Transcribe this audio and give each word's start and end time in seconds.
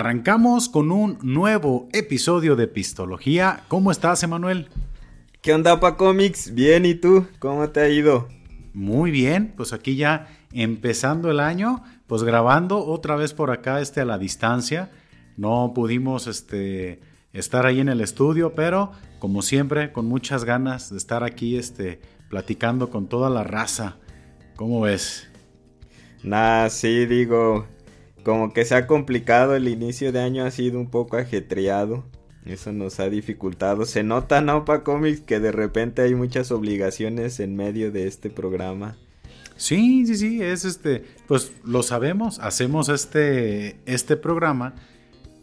Arrancamos 0.00 0.70
con 0.70 0.92
un 0.92 1.18
nuevo 1.20 1.86
episodio 1.92 2.56
de 2.56 2.66
Pistología. 2.66 3.64
¿Cómo 3.68 3.90
estás, 3.90 4.22
Emanuel? 4.22 4.70
¿Qué 5.42 5.52
onda, 5.52 5.78
Pa 5.78 5.98
Comics? 5.98 6.54
Bien, 6.54 6.86
¿y 6.86 6.94
tú? 6.94 7.26
¿Cómo 7.38 7.68
te 7.68 7.80
ha 7.80 7.88
ido? 7.90 8.26
Muy 8.72 9.10
bien, 9.10 9.52
pues 9.54 9.74
aquí 9.74 9.96
ya 9.96 10.26
empezando 10.52 11.30
el 11.30 11.38
año, 11.38 11.84
pues 12.06 12.22
grabando 12.22 12.82
otra 12.82 13.14
vez 13.14 13.34
por 13.34 13.50
acá 13.50 13.82
este 13.82 14.00
a 14.00 14.06
la 14.06 14.16
distancia. 14.16 14.90
No 15.36 15.72
pudimos 15.74 16.26
este 16.28 17.02
estar 17.34 17.66
ahí 17.66 17.80
en 17.80 17.90
el 17.90 18.00
estudio, 18.00 18.54
pero 18.54 18.92
como 19.18 19.42
siempre 19.42 19.92
con 19.92 20.06
muchas 20.06 20.44
ganas 20.44 20.88
de 20.88 20.96
estar 20.96 21.24
aquí 21.24 21.58
este 21.58 22.00
platicando 22.30 22.88
con 22.88 23.06
toda 23.06 23.28
la 23.28 23.44
raza. 23.44 23.98
¿Cómo 24.56 24.80
ves? 24.80 25.28
Nah, 26.22 26.70
sí, 26.70 27.04
digo, 27.04 27.66
como 28.22 28.52
que 28.52 28.64
se 28.64 28.74
ha 28.74 28.86
complicado, 28.86 29.54
el 29.54 29.68
inicio 29.68 30.12
de 30.12 30.20
año 30.20 30.44
ha 30.44 30.50
sido 30.50 30.78
un 30.78 30.90
poco 30.90 31.16
ajetreado. 31.16 32.04
Eso 32.46 32.72
nos 32.72 33.00
ha 33.00 33.10
dificultado. 33.10 33.84
Se 33.84 34.02
nota, 34.02 34.40
¿no, 34.40 34.64
Pa 34.64 34.82
Comics? 34.82 35.20
Que 35.20 35.40
de 35.40 35.52
repente 35.52 36.02
hay 36.02 36.14
muchas 36.14 36.50
obligaciones 36.50 37.38
en 37.40 37.54
medio 37.54 37.92
de 37.92 38.06
este 38.06 38.30
programa. 38.30 38.96
Sí, 39.56 40.06
sí, 40.06 40.16
sí, 40.16 40.42
es 40.42 40.64
este, 40.64 41.04
pues 41.26 41.52
lo 41.64 41.82
sabemos, 41.82 42.38
hacemos 42.38 42.88
este, 42.88 43.78
este 43.84 44.16
programa 44.16 44.74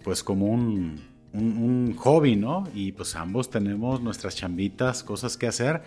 pues 0.03 0.23
como 0.23 0.47
un, 0.47 1.03
un, 1.33 1.93
hobby, 1.97 2.35
¿no? 2.35 2.63
Y 2.73 2.93
pues 2.93 3.15
ambos 3.15 3.51
tenemos 3.51 4.01
nuestras 4.01 4.35
chambitas, 4.35 5.03
cosas 5.03 5.37
que 5.37 5.45
hacer, 5.45 5.83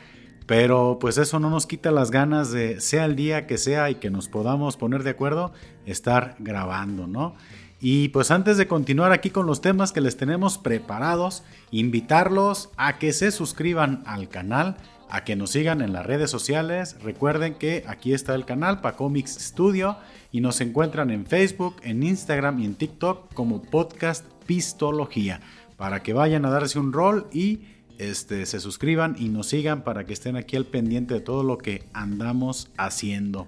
pero 0.50 0.98
pues 1.00 1.16
eso 1.16 1.38
no 1.38 1.48
nos 1.48 1.69
quita 1.69 1.92
las 1.92 2.11
ganas 2.11 2.50
de, 2.50 2.80
sea 2.80 3.05
el 3.05 3.14
día 3.14 3.47
que 3.47 3.56
sea 3.56 3.88
y 3.88 3.94
que 3.94 4.11
nos 4.11 4.27
podamos 4.27 4.77
poner 4.77 5.05
de 5.05 5.11
acuerdo, 5.11 5.52
estar 5.86 6.34
grabando, 6.41 7.06
¿no? 7.06 7.36
Y 7.80 8.08
pues 8.08 8.33
antes 8.33 8.56
de 8.56 8.66
continuar 8.66 9.12
aquí 9.12 9.30
con 9.30 9.47
los 9.47 9.60
temas 9.60 9.92
que 9.92 10.00
les 10.00 10.16
tenemos 10.16 10.58
preparados, 10.58 11.44
invitarlos 11.70 12.70
a 12.77 12.98
que 12.98 13.12
se 13.12 13.30
suscriban 13.30 14.02
al 14.06 14.28
canal, 14.28 14.77
a 15.08 15.22
que 15.22 15.36
nos 15.36 15.50
sigan 15.50 15.83
en 15.83 15.92
las 15.92 16.05
redes 16.05 16.33
sociales. 16.33 16.97
Recuerden 17.00 17.55
que 17.55 17.84
aquí 17.86 18.12
está 18.12 18.34
el 18.34 18.44
canal 18.44 18.80
Pacomics 18.80 19.36
Studio 19.38 19.98
y 20.32 20.41
nos 20.41 20.60
encuentran 20.60 21.12
en 21.12 21.27
Facebook, 21.27 21.77
en 21.84 22.03
Instagram 22.03 22.58
y 22.58 22.64
en 22.64 22.75
TikTok 22.75 23.32
como 23.34 23.62
Podcast 23.62 24.25
Pistología 24.47 25.41
para 25.77 26.03
que 26.03 26.12
vayan 26.12 26.44
a 26.44 26.50
darse 26.50 26.80
un 26.80 26.92
rol 26.92 27.28
y 27.32 27.60
este, 28.01 28.47
se 28.47 28.61
suscriban 28.61 29.15
y 29.19 29.29
nos 29.29 29.48
sigan 29.48 29.84
para 29.84 30.06
que 30.06 30.15
estén 30.15 30.37
aquí 30.37 30.56
al 30.56 30.65
pendiente 30.65 31.12
de 31.12 31.20
todo 31.20 31.45
lo 31.45 31.59
que 31.59 31.84
andamos 31.93 32.70
haciendo. 32.79 33.47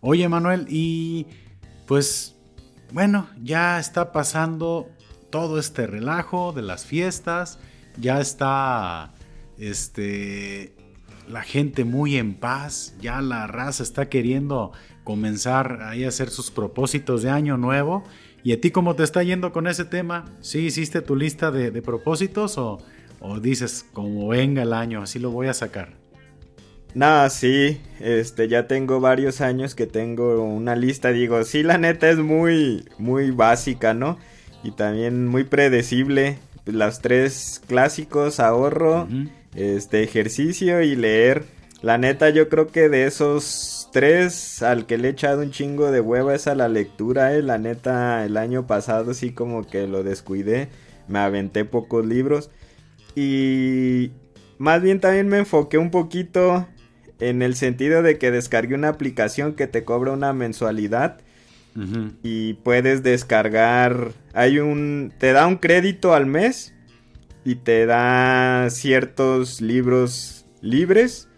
Oye 0.00 0.28
Manuel, 0.28 0.66
y 0.68 1.26
pues 1.86 2.36
bueno, 2.92 3.28
ya 3.42 3.80
está 3.80 4.12
pasando 4.12 4.90
todo 5.30 5.58
este 5.58 5.86
relajo 5.86 6.52
de 6.52 6.60
las 6.60 6.84
fiestas, 6.84 7.58
ya 7.96 8.20
está 8.20 9.14
este, 9.56 10.76
la 11.26 11.42
gente 11.42 11.84
muy 11.84 12.16
en 12.16 12.34
paz, 12.34 12.94
ya 13.00 13.22
la 13.22 13.46
raza 13.46 13.82
está 13.82 14.10
queriendo 14.10 14.72
comenzar 15.02 15.80
ahí 15.82 16.04
a 16.04 16.08
hacer 16.08 16.28
sus 16.28 16.50
propósitos 16.50 17.22
de 17.22 17.30
año 17.30 17.56
nuevo. 17.56 18.04
¿Y 18.44 18.52
a 18.52 18.60
ti 18.60 18.70
cómo 18.72 18.96
te 18.96 19.04
está 19.04 19.22
yendo 19.22 19.52
con 19.52 19.68
ese 19.68 19.84
tema? 19.84 20.24
¿Sí 20.40 20.60
hiciste 20.60 21.00
tu 21.00 21.14
lista 21.14 21.52
de, 21.52 21.80
propósitos 21.80 22.58
o, 22.58 22.78
o, 23.22 23.40
dices 23.40 23.86
como 23.92 24.28
venga 24.28 24.62
el 24.62 24.72
año, 24.72 25.02
así 25.02 25.18
lo 25.18 25.30
voy 25.30 25.46
a 25.46 25.54
sacar? 25.54 26.02
Nada, 26.94 27.30
sí, 27.30 27.80
este, 28.00 28.48
ya 28.48 28.66
tengo 28.66 29.00
varios 29.00 29.40
años 29.40 29.74
que 29.74 29.86
tengo 29.86 30.44
una 30.44 30.76
lista, 30.76 31.10
digo, 31.10 31.42
sí, 31.44 31.62
la 31.62 31.78
neta 31.78 32.10
es 32.10 32.18
muy, 32.18 32.84
muy 32.98 33.30
básica, 33.30 33.94
¿no? 33.94 34.18
Y 34.62 34.72
también 34.72 35.26
muy 35.26 35.44
predecible. 35.44 36.38
Las 36.66 37.00
tres 37.00 37.62
clásicos, 37.66 38.40
ahorro, 38.40 39.08
este 39.54 40.02
ejercicio 40.02 40.82
y 40.82 40.94
leer. 40.94 41.44
La 41.80 41.98
neta 41.98 42.28
yo 42.28 42.48
creo 42.48 42.68
que 42.68 42.88
de 42.88 43.06
esos 43.06 43.88
tres 43.92 44.62
al 44.62 44.86
que 44.86 44.98
le 44.98 45.08
he 45.08 45.10
echado 45.12 45.42
un 45.42 45.50
chingo 45.50 45.90
de 45.90 46.00
hueva 46.00 46.34
es 46.34 46.46
a 46.46 46.54
la 46.54 46.68
lectura, 46.68 47.34
eh. 47.34 47.42
La 47.42 47.58
neta 47.58 48.24
el 48.24 48.36
año 48.36 48.66
pasado 48.66 49.14
sí 49.14 49.32
como 49.32 49.66
que 49.66 49.88
lo 49.88 50.04
descuidé, 50.04 50.68
me 51.08 51.18
aventé 51.18 51.64
pocos 51.64 52.06
libros 52.06 52.50
y 53.14 54.10
más 54.58 54.82
bien 54.82 55.00
también 55.00 55.28
me 55.28 55.38
enfoqué 55.38 55.78
un 55.78 55.90
poquito 55.90 56.66
en 57.20 57.42
el 57.42 57.54
sentido 57.54 58.02
de 58.02 58.18
que 58.18 58.30
descargué 58.30 58.74
una 58.74 58.88
aplicación 58.88 59.54
que 59.54 59.66
te 59.66 59.84
cobra 59.84 60.12
una 60.12 60.32
mensualidad 60.32 61.18
y 62.22 62.54
puedes 62.54 63.02
descargar, 63.02 64.12
hay 64.34 64.58
un, 64.58 65.12
te 65.18 65.32
da 65.32 65.46
un 65.46 65.56
crédito 65.56 66.14
al 66.14 66.26
mes 66.26 66.74
y 67.44 67.56
te 67.56 67.86
da 67.86 68.68
ciertos 68.70 69.60
libros 69.60 70.44
libres. 70.60 71.28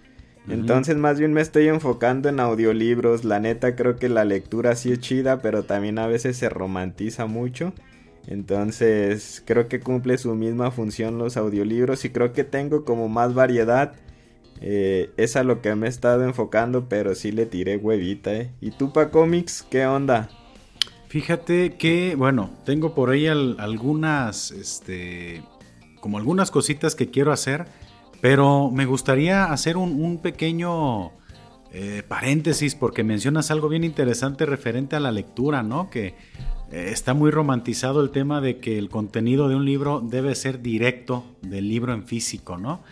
Entonces 0.48 0.96
más 0.96 1.18
bien 1.18 1.32
me 1.32 1.40
estoy 1.40 1.68
enfocando 1.68 2.28
en 2.28 2.40
audiolibros. 2.40 3.24
La 3.24 3.40
neta 3.40 3.76
creo 3.76 3.96
que 3.96 4.08
la 4.08 4.24
lectura 4.24 4.74
sí 4.74 4.92
es 4.92 4.98
chida, 4.98 5.40
pero 5.40 5.62
también 5.62 5.98
a 5.98 6.06
veces 6.06 6.36
se 6.36 6.48
romantiza 6.48 7.26
mucho. 7.26 7.72
Entonces 8.26 9.42
creo 9.44 9.68
que 9.68 9.80
cumple 9.80 10.16
su 10.18 10.34
misma 10.34 10.70
función 10.70 11.18
los 11.18 11.36
audiolibros 11.36 12.04
y 12.04 12.10
creo 12.10 12.32
que 12.32 12.44
tengo 12.44 12.84
como 12.84 13.08
más 13.08 13.34
variedad. 13.34 13.94
Eh, 14.60 15.10
es 15.16 15.36
a 15.36 15.44
lo 15.44 15.60
que 15.60 15.74
me 15.74 15.86
he 15.86 15.90
estado 15.90 16.24
enfocando, 16.24 16.88
pero 16.88 17.14
sí 17.14 17.32
le 17.32 17.46
tiré 17.46 17.76
huevita. 17.76 18.34
¿eh? 18.34 18.50
¿Y 18.60 18.70
tú 18.70 18.92
pa 18.92 19.10
cómics? 19.10 19.62
¿Qué 19.68 19.86
onda? 19.86 20.30
Fíjate 21.08 21.74
que, 21.74 22.16
bueno, 22.16 22.50
tengo 22.64 22.94
por 22.94 23.10
ahí 23.10 23.26
algunas, 23.26 24.50
este, 24.50 25.42
como 26.00 26.18
algunas 26.18 26.50
cositas 26.50 26.94
que 26.94 27.10
quiero 27.10 27.30
hacer, 27.30 27.66
pero 28.20 28.70
me 28.70 28.86
gustaría 28.86 29.44
hacer 29.44 29.76
un, 29.76 30.18
pequeño 30.18 31.12
eh, 31.72 32.02
paréntesis 32.08 32.74
porque 32.74 33.04
mencionas 33.04 33.50
algo 33.50 33.68
bien 33.68 33.84
interesante 33.84 34.46
referente 34.46 34.96
a 34.96 35.00
la 35.00 35.12
lectura, 35.12 35.62
¿no? 35.62 35.90
Que 35.90 36.14
está 36.70 37.14
muy 37.14 37.30
romantizado 37.30 38.02
el 38.02 38.10
tema 38.10 38.40
de 38.40 38.58
que 38.58 38.78
el 38.78 38.88
contenido 38.88 39.48
de 39.48 39.56
un 39.56 39.64
libro 39.64 40.00
debe 40.00 40.34
ser 40.34 40.62
directo 40.62 41.24
del 41.42 41.68
libro 41.68 41.92
en 41.92 42.06
físico, 42.06 42.58
¿no? 42.58 42.82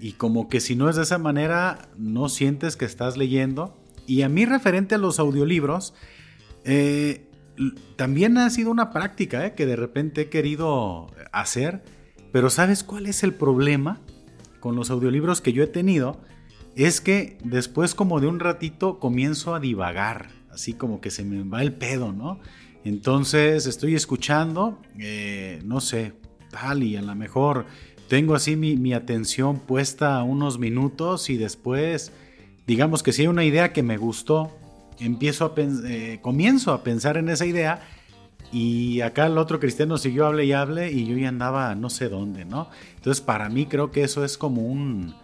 Y 0.00 0.12
como 0.12 0.48
que 0.48 0.60
si 0.60 0.76
no 0.76 0.88
es 0.88 0.96
de 0.96 1.02
esa 1.02 1.18
manera, 1.18 1.88
no 1.96 2.28
sientes 2.28 2.76
que 2.76 2.84
estás 2.84 3.16
leyendo. 3.16 3.76
Y 4.06 4.22
a 4.22 4.28
mí 4.28 4.44
referente 4.44 4.94
a 4.94 4.98
los 4.98 5.18
audiolibros, 5.18 5.92
eh, 6.64 7.26
también 7.96 8.38
ha 8.38 8.48
sido 8.50 8.70
una 8.70 8.90
práctica 8.90 9.54
que 9.54 9.66
de 9.66 9.76
repente 9.76 10.22
he 10.22 10.28
querido 10.28 11.08
hacer 11.32 11.82
pero 12.32 12.50
¿sabes 12.50 12.84
cuál 12.84 13.06
es 13.06 13.22
el 13.22 13.34
problema 13.34 14.00
con 14.60 14.76
los 14.76 14.90
audiolibros 14.90 15.40
que 15.40 15.52
yo 15.52 15.62
he 15.62 15.68
tenido? 15.68 16.20
Es 16.76 17.00
que 17.00 17.38
después 17.42 17.94
como 17.94 18.20
de 18.20 18.26
un 18.26 18.38
ratito 18.38 18.98
comienzo 18.98 19.54
a 19.54 19.60
divagar, 19.60 20.28
así 20.50 20.74
como 20.74 21.00
que 21.00 21.10
se 21.10 21.24
me 21.24 21.42
va 21.42 21.62
el 21.62 21.72
pedo, 21.72 22.12
¿no? 22.12 22.40
Entonces 22.84 23.66
estoy 23.66 23.94
escuchando, 23.94 24.80
eh, 24.98 25.60
no 25.64 25.80
sé, 25.80 26.12
tal 26.50 26.82
y 26.82 26.96
a 26.96 27.02
lo 27.02 27.14
mejor 27.14 27.66
tengo 28.08 28.34
así 28.34 28.56
mi, 28.56 28.92
atención 28.94 29.58
puesta 29.58 30.22
unos 30.22 30.58
minutos 30.58 31.28
y 31.28 31.36
después, 31.36 32.12
digamos 32.66 33.02
que 33.02 33.12
si 33.12 33.22
hay 33.22 33.28
una 33.28 33.44
idea 33.44 33.72
que 33.72 33.82
me 33.82 33.98
gustó, 33.98 34.56
empiezo 34.98 35.44
a 35.44 35.54
eh, 35.56 36.18
comienzo 36.22 36.72
a 36.72 36.82
pensar 36.82 37.18
en 37.18 37.28
esa 37.28 37.44
idea 37.44 37.82
y 38.50 39.02
acá 39.02 39.26
el 39.26 39.36
otro 39.36 39.60
cristiano 39.60 39.98
siguió 39.98 40.26
hable 40.26 40.46
y 40.46 40.52
hable 40.52 40.90
y 40.90 41.06
yo 41.06 41.18
ya 41.18 41.28
andaba 41.28 41.74
no 41.74 41.90
sé 41.90 42.08
dónde, 42.08 42.46
¿no? 42.46 42.70
Entonces 42.96 43.20
para 43.20 43.50
mí 43.50 43.66
creo 43.66 43.90
que 43.90 44.04
eso 44.04 44.24
es 44.24 44.38
como 44.38 44.62
un, 44.62 45.14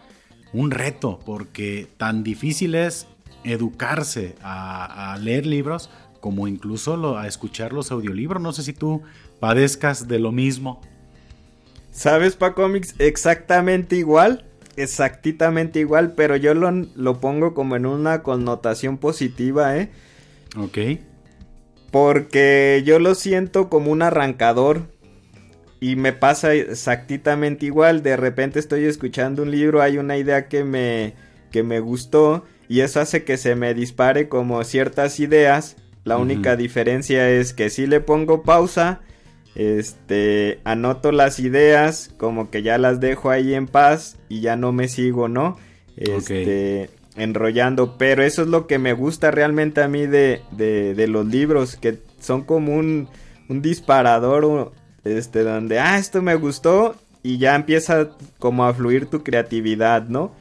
un 0.53 0.71
reto, 0.71 1.19
porque 1.25 1.89
tan 1.97 2.23
difícil 2.23 2.75
es 2.75 3.07
educarse 3.45 4.37
a, 4.43 5.19
leer 5.21 5.47
libros 5.47 5.91
como 6.25 6.49
incluso 6.49 7.19
a 7.19 7.27
escuchar 7.27 7.75
los 7.75 7.93
audiolibros. 7.93 8.43
No 8.43 8.55
sé 8.55 8.63
si 8.63 8.73
tú 8.73 9.03
padezcas 9.41 10.09
de 10.09 10.19
lo 10.19 10.33
mismo. 10.33 10.81
¿Sabes, 11.93 12.35
Pa 12.35 12.55
Comics? 12.55 12.95
Exactamente 12.99 13.97
igual. 13.97 14.47
Exactamente 14.77 15.81
igual, 15.81 16.15
pero 16.15 16.37
yo 16.37 16.55
lo, 16.55 16.71
lo 16.71 17.21
pongo 17.21 17.53
como 17.53 17.77
en 17.77 17.85
una 17.85 18.23
connotación 18.23 18.97
positiva, 18.97 19.77
¿eh? 19.77 19.91
Ok. 20.57 20.79
Porque 21.91 22.83
yo 22.87 22.99
lo 23.01 23.15
siento 23.15 23.69
como 23.69 23.93
un 23.93 24.01
arrancador. 24.01 24.81
Y 25.79 25.97
me 25.97 26.15
pasa 26.15 26.55
exactamente 26.55 27.67
igual. 27.67 28.03
De 28.03 28.17
repente 28.17 28.59
estoy 28.61 28.85
escuchando 28.85 29.43
un 29.43 29.51
libro, 29.51 29.83
hay 29.83 29.99
una 29.99 30.17
idea 30.17 30.49
que 30.49 30.65
me, 30.65 31.13
que 31.51 31.63
me 31.63 31.81
gustó. 31.81 32.47
Y 32.67 32.81
eso 32.81 32.99
hace 32.99 33.25
que 33.25 33.37
se 33.37 33.57
me 33.57 33.75
dispare 33.75 34.31
como 34.31 34.65
ciertas 34.65 35.21
ideas. 35.21 35.77
La 36.05 36.19
única 36.19 36.57
diferencia 36.57 37.31
es 37.31 37.53
que 37.55 37.71
si 37.71 37.87
le 37.87 38.01
pongo 38.01 38.43
pausa. 38.43 39.01
Este, 39.57 40.59
anoto 40.65 41.13
las 41.13 41.39
ideas, 41.39 42.13
como 42.17 42.51
que 42.51 42.65
ya 42.65 42.77
las 42.77 42.99
dejo 42.99 43.31
ahí 43.31 43.55
en 43.55 43.69
paz 43.69 44.17
y 44.29 44.41
ya 44.41 44.57
no 44.57 44.73
me 44.73 44.89
sigo, 44.89 45.29
¿no? 45.29 45.57
Este, 45.97 46.91
enrollando, 47.17 47.97
pero 47.97 48.23
eso 48.23 48.43
es 48.43 48.49
lo 48.49 48.67
que 48.67 48.79
me 48.79 48.93
gusta 48.93 49.31
realmente 49.31 49.83
a 49.83 49.89
mí 49.89 50.07
de, 50.07 50.43
de, 50.51 51.07
los 51.07 51.27
libros, 51.27 51.77
que 51.77 52.01
son 52.19 52.43
como 52.43 52.75
un, 52.75 53.09
un 53.49 53.63
disparador, 53.63 54.73
este, 55.05 55.45
donde, 55.45 55.79
ah, 55.79 55.99
esto 55.99 56.21
me 56.23 56.35
gustó 56.35 56.97
y 57.23 57.39
ya 57.39 57.55
empieza 57.55 58.11
como 58.39 58.65
a 58.65 58.75
fluir 58.75 59.07
tu 59.07 59.23
creatividad, 59.23 60.09
¿no? 60.09 60.35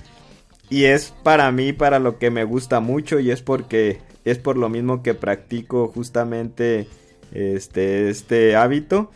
Y 0.70 0.86
es 0.86 1.14
para 1.24 1.52
mí, 1.52 1.72
para 1.72 2.00
lo 2.00 2.18
que 2.18 2.32
me 2.32 2.44
gusta 2.44 2.80
mucho 2.80 3.20
y 3.20 3.30
es 3.30 3.42
porque 3.42 4.00
es 4.26 4.38
por 4.38 4.58
lo 4.58 4.70
mismo 4.70 5.04
que 5.04 5.14
practico 5.14 5.88
justamente 5.88 6.88
este, 7.32 8.10
este 8.10 8.56
hábito, 8.56 9.12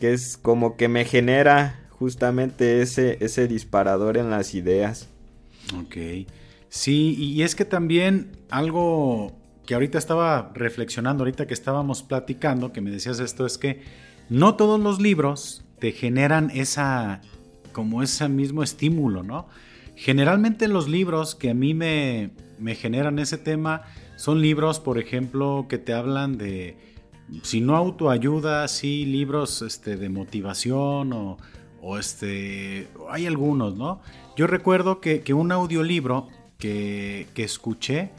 que 0.00 0.12
es 0.12 0.36
como 0.36 0.76
que 0.76 0.88
me 0.88 1.04
genera 1.04 1.80
justamente 1.90 2.82
ese, 2.82 3.18
ese 3.20 3.48
disparador 3.48 4.16
en 4.16 4.30
las 4.30 4.54
ideas. 4.54 5.08
Ok. 5.78 6.26
Sí, 6.68 7.14
y 7.16 7.42
es 7.42 7.54
que 7.54 7.64
también 7.64 8.32
algo 8.50 9.32
que 9.64 9.74
ahorita 9.74 9.96
estaba 9.96 10.50
reflexionando, 10.54 11.22
ahorita 11.22 11.46
que 11.46 11.54
estábamos 11.54 12.02
platicando, 12.02 12.72
que 12.72 12.80
me 12.80 12.90
decías 12.90 13.20
esto, 13.20 13.46
es 13.46 13.58
que 13.58 13.82
no 14.28 14.56
todos 14.56 14.80
los 14.80 15.00
libros 15.00 15.64
te 15.78 15.92
generan 15.92 16.50
esa, 16.50 17.20
como 17.72 18.02
ese 18.02 18.28
mismo 18.28 18.62
estímulo, 18.62 19.22
¿no? 19.22 19.48
Generalmente 19.96 20.66
los 20.68 20.88
libros 20.88 21.34
que 21.34 21.50
a 21.50 21.54
mí 21.54 21.74
me, 21.74 22.30
me 22.58 22.74
generan 22.74 23.18
ese 23.18 23.38
tema 23.38 23.82
son 24.16 24.40
libros, 24.40 24.80
por 24.80 24.98
ejemplo, 24.98 25.66
que 25.68 25.78
te 25.78 25.92
hablan 25.92 26.38
de, 26.38 26.76
si 27.42 27.60
no 27.60 27.76
autoayuda, 27.76 28.66
sí 28.68 29.04
libros 29.06 29.62
este, 29.62 29.96
de 29.96 30.08
motivación 30.08 31.12
o, 31.12 31.38
o 31.80 31.98
este, 31.98 32.88
hay 33.10 33.26
algunos, 33.26 33.76
¿no? 33.76 34.00
Yo 34.36 34.46
recuerdo 34.46 35.00
que, 35.00 35.20
que 35.20 35.34
un 35.34 35.52
audiolibro 35.52 36.28
que, 36.58 37.26
que 37.34 37.44
escuché, 37.44 38.10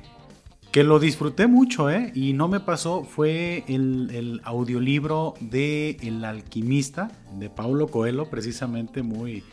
que 0.72 0.84
lo 0.84 1.00
disfruté 1.00 1.48
mucho, 1.48 1.90
¿eh? 1.90 2.12
Y 2.16 2.34
no 2.34 2.50
me 2.50 2.60
pasó, 2.60 3.06
fue 3.06 3.64
el, 3.68 4.42
audiolibro 4.44 5.36
de 5.40 5.98
El 6.02 6.26
alquimista, 6.26 7.12
de 7.40 7.50
Paulo 7.50 7.88
Coelho, 7.88 8.30
precisamente 8.30 9.02
muy, 9.02 9.44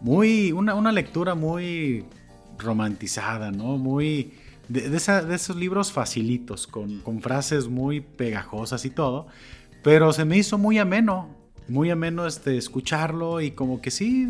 muy, 0.00 0.50
una, 0.52 0.74
una 0.74 0.90
lectura 0.90 1.34
muy 1.34 2.06
romantizada, 2.58 3.50
¿no? 3.50 3.76
Muy, 3.76 4.32
de, 4.72 5.34
esos 5.34 5.56
libros 5.56 5.92
facilitos, 5.92 6.66
con, 6.66 7.20
frases 7.20 7.68
muy 7.68 8.00
pegajosas 8.00 8.84
y 8.84 8.90
todo, 8.90 9.26
pero 9.82 10.12
se 10.12 10.24
me 10.24 10.38
hizo 10.38 10.58
muy 10.58 10.78
ameno, 10.78 11.28
muy 11.68 11.90
ameno 11.90 12.26
este, 12.26 12.56
escucharlo 12.56 13.40
y 13.40 13.52
como 13.52 13.80
que 13.80 13.90
sí, 13.90 14.28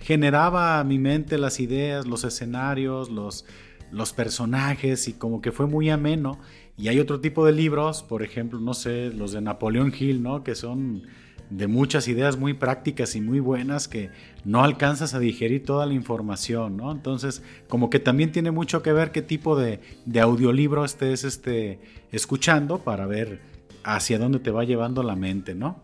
generaba 0.00 0.80
a 0.80 0.84
mi 0.84 0.98
mente 0.98 1.38
las 1.38 1.60
ideas, 1.60 2.06
los 2.06 2.24
escenarios, 2.24 3.10
los, 3.10 3.44
los 3.90 4.12
personajes 4.12 5.08
y 5.08 5.12
como 5.12 5.40
que 5.40 5.52
fue 5.52 5.66
muy 5.66 5.90
ameno. 5.90 6.38
Y 6.76 6.88
hay 6.88 6.98
otro 6.98 7.20
tipo 7.20 7.46
de 7.46 7.52
libros, 7.52 8.02
por 8.02 8.22
ejemplo, 8.22 8.58
no 8.58 8.74
sé, 8.74 9.10
los 9.12 9.32
de 9.32 9.40
Napoleón 9.40 9.92
Hill, 9.96 10.22
¿no? 10.22 10.42
Que 10.42 10.56
son 10.56 11.04
de 11.56 11.68
muchas 11.68 12.08
ideas 12.08 12.36
muy 12.36 12.54
prácticas 12.54 13.14
y 13.14 13.20
muy 13.20 13.38
buenas 13.38 13.86
que 13.86 14.10
no 14.44 14.64
alcanzas 14.64 15.14
a 15.14 15.20
digerir 15.20 15.64
toda 15.64 15.86
la 15.86 15.94
información, 15.94 16.76
¿no? 16.76 16.90
Entonces, 16.90 17.42
como 17.68 17.90
que 17.90 18.00
también 18.00 18.32
tiene 18.32 18.50
mucho 18.50 18.82
que 18.82 18.92
ver 18.92 19.12
qué 19.12 19.22
tipo 19.22 19.56
de, 19.56 19.80
de 20.04 20.20
audiolibro 20.20 20.84
estés 20.84 21.22
este, 21.22 21.78
escuchando 22.10 22.78
para 22.78 23.06
ver 23.06 23.40
hacia 23.84 24.18
dónde 24.18 24.40
te 24.40 24.50
va 24.50 24.64
llevando 24.64 25.02
la 25.04 25.14
mente, 25.14 25.54
¿no? 25.54 25.80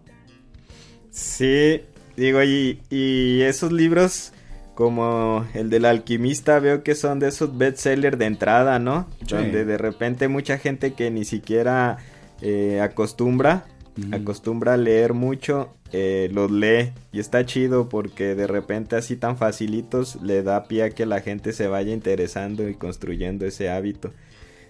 Sí, 1.11 1.83
digo, 2.17 2.43
y, 2.43 2.81
y 2.91 3.43
esos 3.43 3.71
libros 3.71 4.33
como 4.75 5.47
el 5.53 5.69
del 5.69 5.85
alquimista, 5.85 6.59
veo 6.59 6.83
que 6.83 6.95
son 6.95 7.19
de 7.19 7.29
esos 7.29 7.57
bestsellers 7.57 8.19
de 8.19 8.25
entrada, 8.25 8.79
¿no? 8.79 9.07
Donde 9.29 9.67
de 9.67 9.77
repente 9.77 10.27
mucha 10.27 10.57
gente 10.57 10.95
que 10.95 11.11
ni 11.11 11.27
siquiera 11.27 11.99
eh, 12.41 12.81
acostumbra, 12.81 13.67
acostumbra 14.13 14.75
a 14.75 14.77
leer 14.77 15.15
mucho, 15.15 15.75
eh, 15.93 16.29
los 16.33 16.51
lee. 16.51 16.93
Y 17.13 17.21
está 17.21 17.45
chido 17.45 17.89
porque 17.89 18.35
de 18.35 18.47
repente 18.47 18.97
así 18.97 19.17
tan 19.17 19.37
facilitos 19.37 20.21
le 20.23 20.43
da 20.43 20.65
pie 20.65 20.85
a 20.85 20.91
que 20.91 21.07
la 21.07 21.21
gente 21.21 21.53
se 21.53 21.67
vaya 21.67 21.93
interesando 21.93 22.69
y 22.69 22.75
construyendo 22.75 23.47
ese 23.47 23.71
hábito. 23.71 24.13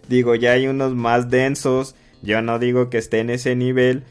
Digo, 0.08 0.34
ya 0.34 0.52
hay 0.52 0.66
unos 0.66 0.94
más 0.94 1.30
densos, 1.30 1.94
yo 2.22 2.42
no 2.42 2.58
digo 2.58 2.90
que 2.90 2.98
esté 2.98 3.20
en 3.20 3.30
ese 3.30 3.54
nivel, 3.54 4.02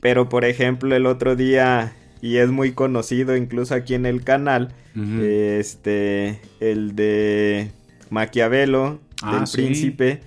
pero 0.00 0.28
por 0.28 0.44
ejemplo 0.44 0.94
el 0.94 1.06
otro 1.06 1.36
día 1.36 1.94
y 2.24 2.38
es 2.38 2.50
muy 2.50 2.72
conocido 2.72 3.36
incluso 3.36 3.74
aquí 3.74 3.94
en 3.94 4.06
el 4.06 4.24
canal. 4.24 4.72
Este, 5.20 6.40
el 6.60 6.94
de 6.94 7.70
Maquiavelo, 8.08 9.00
del 9.22 9.42
ah, 9.42 9.44
príncipe, 9.50 10.20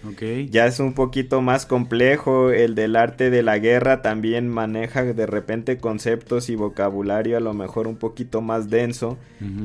ya 0.50 0.66
es 0.66 0.80
un 0.80 0.94
poquito 0.94 1.42
más 1.42 1.66
complejo. 1.66 2.52
El 2.52 2.76
del 2.76 2.96
arte 2.96 3.30
de 3.30 3.44
la 3.44 3.60
guerra 3.60 4.02
también 4.02 4.48
maneja 4.48 5.04
de 5.04 5.26
repente 5.26 5.78
conceptos 5.78 6.50
y 6.50 6.56
vocabulario 6.56 7.38
a 7.38 7.42
lo 7.42 7.54
mejor 7.54 7.88
un 7.88 7.98
poquito 7.98 8.42
más 8.42 8.70
denso 8.70 9.18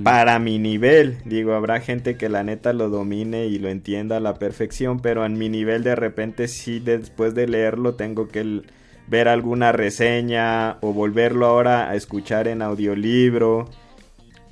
para 0.02 0.38
mi 0.38 0.58
nivel. 0.58 1.18
Digo, 1.24 1.54
habrá 1.54 1.80
gente 1.80 2.16
que 2.16 2.28
la 2.28 2.42
neta 2.42 2.72
lo 2.72 2.88
domine 2.88 3.46
y 3.46 3.58
lo 3.58 3.68
entienda 3.68 4.16
a 4.16 4.20
la 4.20 4.34
perfección, 4.34 5.00
pero 5.00 5.24
en 5.24 5.38
mi 5.38 5.48
nivel 5.48 5.82
de 5.82 5.94
repente 5.94 6.48
sí 6.48 6.80
después 6.80 7.34
de 7.34 7.46
leerlo 7.46 7.94
tengo 7.94 8.28
que 8.28 8.62
ver 9.06 9.28
alguna 9.28 9.72
reseña 9.72 10.78
o 10.80 10.92
volverlo 10.92 11.46
ahora 11.46 11.90
a 11.90 11.94
escuchar 11.96 12.48
en 12.48 12.62
audiolibro. 12.62 13.68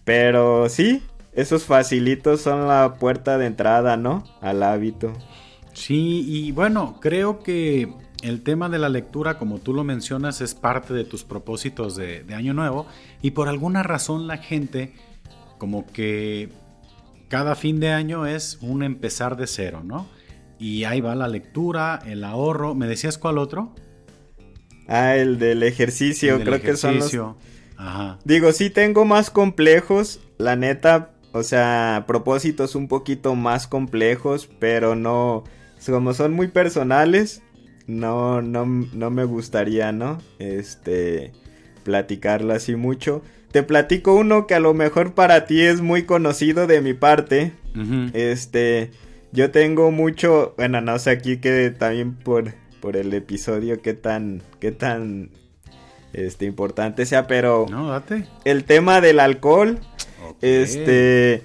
Pero 0.04 0.68
sí, 0.68 1.02
esos 1.32 1.64
facilitos 1.64 2.40
son 2.40 2.66
la 2.68 2.94
puerta 2.98 3.38
de 3.38 3.46
entrada, 3.46 3.96
¿no? 3.96 4.24
Al 4.40 4.62
hábito. 4.62 5.12
Sí, 5.72 6.24
y 6.26 6.52
bueno, 6.52 6.98
creo 7.00 7.42
que 7.42 7.92
el 8.22 8.42
tema 8.42 8.68
de 8.68 8.78
la 8.78 8.88
lectura, 8.88 9.38
como 9.38 9.58
tú 9.58 9.72
lo 9.72 9.84
mencionas, 9.84 10.40
es 10.40 10.54
parte 10.54 10.92
de 10.92 11.04
tus 11.04 11.24
propósitos 11.24 11.96
de, 11.96 12.24
de 12.24 12.34
año 12.34 12.52
nuevo 12.52 12.86
y 13.22 13.30
por 13.30 13.48
alguna 13.48 13.82
razón 13.82 14.26
la 14.26 14.38
gente 14.38 14.94
como 15.58 15.86
que 15.86 16.48
cada 17.28 17.54
fin 17.54 17.78
de 17.78 17.90
año 17.90 18.26
es 18.26 18.58
un 18.60 18.82
empezar 18.82 19.36
de 19.36 19.46
cero, 19.46 19.82
¿no? 19.84 20.08
Y 20.58 20.84
ahí 20.84 21.00
va 21.00 21.14
la 21.14 21.28
lectura, 21.28 22.00
el 22.04 22.24
ahorro. 22.24 22.74
¿Me 22.74 22.86
decías 22.86 23.16
cuál 23.18 23.38
otro? 23.38 23.74
Ah, 24.88 25.16
el 25.16 25.38
del 25.38 25.62
ejercicio, 25.62 26.40
creo 26.42 26.60
que 26.60 26.76
son 26.76 26.98
los... 26.98 27.14
Ajá. 27.76 28.18
Digo, 28.24 28.52
sí 28.52 28.68
tengo 28.68 29.04
más 29.06 29.30
complejos, 29.30 30.20
la 30.36 30.56
neta, 30.56 31.12
o 31.32 31.42
sea, 31.42 32.04
propósitos 32.06 32.74
un 32.74 32.88
poquito 32.88 33.34
más 33.34 33.66
complejos, 33.66 34.48
pero 34.58 34.94
no, 34.94 35.44
como 35.86 36.14
son 36.14 36.32
muy 36.32 36.48
personales, 36.48 37.42
no, 37.86 38.42
no, 38.42 38.66
no 38.66 39.10
me 39.10 39.24
gustaría, 39.24 39.92
¿no? 39.92 40.18
Este, 40.38 41.32
platicarlo 41.84 42.54
así 42.54 42.76
mucho. 42.76 43.22
Te 43.52 43.62
platico 43.62 44.14
uno 44.14 44.46
que 44.46 44.54
a 44.54 44.60
lo 44.60 44.74
mejor 44.74 45.14
para 45.14 45.46
ti 45.46 45.60
es 45.62 45.80
muy 45.80 46.04
conocido 46.04 46.66
de 46.66 46.80
mi 46.80 46.94
parte. 46.94 47.52
Este, 48.12 48.90
yo 49.32 49.50
tengo 49.50 49.90
mucho, 49.90 50.54
bueno, 50.56 50.80
no 50.80 50.98
sé 50.98 51.10
aquí 51.10 51.38
que 51.38 51.70
también 51.70 52.14
por 52.14 52.52
por 52.80 52.96
el 52.96 53.12
episodio, 53.12 53.80
qué 53.80 53.94
tan, 53.94 54.42
qué 54.58 54.72
tan 54.72 55.30
este, 56.12 56.46
importante 56.46 57.06
sea, 57.06 57.26
pero 57.26 57.66
no, 57.70 57.88
date. 57.90 58.24
el 58.44 58.64
tema 58.64 59.00
del 59.00 59.20
alcohol, 59.20 59.78
este, 60.40 61.42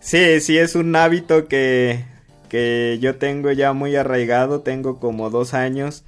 sí, 0.00 0.40
sí 0.40 0.58
es 0.58 0.74
un 0.74 0.94
hábito 0.96 1.48
que, 1.48 2.04
que 2.48 2.98
yo 3.00 3.16
tengo 3.16 3.52
ya 3.52 3.72
muy 3.72 3.96
arraigado, 3.96 4.60
tengo 4.60 4.98
como 4.98 5.30
dos 5.30 5.54
años, 5.54 6.04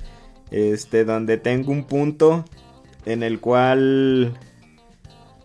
este, 0.50 1.04
donde 1.04 1.36
tengo 1.36 1.72
un 1.72 1.84
punto 1.84 2.44
en 3.06 3.22
el 3.22 3.40
cual 3.40 4.34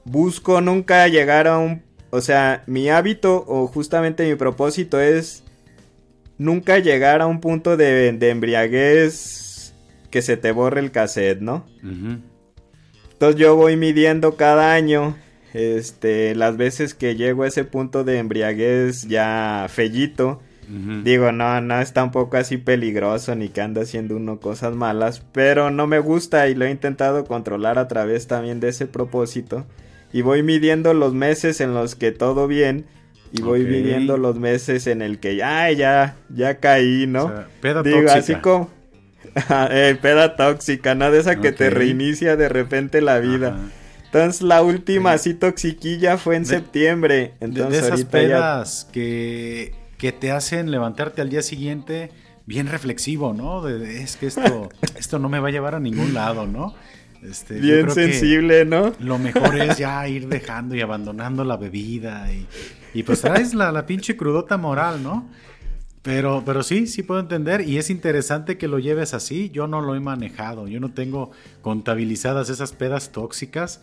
busco 0.04 0.62
nunca 0.62 1.08
llegar 1.08 1.48
a 1.48 1.58
un, 1.58 1.84
o 2.10 2.22
sea, 2.22 2.64
mi 2.68 2.90
hábito 2.90 3.44
o 3.48 3.68
justamente 3.68 4.28
mi 4.28 4.36
propósito 4.36 5.00
es 5.00 5.44
nunca 6.38 6.80
llegar 6.80 7.22
a 7.22 7.28
un 7.28 7.42
punto 7.42 7.78
de, 7.78 8.10
embriaguez 8.22 9.45
que 10.16 10.22
se 10.22 10.38
te 10.38 10.54
borre 10.54 10.80
el 10.80 10.92
cassette, 10.92 11.42
¿no? 11.42 11.66
Entonces 11.84 13.38
yo 13.38 13.58
voy 13.58 13.76
midiendo 13.76 14.38
cada 14.38 14.72
año 14.72 15.14
este, 15.54 16.36
las 16.36 16.56
veces 16.56 16.94
que 16.94 17.18
llego 17.18 17.44
a 17.44 17.50
ese 17.50 17.66
punto 17.66 18.06
de 18.06 18.20
embriaguez 18.20 19.10
ya 19.10 19.66
fellito. 19.68 20.42
Digo, 21.04 21.34
no, 21.34 21.60
no 21.60 21.82
es 21.82 21.92
tampoco 21.92 22.38
así 22.38 22.56
peligroso 22.56 23.36
ni 23.36 23.50
que 23.50 23.60
anda 23.60 23.82
haciendo 23.82 24.16
uno 24.16 24.40
cosas 24.40 24.74
malas, 24.74 25.22
pero 25.34 25.70
no 25.70 25.86
me 25.86 26.00
gusta 26.00 26.48
y 26.48 26.56
lo 26.56 26.64
he 26.64 26.72
intentado 26.72 27.26
controlar 27.26 27.78
a 27.78 27.90
través 27.90 28.28
también 28.28 28.62
de 28.62 28.70
ese 28.70 28.88
propósito. 28.88 29.66
Y 30.14 30.22
voy 30.22 30.44
midiendo 30.44 30.94
los 30.94 31.14
meses 31.14 31.60
en 31.60 31.74
los 31.74 31.96
que 31.96 32.14
todo 32.14 32.48
bien 32.48 32.86
y 33.34 33.42
voy 33.42 33.66
viviendo 33.66 34.16
los 34.16 34.40
meses 34.40 34.88
en 34.88 35.02
el 35.02 35.20
que 35.20 35.36
ya, 35.36 35.70
ya, 35.74 36.16
ya 36.30 36.62
caí, 36.62 37.06
¿no? 37.06 37.34
Digo, 37.62 37.82
tóxica. 37.84 38.14
así 38.14 38.36
como 38.36 38.75
eh, 39.70 39.98
peda 40.02 40.36
tóxica, 40.36 40.96
¿no? 40.96 41.12
De 41.12 41.20
esa 41.20 41.40
que 41.40 41.52
te 41.52 41.70
reinicia 41.70 42.36
de 42.36 42.50
repente 42.50 43.02
la 43.02 43.20
vida. 43.20 43.58
Entonces 44.06 44.42
la 44.42 44.62
última 44.62 45.12
así 45.12 45.34
toxiquilla 45.34 46.18
fue 46.18 46.38
en 46.38 46.46
septiembre. 46.46 47.34
Entonces, 47.42 47.82
de, 47.82 47.88
esas 47.88 48.06
pedas 48.06 48.88
que, 48.92 49.76
que 49.98 50.12
te 50.12 50.32
hacen 50.32 50.72
levantarte 50.72 51.22
al 51.22 51.30
día 51.30 51.42
siguiente 51.42 52.12
bien 52.46 52.68
reflexivo, 52.68 53.34
¿no? 53.34 53.68
es 53.68 54.18
que 54.18 54.28
esto, 54.28 54.70
esto 54.98 55.20
no 55.20 55.30
me 55.30 55.40
va 55.40 55.50
a 55.50 55.52
llevar 55.52 55.76
a 55.76 55.80
ningún 55.80 56.14
lado, 56.14 56.46
¿no? 56.46 56.76
Este, 57.24 57.56
bien 57.56 57.90
sensible, 57.90 58.66
¿no? 58.66 58.94
Lo 59.00 59.18
mejor 59.18 59.58
es 59.58 59.80
ya 59.80 60.08
ir 60.08 60.28
dejando 60.28 60.76
y 60.76 60.82
abandonando 60.82 61.44
la 61.44 61.58
bebida 61.58 62.32
y, 62.32 62.46
y 62.94 63.02
pues 63.02 63.22
traes 63.22 63.56
la, 63.56 63.72
la 63.72 63.88
pinche 63.88 64.16
crudota 64.16 64.58
moral, 64.58 65.02
¿no? 65.02 65.28
Pero, 66.06 66.44
pero 66.46 66.62
sí, 66.62 66.86
sí 66.86 67.02
puedo 67.02 67.20
entender 67.20 67.68
y 67.68 67.80
es 67.80 67.90
interesante 67.90 68.60
que 68.60 68.68
lo 68.68 68.78
lleves 68.78 69.16
así. 69.16 69.50
Yo 69.50 69.66
no 69.66 69.82
lo 69.82 69.96
he 69.96 70.00
manejado, 70.00 70.68
yo 70.68 70.80
no 70.80 70.94
tengo 70.94 71.32
contabilizadas 71.64 72.52
esas 72.52 72.74
pedas 72.74 73.12
tóxicas. 73.12 73.82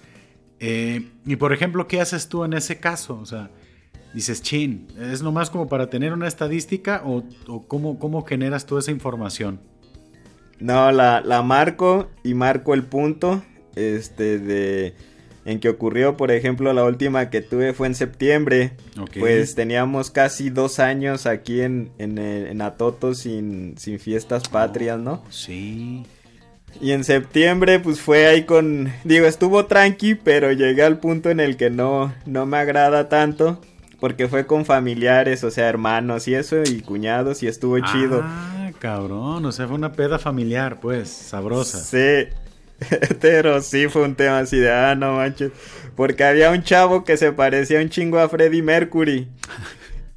Eh, 0.60 1.10
y 1.26 1.34
por 1.34 1.52
ejemplo, 1.52 1.88
¿qué 1.88 2.00
haces 2.00 2.28
tú 2.28 2.44
en 2.44 2.52
ese 2.52 2.78
caso? 2.78 3.18
O 3.18 3.26
sea, 3.26 3.50
dices, 4.14 4.40
chin, 4.40 4.86
¿es 5.00 5.20
nomás 5.20 5.50
como 5.50 5.68
para 5.68 5.90
tener 5.90 6.12
una 6.12 6.28
estadística 6.28 7.02
o, 7.04 7.24
cómo, 7.66 7.98
cómo, 7.98 8.22
generas 8.24 8.66
tú 8.66 8.78
esa 8.78 8.92
información? 8.92 9.58
No, 10.60 10.92
la, 10.92 11.22
la 11.22 11.42
marco 11.42 12.08
y 12.22 12.34
marco 12.34 12.72
el 12.72 12.84
punto 12.84 13.42
este, 13.74 14.38
de 14.38 14.94
en 15.44 15.60
que 15.60 15.68
ocurrió, 15.68 16.16
por 16.16 16.30
ejemplo, 16.30 16.72
la 16.72 16.84
última 16.84 17.30
que 17.30 17.40
tuve 17.40 17.72
fue 17.72 17.88
en 17.88 17.94
septiembre. 17.94 18.72
Pues 19.18 19.54
teníamos 19.54 20.10
casi 20.10 20.50
dos 20.50 20.78
años 20.78 21.26
aquí 21.26 21.60
en, 21.60 21.90
en, 21.98 22.18
en 22.18 22.62
Atoto 22.62 23.14
sin, 23.14 23.76
sin 23.78 23.98
fiestas 23.98 24.48
patrias, 24.48 24.98
¿no? 24.98 25.24
Sí. 25.30 26.04
Y 26.80 26.92
en 26.92 27.04
septiembre, 27.04 27.80
pues 27.80 28.00
fue 28.00 28.26
ahí 28.26 28.44
con. 28.44 28.92
Digo, 29.04 29.26
estuvo 29.26 29.66
tranqui, 29.66 30.14
pero 30.14 30.52
llegué 30.52 30.82
al 30.82 30.98
punto 30.98 31.30
en 31.30 31.40
el 31.40 31.56
que 31.56 31.70
no, 31.70 32.14
no 32.24 32.46
me 32.46 32.58
agrada 32.58 33.08
tanto. 33.08 33.60
Porque 34.00 34.26
fue 34.26 34.46
con 34.46 34.64
familiares, 34.64 35.44
o 35.44 35.50
sea, 35.52 35.68
hermanos 35.68 36.26
y 36.26 36.34
eso, 36.34 36.56
y 36.64 36.80
cuñados, 36.80 37.44
y 37.44 37.46
estuvo 37.46 37.78
chido. 37.78 38.20
Ah, 38.24 38.72
cabrón, 38.80 39.44
o 39.44 39.52
sea, 39.52 39.68
fue 39.68 39.76
una 39.76 39.92
peda 39.92 40.18
familiar, 40.18 40.80
pues, 40.80 41.08
sabrosa. 41.08 41.78
Sí, 41.78 42.28
pero 43.20 43.60
sí 43.62 43.88
fue 43.88 44.02
un 44.02 44.14
tema 44.14 44.40
así 44.40 44.58
de, 44.58 44.70
ah, 44.70 44.94
no 44.94 45.16
manches. 45.16 45.52
Porque 45.96 46.24
había 46.24 46.50
un 46.50 46.62
chavo 46.62 47.04
que 47.04 47.16
se 47.16 47.32
parecía 47.32 47.80
un 47.80 47.90
chingo 47.90 48.18
a 48.18 48.28
Freddie 48.28 48.62
Mercury. 48.62 49.28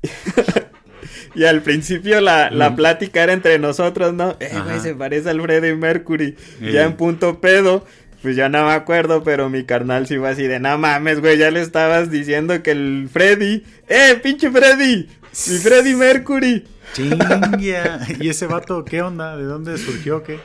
y 1.36 1.44
al 1.44 1.62
principio 1.62 2.22
la, 2.22 2.50
la, 2.50 2.76
plática 2.76 3.24
era 3.24 3.34
entre 3.34 3.60
nosotros, 3.60 4.14
¿no? 4.14 4.38
Eh, 4.40 4.52
güey, 4.64 4.80
se 4.80 4.96
parece 4.96 5.30
al 5.30 5.42
Freddie 5.42 5.76
Mercury. 5.76 6.36
Ya 6.62 6.84
en 6.84 6.94
punto 6.94 7.42
pedo. 7.42 7.86
Pues 8.22 8.36
ya 8.36 8.50
no 8.50 8.66
me 8.66 8.72
acuerdo, 8.72 9.24
pero 9.24 9.52
mi 9.52 9.66
carnal 9.66 10.08
sí 10.08 10.18
fue 10.18 10.30
así 10.30 10.48
de, 10.48 10.60
no 10.60 10.80
mames, 10.80 11.22
güey, 11.22 11.38
ya 11.38 11.52
le 11.52 11.62
estabas 11.62 12.10
diciendo 12.10 12.64
que 12.64 12.72
el 12.72 13.08
Freddy, 13.14 13.64
eh, 13.88 14.20
pinche 14.24 14.50
Freddy, 14.50 15.08
mi 15.48 15.58
Freddy 15.60 15.94
Mercury. 15.94 16.64
Chingia. 16.94 18.00
¿Y 18.20 18.30
ese 18.30 18.48
vato 18.48 18.84
qué 18.84 19.04
onda? 19.04 19.38
¿De 19.38 19.44
dónde 19.44 19.78
surgió 19.78 20.24
qué? 20.24 20.40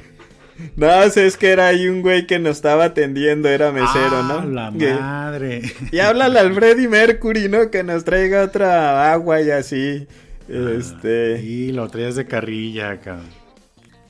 No, 0.77 1.03
es 1.03 1.37
que 1.37 1.51
era 1.51 1.69
ahí 1.69 1.89
un 1.89 2.03
güey 2.03 2.27
que 2.27 2.39
nos 2.39 2.57
estaba 2.57 2.85
atendiendo, 2.85 3.49
era 3.49 3.73
mesero, 3.73 4.17
ah, 4.17 4.43
¿no? 4.45 4.51
la 4.51 4.71
madre. 4.71 5.63
Y 5.93 5.99
háblale 5.99 6.39
al 6.39 6.55
Freddy 6.55 6.89
Mercury, 6.89 7.49
¿no? 7.49 7.71
Que 7.71 7.83
nos 7.83 8.05
traiga 8.05 8.45
otra 8.45 9.13
agua 9.13 9.41
y 9.41 9.51
así. 9.51 10.07
Ah, 10.49 10.73
este. 10.79 11.41
Y 11.43 11.73
lo 11.73 11.89
traías 11.89 12.17
de 12.17 12.27
carrilla 12.27 12.91
acá. 12.91 13.21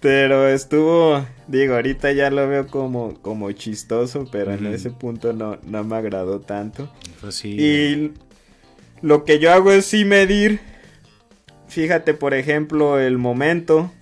Pero 0.00 0.48
estuvo, 0.48 1.26
digo, 1.46 1.74
ahorita 1.74 2.12
ya 2.12 2.30
lo 2.30 2.48
veo 2.48 2.66
como, 2.66 3.20
como 3.20 3.52
chistoso, 3.52 4.26
pero 4.32 4.52
en 4.54 4.66
ese 4.66 4.90
punto 4.90 5.34
no, 5.34 5.58
no 5.66 5.84
me 5.84 5.96
agradó 5.96 6.40
tanto. 6.40 6.90
Pues 7.20 7.34
sí. 7.34 7.50
Y 7.60 8.12
lo 9.02 9.24
que 9.24 9.38
yo 9.38 9.52
hago 9.52 9.72
es 9.72 9.84
sí 9.84 10.06
medir. 10.06 10.60
Fíjate, 11.68 12.14
por 12.14 12.32
ejemplo, 12.32 12.98
el 12.98 13.18
momento 13.18 13.92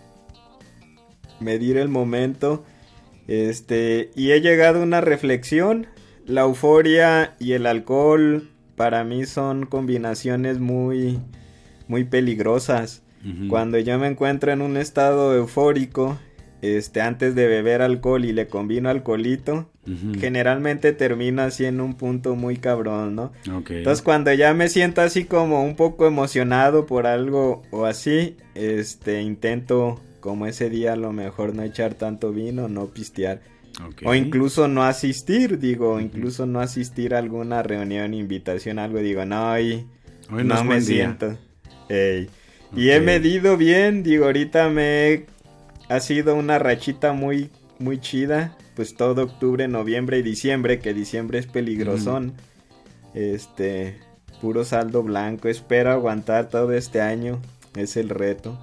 medir 1.40 1.76
el 1.76 1.88
momento. 1.88 2.64
Este, 3.26 4.10
y 4.14 4.30
he 4.30 4.40
llegado 4.40 4.80
a 4.80 4.82
una 4.82 5.00
reflexión. 5.00 5.86
La 6.26 6.42
euforia 6.42 7.34
y 7.38 7.52
el 7.52 7.66
alcohol 7.66 8.50
para 8.76 9.04
mí 9.04 9.26
son 9.26 9.66
combinaciones 9.66 10.58
muy, 10.58 11.18
muy 11.88 12.04
peligrosas. 12.04 13.02
Cuando 13.50 13.78
yo 13.78 13.98
me 13.98 14.06
encuentro 14.06 14.52
en 14.52 14.62
un 14.62 14.76
estado 14.76 15.34
eufórico, 15.34 16.16
este, 16.62 17.00
antes 17.00 17.34
de 17.34 17.46
beber 17.46 17.82
alcohol 17.82 18.24
y 18.24 18.32
le 18.32 18.46
combino 18.46 18.88
alcoholito, 18.88 19.68
generalmente 20.18 20.92
termino 20.92 21.42
así 21.42 21.64
en 21.64 21.80
un 21.80 21.94
punto 21.94 22.36
muy 22.36 22.56
cabrón, 22.56 23.16
¿no? 23.16 23.32
Entonces 23.78 24.02
cuando 24.02 24.32
ya 24.32 24.54
me 24.54 24.68
siento 24.68 25.00
así 25.02 25.24
como 25.24 25.62
un 25.62 25.76
poco 25.76 26.06
emocionado 26.06 26.86
por 26.86 27.06
algo 27.06 27.62
o 27.70 27.84
así, 27.86 28.36
este, 28.54 29.20
intento 29.20 30.00
como 30.20 30.46
ese 30.46 30.70
día 30.70 30.94
a 30.94 30.96
lo 30.96 31.12
mejor 31.12 31.54
no 31.54 31.62
echar 31.62 31.94
tanto 31.94 32.32
vino, 32.32 32.68
no 32.68 32.86
pistear. 32.86 33.40
O 34.04 34.14
incluso 34.14 34.66
no 34.66 34.82
asistir, 34.82 35.58
digo, 35.58 36.00
incluso 36.00 36.46
no 36.46 36.60
asistir 36.60 37.14
a 37.14 37.18
alguna 37.18 37.62
reunión, 37.62 38.12
invitación, 38.12 38.78
algo, 38.78 38.98
digo, 38.98 39.24
no, 39.24 39.52
hoy, 39.52 39.86
no, 40.30 40.64
me 40.64 40.80
siento. 40.80 41.38
Y 42.76 42.90
he 42.90 43.00
medido 43.00 43.56
bien, 43.56 44.02
digo, 44.02 44.24
ahorita 44.26 44.68
me 44.68 45.26
ha 45.88 46.00
sido 46.00 46.34
una 46.34 46.58
rachita 46.58 47.12
muy, 47.12 47.50
muy 47.78 48.00
chida, 48.00 48.56
pues 48.74 48.94
todo 48.94 49.24
octubre, 49.24 49.68
noviembre 49.68 50.18
y 50.18 50.22
diciembre, 50.22 50.80
que 50.80 50.92
diciembre 50.92 51.38
es 51.38 51.46
peligrosón. 51.46 52.34
Este, 53.14 53.96
puro 54.40 54.64
saldo 54.64 55.02
blanco, 55.02 55.48
espero 55.48 55.90
aguantar 55.90 56.48
todo 56.48 56.72
este 56.72 57.00
año, 57.00 57.40
es 57.76 57.96
el 57.96 58.08
reto. 58.08 58.58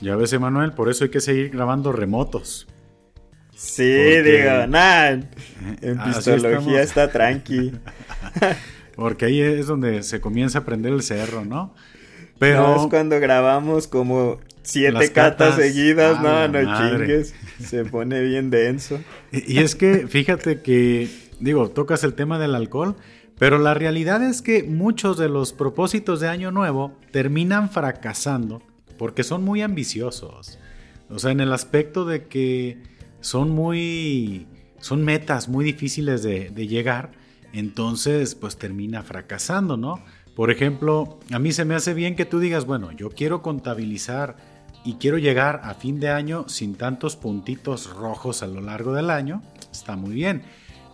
Ya 0.00 0.16
ves, 0.16 0.32
Emanuel, 0.32 0.72
por 0.72 0.90
eso 0.90 1.04
hay 1.04 1.10
que 1.10 1.20
seguir 1.20 1.50
grabando 1.50 1.92
remotos. 1.92 2.66
Sí, 3.54 3.84
digo, 4.22 4.66
nada. 4.68 5.20
En 5.80 5.98
pistología 6.04 6.82
está 6.82 7.10
tranqui. 7.10 7.72
Porque 8.96 9.26
ahí 9.26 9.40
es 9.40 9.66
donde 9.66 10.02
se 10.02 10.20
comienza 10.20 10.60
a 10.60 10.64
prender 10.64 10.92
el 10.92 11.02
cerro, 11.02 11.44
¿no? 11.44 11.74
Pero. 12.38 12.76
es 12.76 12.90
cuando 12.90 13.18
grabamos 13.20 13.86
como 13.86 14.40
siete 14.62 15.12
catas, 15.12 15.56
seguidas, 15.56 16.20
no, 16.20 16.48
no 16.48 16.60
chingues. 16.78 17.34
Se 17.60 17.84
pone 17.84 18.20
bien 18.22 18.50
denso. 18.50 19.00
Y, 19.32 19.54
y 19.54 19.58
es 19.58 19.74
que, 19.74 20.06
fíjate 20.08 20.60
que, 20.60 21.08
digo, 21.40 21.70
tocas 21.70 22.04
el 22.04 22.14
tema 22.14 22.38
del 22.38 22.54
alcohol, 22.54 22.96
pero 23.38 23.58
la 23.58 23.74
realidad 23.74 24.22
es 24.22 24.42
que 24.42 24.62
muchos 24.62 25.16
de 25.16 25.28
los 25.28 25.52
propósitos 25.52 26.20
de 26.20 26.28
Año 26.28 26.50
Nuevo 26.50 26.96
terminan 27.10 27.70
fracasando 27.70 28.62
porque 28.98 29.22
son 29.22 29.44
muy 29.44 29.62
ambiciosos. 29.62 30.58
O 31.10 31.18
sea, 31.18 31.30
en 31.30 31.40
el 31.40 31.52
aspecto 31.52 32.04
de 32.04 32.26
que 32.26 32.82
son 33.20 33.50
muy... 33.50 34.46
son 34.80 35.04
metas 35.04 35.48
muy 35.48 35.64
difíciles 35.64 36.22
de, 36.22 36.50
llegar, 36.66 37.12
entonces 37.52 38.34
pues 38.34 38.56
termina 38.56 39.02
fracasando, 39.02 39.76
¿no? 39.76 40.00
Por 40.34 40.50
ejemplo, 40.50 41.20
a 41.30 41.38
mí 41.38 41.52
se 41.52 41.64
me 41.64 41.74
hace 41.74 41.94
bien 41.94 42.16
que 42.16 42.24
tú 42.24 42.40
digas, 42.40 42.66
bueno, 42.66 42.90
yo 42.92 43.10
quiero 43.10 43.40
contabilizar 43.40 44.36
y 44.84 44.94
quiero 44.94 45.18
llegar 45.18 45.60
a 45.64 45.74
fin 45.74 46.00
de 46.00 46.10
año 46.10 46.48
sin 46.48 46.74
tantos 46.74 47.16
puntitos 47.16 47.94
rojos 47.94 48.42
a 48.42 48.46
lo 48.46 48.60
largo 48.60 48.92
del 48.92 49.10
año, 49.10 49.42
está 49.70 49.96
muy 49.96 50.12
bien. 50.12 50.42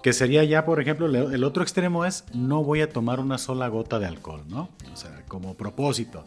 Que 0.03 0.13
sería 0.13 0.45
ya, 0.45 0.65
por 0.65 0.81
ejemplo, 0.81 1.07
el 1.07 1.45
otro 1.45 1.63
extremo 1.63 2.05
es 2.05 2.25
no 2.33 2.63
voy 2.65 2.81
a 2.81 2.89
tomar 2.89 3.21
una 3.21 3.37
sola 3.37 3.69
gota 3.69 3.99
de 3.99 4.07
alcohol, 4.07 4.45
¿no? 4.49 4.71
O 4.93 4.97
sea, 4.97 5.25
como 5.29 5.55
propósito. 5.55 6.27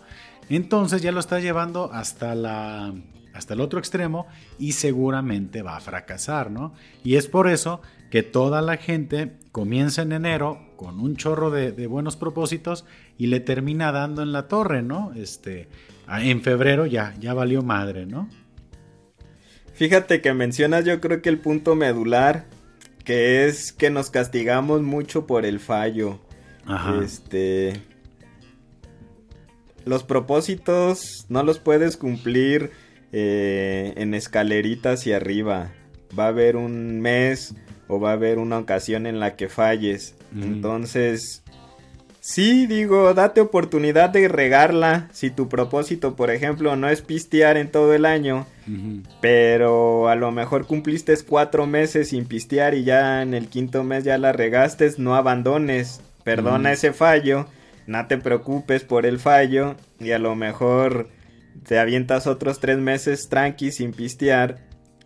Entonces 0.50 1.02
ya 1.02 1.12
lo 1.12 1.20
estás 1.20 1.42
llevando 1.42 1.92
hasta, 1.94 2.36
la, 2.36 2.94
hasta 3.34 3.54
el 3.54 3.62
otro 3.62 3.80
extremo 3.80 4.28
y 4.60 4.74
seguramente 4.74 5.62
va 5.62 5.78
a 5.78 5.82
fracasar, 5.82 6.52
¿no? 6.52 6.74
Y 7.04 7.16
es 7.16 7.28
por 7.28 7.48
eso 7.48 7.82
que 8.12 8.24
toda 8.24 8.62
la 8.62 8.78
gente 8.78 9.34
comienza 9.52 10.04
en 10.04 10.12
enero 10.12 10.60
con 10.76 11.00
un 11.00 11.16
chorro 11.16 11.50
de, 11.50 11.88
buenos 11.88 12.16
propósitos 12.16 12.86
y 13.18 13.28
le 13.28 13.40
termina 13.40 13.92
dando 13.92 14.22
en 14.22 14.32
la 14.32 14.48
torre, 14.48 14.84
¿no? 14.84 15.14
Este, 15.16 15.68
en 16.08 16.42
febrero 16.42 16.86
ya, 16.86 17.16
ya 17.20 17.34
valió 17.34 17.64
madre, 17.64 18.06
¿no? 18.06 18.30
Fíjate 19.74 20.22
que 20.22 20.34
mencionas 20.34 20.86
yo 20.86 21.02
creo 21.02 21.22
que 21.22 21.30
el 21.30 21.40
punto 21.40 21.76
medular, 21.76 22.46
que 23.04 23.48
es 23.48 23.74
que 23.74 23.90
nos 23.90 24.12
castigamos 24.12 24.82
mucho 24.82 25.26
por 25.26 25.46
el 25.46 25.60
fallo. 25.60 26.20
Ajá. 26.66 27.02
Este, 27.04 27.82
los 29.86 30.04
propósitos 30.04 31.26
no 31.30 31.44
los 31.44 31.60
puedes 31.60 31.98
cumplir 31.98 32.72
eh, 33.12 33.94
en 33.98 34.14
escaleritas 34.14 35.02
hacia 35.02 35.18
arriba. 35.18 35.72
Va 36.18 36.26
a 36.26 36.30
haber 36.30 36.56
un 36.56 37.02
mes 37.02 37.56
o 37.88 38.00
va 38.00 38.12
a 38.12 38.14
haber 38.14 38.38
una 38.38 38.58
ocasión 38.58 39.06
en 39.06 39.20
la 39.20 39.36
que 39.36 39.50
falles. 39.50 40.16
Entonces, 40.36 41.44
sí, 42.22 42.66
digo, 42.66 43.14
date 43.14 43.42
oportunidad 43.42 44.10
de 44.10 44.28
regarla. 44.28 45.10
Si 45.12 45.30
tu 45.30 45.48
propósito, 45.48 46.16
por 46.16 46.32
ejemplo, 46.32 46.76
no 46.76 46.90
es 46.90 47.02
pistear 47.02 47.58
en 47.58 47.70
todo 47.70 47.94
el 47.94 48.06
año, 48.06 48.48
pero 49.22 50.08
a 50.08 50.16
lo 50.16 50.32
mejor 50.32 50.66
cumpliste 50.66 51.16
cuatro 51.28 51.68
meses 51.68 52.10
sin 52.10 52.26
pistear 52.26 52.74
y 52.74 52.84
ya 52.84 53.22
en 53.22 53.36
el 53.36 53.48
quinto 53.48 53.84
mes 53.84 54.04
ya 54.04 54.18
la 54.18 54.32
regaste, 54.32 54.90
no 54.98 55.16
abandones. 55.16 56.02
Perdona 56.24 56.72
ese 56.72 56.94
fallo 56.94 57.48
no 57.88 58.08
te 58.08 58.18
preocupes 58.18 58.84
por 58.84 59.06
el 59.06 59.20
fallo 59.20 59.76
y 60.00 60.12
a 60.12 60.20
lo 60.20 60.36
mejor 60.36 61.10
te 61.68 61.80
avientas 61.80 62.28
otros 62.28 62.60
tres 62.60 62.78
meses 62.78 63.30
tranqui 63.30 63.72
sin 63.72 63.92
pistear 63.92 64.58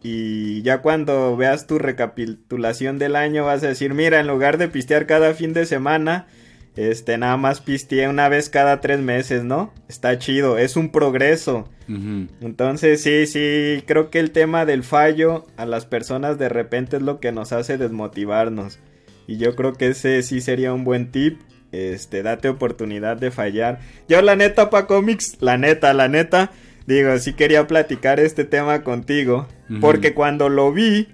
y 0.04 0.62
ya 0.62 0.82
cuando 0.82 1.36
veas 1.36 1.68
tu 1.68 1.80
recapitulación 1.80 3.00
del 3.00 3.16
año 3.16 3.46
vas 3.46 3.64
a 3.64 3.68
decir, 3.68 3.94
mira, 3.94 4.20
en 4.20 4.28
lugar 4.28 4.58
de 4.58 4.68
pistear 4.68 5.06
cada 5.08 5.34
fin 5.34 5.54
de 5.54 5.66
semana, 5.66 6.28
este, 6.76 7.18
nada 7.18 7.38
más 7.38 7.62
pisteé 7.62 8.08
una 8.08 8.30
vez 8.30 8.50
cada 8.50 8.80
tres 8.80 9.00
meses, 9.00 9.44
¿no? 9.44 9.74
Está 9.90 10.20
chido, 10.20 10.58
es 10.58 10.76
un 10.76 10.92
progreso. 10.92 11.68
Entonces, 11.90 13.02
sí, 13.02 13.26
sí, 13.28 13.84
creo 13.88 14.10
que 14.10 14.20
el 14.20 14.32
tema 14.32 14.66
del 14.66 14.84
fallo 14.84 15.46
a 15.56 15.66
las 15.66 15.86
personas 15.86 16.38
de 16.38 16.50
repente 16.50 16.98
es 16.98 17.02
lo 17.02 17.20
que 17.20 17.32
nos 17.32 17.52
hace 17.52 17.78
desmotivarnos. 17.78 18.80
Y 19.26 19.38
yo 19.38 19.56
creo 19.56 19.74
que 19.74 19.88
ese 19.88 20.22
sí 20.22 20.42
sería 20.42 20.74
un 20.74 20.84
buen 20.84 21.12
tip. 21.12 21.40
Este, 21.72 22.24
date 22.24 22.50
oportunidad 22.50 23.18
de 23.18 23.32
fallar. 23.32 23.80
Yo, 24.08 24.22
la 24.22 24.36
neta, 24.36 24.70
pa' 24.70 24.88
cómics, 24.88 25.38
la 25.42 25.58
neta, 25.58 25.94
la 25.94 26.08
neta, 26.08 26.52
digo, 26.86 27.18
sí 27.20 27.34
quería 27.34 27.68
platicar 27.68 28.20
este 28.20 28.44
tema 28.44 28.84
contigo. 28.84 29.48
Porque 29.82 30.14
cuando 30.14 30.48
lo 30.48 30.72
vi, 30.72 31.10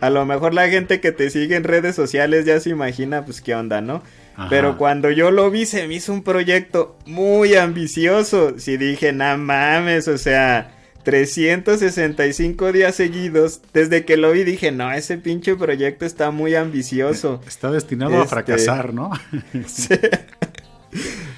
a 0.00 0.10
lo 0.10 0.26
mejor 0.26 0.54
la 0.54 0.68
gente 0.68 1.00
que 1.00 1.12
te 1.12 1.30
sigue 1.30 1.54
en 1.54 1.62
redes 1.62 1.94
sociales 1.94 2.44
ya 2.44 2.58
se 2.58 2.70
imagina, 2.70 3.24
pues, 3.24 3.40
qué 3.40 3.54
onda, 3.54 3.80
¿no? 3.80 4.02
Pero 4.48 4.78
cuando 4.78 5.10
yo 5.10 5.30
lo 5.30 5.50
vi 5.50 5.66
se 5.66 5.86
me 5.86 5.94
hizo 5.94 6.12
un 6.12 6.22
proyecto 6.22 6.98
muy 7.06 7.54
ambicioso. 7.54 8.58
Si 8.58 8.76
dije, 8.76 9.12
no 9.12 9.36
mames, 9.38 10.08
o 10.08 10.18
sea, 10.18 10.72
365 11.02 12.72
días 12.72 12.94
seguidos. 12.94 13.60
Desde 13.72 14.04
que 14.04 14.16
lo 14.16 14.32
vi 14.32 14.44
dije, 14.44 14.72
no, 14.72 14.92
ese 14.92 15.18
pinche 15.18 15.56
proyecto 15.56 16.04
está 16.04 16.30
muy 16.30 16.54
ambicioso. 16.54 17.40
Está 17.46 17.70
destinado 17.70 18.14
a 18.14 18.24
este, 18.24 18.28
fracasar, 18.28 18.94
¿no? 18.94 19.10
sí. 19.66 19.94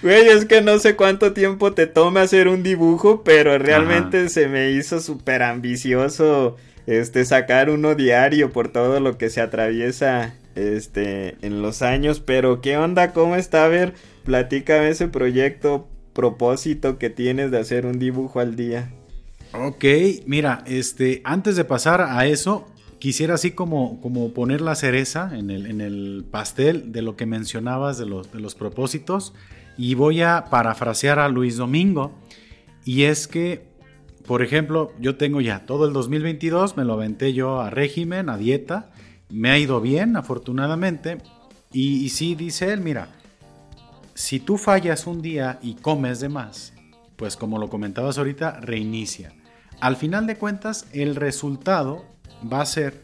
Güey, 0.02 0.28
es 0.28 0.44
que 0.44 0.60
no 0.60 0.78
sé 0.78 0.96
cuánto 0.96 1.32
tiempo 1.32 1.72
te 1.72 1.86
toma 1.86 2.22
hacer 2.22 2.48
un 2.48 2.62
dibujo, 2.62 3.22
pero 3.24 3.56
realmente 3.58 4.28
se 4.28 4.48
me 4.48 4.72
hizo 4.72 5.00
súper 5.00 5.42
ambicioso 5.42 6.56
este 6.86 7.24
sacar 7.24 7.70
uno 7.70 7.94
diario 7.94 8.52
por 8.52 8.68
todo 8.68 9.00
lo 9.00 9.16
que 9.16 9.30
se 9.30 9.40
atraviesa 9.40 10.34
este, 10.54 11.36
en 11.40 11.62
los 11.62 11.82
años, 11.82 12.20
pero 12.20 12.60
¿qué 12.60 12.76
onda? 12.76 13.12
¿Cómo 13.12 13.36
está? 13.36 13.64
A 13.64 13.68
ver, 13.68 13.94
platícame 14.24 14.90
ese 14.90 15.08
proyecto, 15.08 15.88
propósito 16.12 16.98
que 16.98 17.10
tienes 17.10 17.50
de 17.50 17.58
hacer 17.58 17.86
un 17.86 17.98
dibujo 17.98 18.40
al 18.40 18.56
día. 18.56 18.90
Ok, 19.56 19.84
mira, 20.26 20.64
este, 20.66 21.22
antes 21.24 21.54
de 21.54 21.64
pasar 21.64 22.00
a 22.00 22.26
eso, 22.26 22.66
quisiera 22.98 23.34
así 23.34 23.52
como, 23.52 24.00
como 24.00 24.32
poner 24.32 24.60
la 24.60 24.74
cereza 24.74 25.30
en 25.32 25.50
el, 25.50 25.66
en 25.66 25.80
el 25.80 26.24
pastel 26.28 26.90
de 26.90 27.02
lo 27.02 27.14
que 27.14 27.24
mencionabas 27.26 27.96
de 27.96 28.06
los, 28.06 28.32
de 28.32 28.40
los 28.40 28.56
propósitos 28.56 29.32
y 29.76 29.94
voy 29.94 30.22
a 30.22 30.46
parafrasear 30.50 31.18
a 31.18 31.28
Luis 31.28 31.56
Domingo 31.56 32.18
y 32.84 33.04
es 33.04 33.28
que, 33.28 33.66
por 34.26 34.42
ejemplo, 34.42 34.92
yo 35.00 35.16
tengo 35.16 35.40
ya 35.40 35.66
todo 35.66 35.86
el 35.86 35.92
2022, 35.92 36.76
me 36.76 36.84
lo 36.84 36.94
aventé 36.94 37.32
yo 37.32 37.60
a 37.60 37.70
régimen, 37.70 38.28
a 38.28 38.36
dieta, 38.36 38.90
me 39.30 39.50
ha 39.50 39.58
ido 39.58 39.80
bien, 39.80 40.16
afortunadamente. 40.16 41.18
Y, 41.72 42.08
sí, 42.10 42.34
dice 42.34 42.72
él, 42.72 42.80
mira, 42.80 43.08
si 44.14 44.38
tú 44.38 44.58
fallas 44.58 45.06
un 45.06 45.22
día 45.22 45.58
y 45.62 45.74
comes 45.74 46.20
de 46.20 46.28
más, 46.28 46.72
pues 47.16 47.36
como 47.36 47.58
lo 47.58 47.68
comentabas 47.68 48.18
ahorita, 48.18 48.60
reinicia. 48.60 49.32
Al 49.84 49.96
final 49.96 50.26
de 50.26 50.36
cuentas, 50.36 50.86
el 50.94 51.14
resultado 51.14 52.06
va 52.50 52.62
a 52.62 52.64
ser 52.64 53.02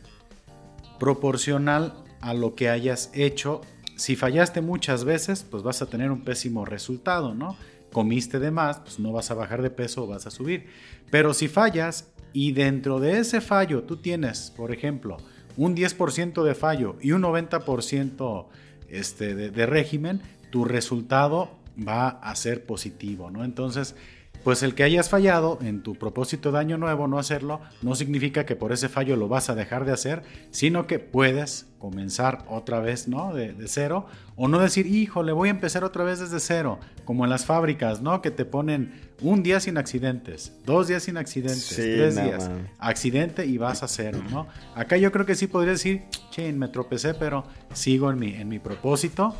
proporcional 0.99 1.93
a 2.23 2.33
lo 2.33 2.55
que 2.55 2.71
hayas 2.71 3.11
hecho. 3.13 3.61
Si 3.97 4.17
fallaste 4.17 4.63
muchas 4.63 5.05
veces, 5.05 5.43
pues 5.43 5.63
vas 5.63 5.83
a 5.83 5.91
tener 5.91 6.11
un 6.11 6.25
pésimo 6.25 6.65
resultado, 6.65 7.35
¿no? 7.35 7.55
Comiste 7.93 8.39
de 8.39 8.51
más, 8.51 8.79
pues 8.79 8.99
no 8.99 9.13
vas 9.13 9.31
a 9.31 9.35
bajar 9.35 9.61
de 9.61 9.69
peso 9.69 10.05
o 10.05 10.07
vas 10.07 10.27
a 10.27 10.31
subir. 10.31 10.69
Pero 11.11 11.35
si 11.35 11.49
fallas 11.49 12.09
y 12.33 12.53
dentro 12.53 12.99
de 12.99 13.19
ese 13.19 13.43
fallo 13.43 13.83
tú 13.83 13.99
tienes, 13.99 14.51
por 14.51 14.73
ejemplo, 14.73 15.19
un 15.59 15.77
10% 15.77 16.43
de 16.43 16.55
fallo 16.55 16.97
y 17.03 17.13
un 17.13 17.21
90% 17.21 18.47
este, 18.89 19.35
de, 19.35 19.51
de, 19.51 19.67
régimen, 19.67 20.23
tu 20.49 20.65
resultado 20.65 21.51
va 21.77 22.09
a 22.09 22.35
ser 22.37 22.65
positivo, 22.65 23.31
¿no? 23.31 23.45
Entonces, 23.45 23.97
pues 24.45 24.63
el 24.63 24.75
que 24.75 24.85
hayas 24.85 25.09
fallado 25.09 25.59
en 25.63 25.83
tu 25.83 25.95
propósito 25.95 26.53
de 26.53 26.59
año 26.59 26.79
nuevo, 26.79 27.07
no 27.07 27.19
hacerlo, 27.19 27.61
no 27.83 27.95
significa 27.95 28.47
que 28.47 28.57
por 28.57 28.73
ese 28.73 28.89
fallo 28.89 29.17
lo 29.17 29.29
vas 29.29 29.51
a 29.51 29.55
dejar 29.55 29.85
de 29.85 29.93
hacer, 29.93 30.23
sino 30.51 30.87
que 30.87 30.99
puedes 30.99 31.67
comenzar 31.79 32.45
otra 32.49 32.81
vez, 32.81 33.09
¿no? 33.09 33.35
De, 33.35 33.55
cero, 33.67 34.07
o 34.37 34.49
no 34.49 34.59
decir, 34.59 34.87
híjole, 34.87 35.33
voy 35.33 35.49
a 35.49 35.53
empezar 35.53 35.85
otra 35.85 36.05
vez 36.05 36.21
desde 36.21 36.41
cero, 36.41 36.79
como 37.05 37.25
en 37.25 37.31
las 37.31 37.45
fábricas, 37.45 38.01
¿no? 38.01 38.23
Que 38.23 38.31
te 38.31 38.45
ponen 38.45 38.93
un 39.21 39.43
día 39.43 39.61
sin 39.61 39.79
accidentes, 39.79 40.53
dos 40.65 40.89
días 40.89 41.03
sin 41.03 41.17
accidentes, 41.17 41.69
tres 41.69 42.17
días, 42.17 42.51
accidente 42.79 43.47
y 43.47 43.59
vas 43.59 43.83
a 43.83 43.89
cero, 43.89 44.23
¿no? 44.31 44.47
Acá 44.75 44.97
yo 44.97 45.13
creo 45.13 45.27
que 45.27 45.35
sí 45.35 45.47
podría 45.47 45.73
decir, 45.73 46.03
chin, 46.31 46.59
me 46.59 46.69
tropecé, 46.69 47.15
pero 47.15 47.45
sigo 47.73 48.11
en 48.11 48.19
mi, 48.19 48.35
en 48.35 48.49
mi 48.49 48.59
propósito. 48.59 49.35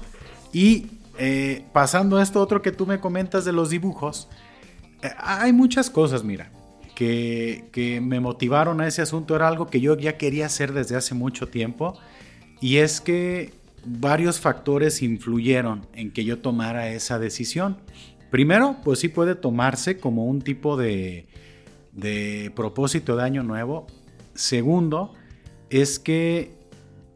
Y 0.53 1.01
eh, 1.19 1.67
pasando 1.73 2.17
a 2.17 2.23
esto 2.23 2.41
otro 2.41 2.63
que 2.63 2.73
tú 2.73 2.87
me 2.87 3.01
comentas 3.01 3.45
de 3.45 3.53
los 3.53 3.69
dibujos, 3.69 4.29
hay 5.19 5.53
muchas 5.53 5.91
cosas, 5.91 6.25
mira, 6.25 6.51
que, 6.95 8.01
me 8.03 8.21
motivaron 8.21 8.81
a 8.81 8.87
ese 8.87 9.03
asunto. 9.03 9.35
Era 9.35 9.49
algo 9.49 9.69
que 9.69 9.81
yo 9.81 9.97
ya 9.97 10.19
quería 10.19 10.47
hacer 10.47 10.73
desde 10.73 10.97
hace 10.97 11.15
mucho 11.15 11.49
tiempo. 11.49 11.99
Y 12.61 12.77
es 12.77 13.01
que 13.01 13.55
varios 13.85 14.41
factores 14.41 15.03
influyeron 15.03 15.87
en 15.95 16.13
que 16.13 16.25
yo 16.25 16.39
tomara 16.39 16.91
esa 16.91 17.19
decisión. 17.19 17.79
Primero, 18.31 18.77
pues 18.85 18.99
sí 18.99 19.09
puede 19.09 19.35
tomarse 19.35 19.99
como 19.99 20.27
un 20.27 20.43
tipo 20.43 20.77
de, 20.77 21.27
de 21.93 22.53
propósito 22.55 23.17
de 23.17 23.23
año 23.23 23.43
nuevo. 23.43 23.87
Segundo, 24.35 25.15
es 25.71 25.99
que 25.99 26.55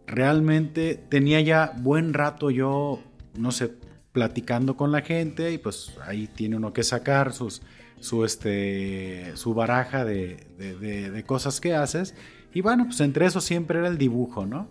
realmente 0.07 0.95
tenía 0.95 1.41
ya 1.41 1.73
buen 1.77 2.15
rato 2.15 2.51
yo, 2.51 3.01
no 3.37 3.53
sé, 3.53 3.73
platicando 4.13 4.77
con 4.77 4.93
la 4.93 5.03
gente 5.03 5.53
y 5.53 5.59
pues 5.59 5.93
ahí 6.07 6.27
tiene 6.27 6.57
uno 6.57 6.73
que 6.73 6.83
sacar 6.83 7.33
sus, 7.33 7.63
su, 8.05 8.27
este, 8.27 9.35
su 9.35 9.55
baraja 9.55 10.05
de, 10.05 10.37
de, 10.59 11.25
cosas 11.25 11.59
que 11.59 11.75
haces. 11.75 12.15
Y 12.53 12.61
bueno, 12.61 12.85
pues 12.85 13.01
entre 13.01 13.25
eso 13.25 13.41
siempre 13.41 13.79
era 13.79 13.89
el 13.89 13.97
dibujo, 13.97 14.45
¿no? 14.45 14.69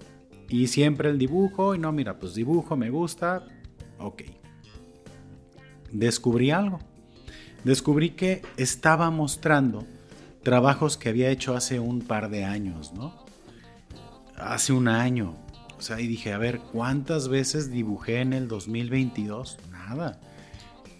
Y 0.50 0.68
siempre 0.68 1.10
el 1.10 1.18
dibujo, 1.18 1.74
y 1.74 1.80
no, 1.80 1.92
mira, 1.92 2.20
pues 2.20 2.36
dibujo, 2.36 2.76
me 2.76 2.92
gusta, 2.92 3.44
ok. 3.98 4.22
Descubrí 5.92 6.52
algo. 6.52 6.78
Descubrí 7.64 8.12
que 8.12 8.44
estaba 8.56 9.10
mostrando 9.10 9.84
trabajos 10.44 10.96
que 10.96 11.10
había 11.10 11.32
hecho 11.32 11.56
hace 11.56 11.80
un 11.80 12.02
par 12.02 12.30
de 12.30 12.44
años, 12.44 12.94
¿no? 12.94 13.26
Hace 14.36 14.74
un 14.74 14.88
año, 14.88 15.38
o 15.76 15.82
sea, 15.82 16.00
y 16.00 16.06
dije, 16.06 16.34
a 16.34 16.38
ver, 16.38 16.60
¿cuántas 16.60 17.30
veces 17.30 17.72
dibujé 17.72 18.22
en 18.22 18.34
el 18.34 18.48
2022? 18.48 19.58
Nada. 19.72 20.20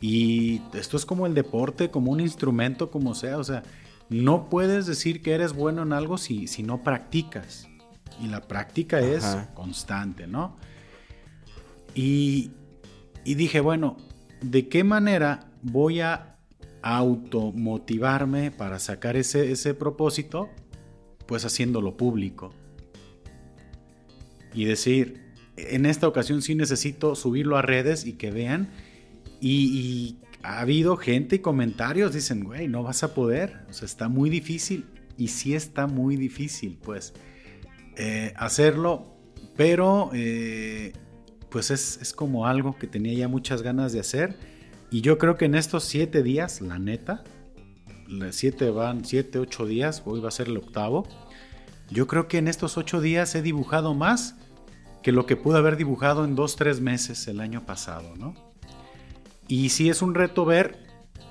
Y 0.06 0.62
esto 0.74 0.98
es 0.98 1.06
como 1.06 1.28
el 1.28 1.34
deporte, 1.34 1.90
como 1.90 2.12
un 2.12 2.20
instrumento, 2.20 2.92
como 2.92 3.16
sea. 3.16 3.38
O 3.38 3.44
sea, 3.46 3.64
no 4.10 4.50
puedes 4.50 4.86
decir 4.86 5.22
que 5.22 5.32
eres 5.32 5.54
bueno 5.54 5.82
en 5.84 5.94
algo 5.94 6.18
si, 6.18 6.48
si 6.48 6.62
no 6.62 6.84
practicas. 6.84 7.70
Y 8.22 8.28
la 8.28 8.42
práctica 8.42 9.00
es 9.00 9.24
constante, 9.54 10.28
¿no? 10.28 10.58
Y, 11.96 12.52
y 13.24 13.36
dije, 13.36 13.62
bueno, 13.62 13.96
¿de 14.42 14.68
qué 14.68 14.84
manera 14.84 15.50
voy 15.62 16.02
a 16.02 16.36
automotivarme 16.82 18.52
para 18.52 18.80
sacar 18.80 19.16
ese, 19.16 19.54
ese 19.54 19.74
propósito? 19.74 20.50
Pues 21.28 21.46
haciéndolo 21.46 21.96
público 21.96 22.52
y 24.54 24.66
decir, 24.66 25.22
en 25.58 25.86
esta 25.86 26.08
ocasión 26.10 26.42
sí 26.42 26.56
necesito 26.56 27.16
subirlo 27.16 27.58
a 27.58 27.62
redes 27.62 28.06
y 28.06 28.14
que 28.14 28.32
vean. 28.32 28.70
Y, 29.46 30.20
ha 30.42 30.60
habido 30.60 30.98
gente 30.98 31.38
y 31.38 31.40
comentarios, 31.40 32.14
dicen, 32.14 32.44
güey, 32.44 32.68
no 32.68 32.84
vas 32.84 33.04
a 33.04 33.14
poder, 33.14 33.62
o 33.70 33.74
sea, 33.74 33.86
está 33.86 34.10
muy 34.10 34.30
difícil. 34.30 34.86
Y 35.18 35.30
sí 35.30 35.54
está 35.54 35.88
muy 35.88 36.18
difícil, 36.18 36.78
pues, 36.82 37.14
eh, 37.96 38.34
hacerlo, 38.36 39.16
pero 39.56 40.10
eh, 40.14 40.92
pues 41.50 41.72
es, 41.72 41.98
es 42.02 42.14
como 42.14 42.46
algo 42.48 42.78
que 42.78 42.88
tenía 42.88 43.14
ya 43.14 43.28
muchas 43.28 43.62
ganas 43.62 43.94
de 43.94 44.00
hacer. 44.00 44.38
Y 44.92 45.02
yo 45.02 45.18
creo 45.18 45.38
que 45.38 45.46
en 45.46 45.56
estos 45.56 45.86
siete 45.86 46.24
días, 46.24 46.60
la 46.60 46.78
neta, 46.78 47.24
siete 48.32 48.70
van, 48.70 49.06
siete, 49.06 49.40
ocho 49.40 49.66
días, 49.66 50.04
hoy 50.06 50.20
va 50.20 50.28
a 50.28 50.32
ser 50.32 50.48
el 50.48 50.58
octavo. 50.58 51.08
Yo 51.90 52.08
creo 52.08 52.28
que 52.28 52.38
en 52.38 52.48
estos 52.48 52.78
ocho 52.78 53.02
días 53.02 53.36
he 53.36 53.42
dibujado 53.42 53.94
más 53.94 54.36
que 55.02 55.12
lo 55.12 55.26
que 55.26 55.36
pude 55.36 55.58
haber 55.58 55.78
dibujado 55.78 56.26
en 56.26 56.36
dos, 56.36 56.56
tres 56.56 56.82
meses 56.82 57.28
el 57.28 57.40
año 57.40 57.66
pasado, 57.66 58.16
¿no? 58.18 58.53
Y 59.48 59.70
sí 59.70 59.90
es 59.90 60.02
un 60.02 60.16
reto 60.16 60.46
ver 60.46 60.78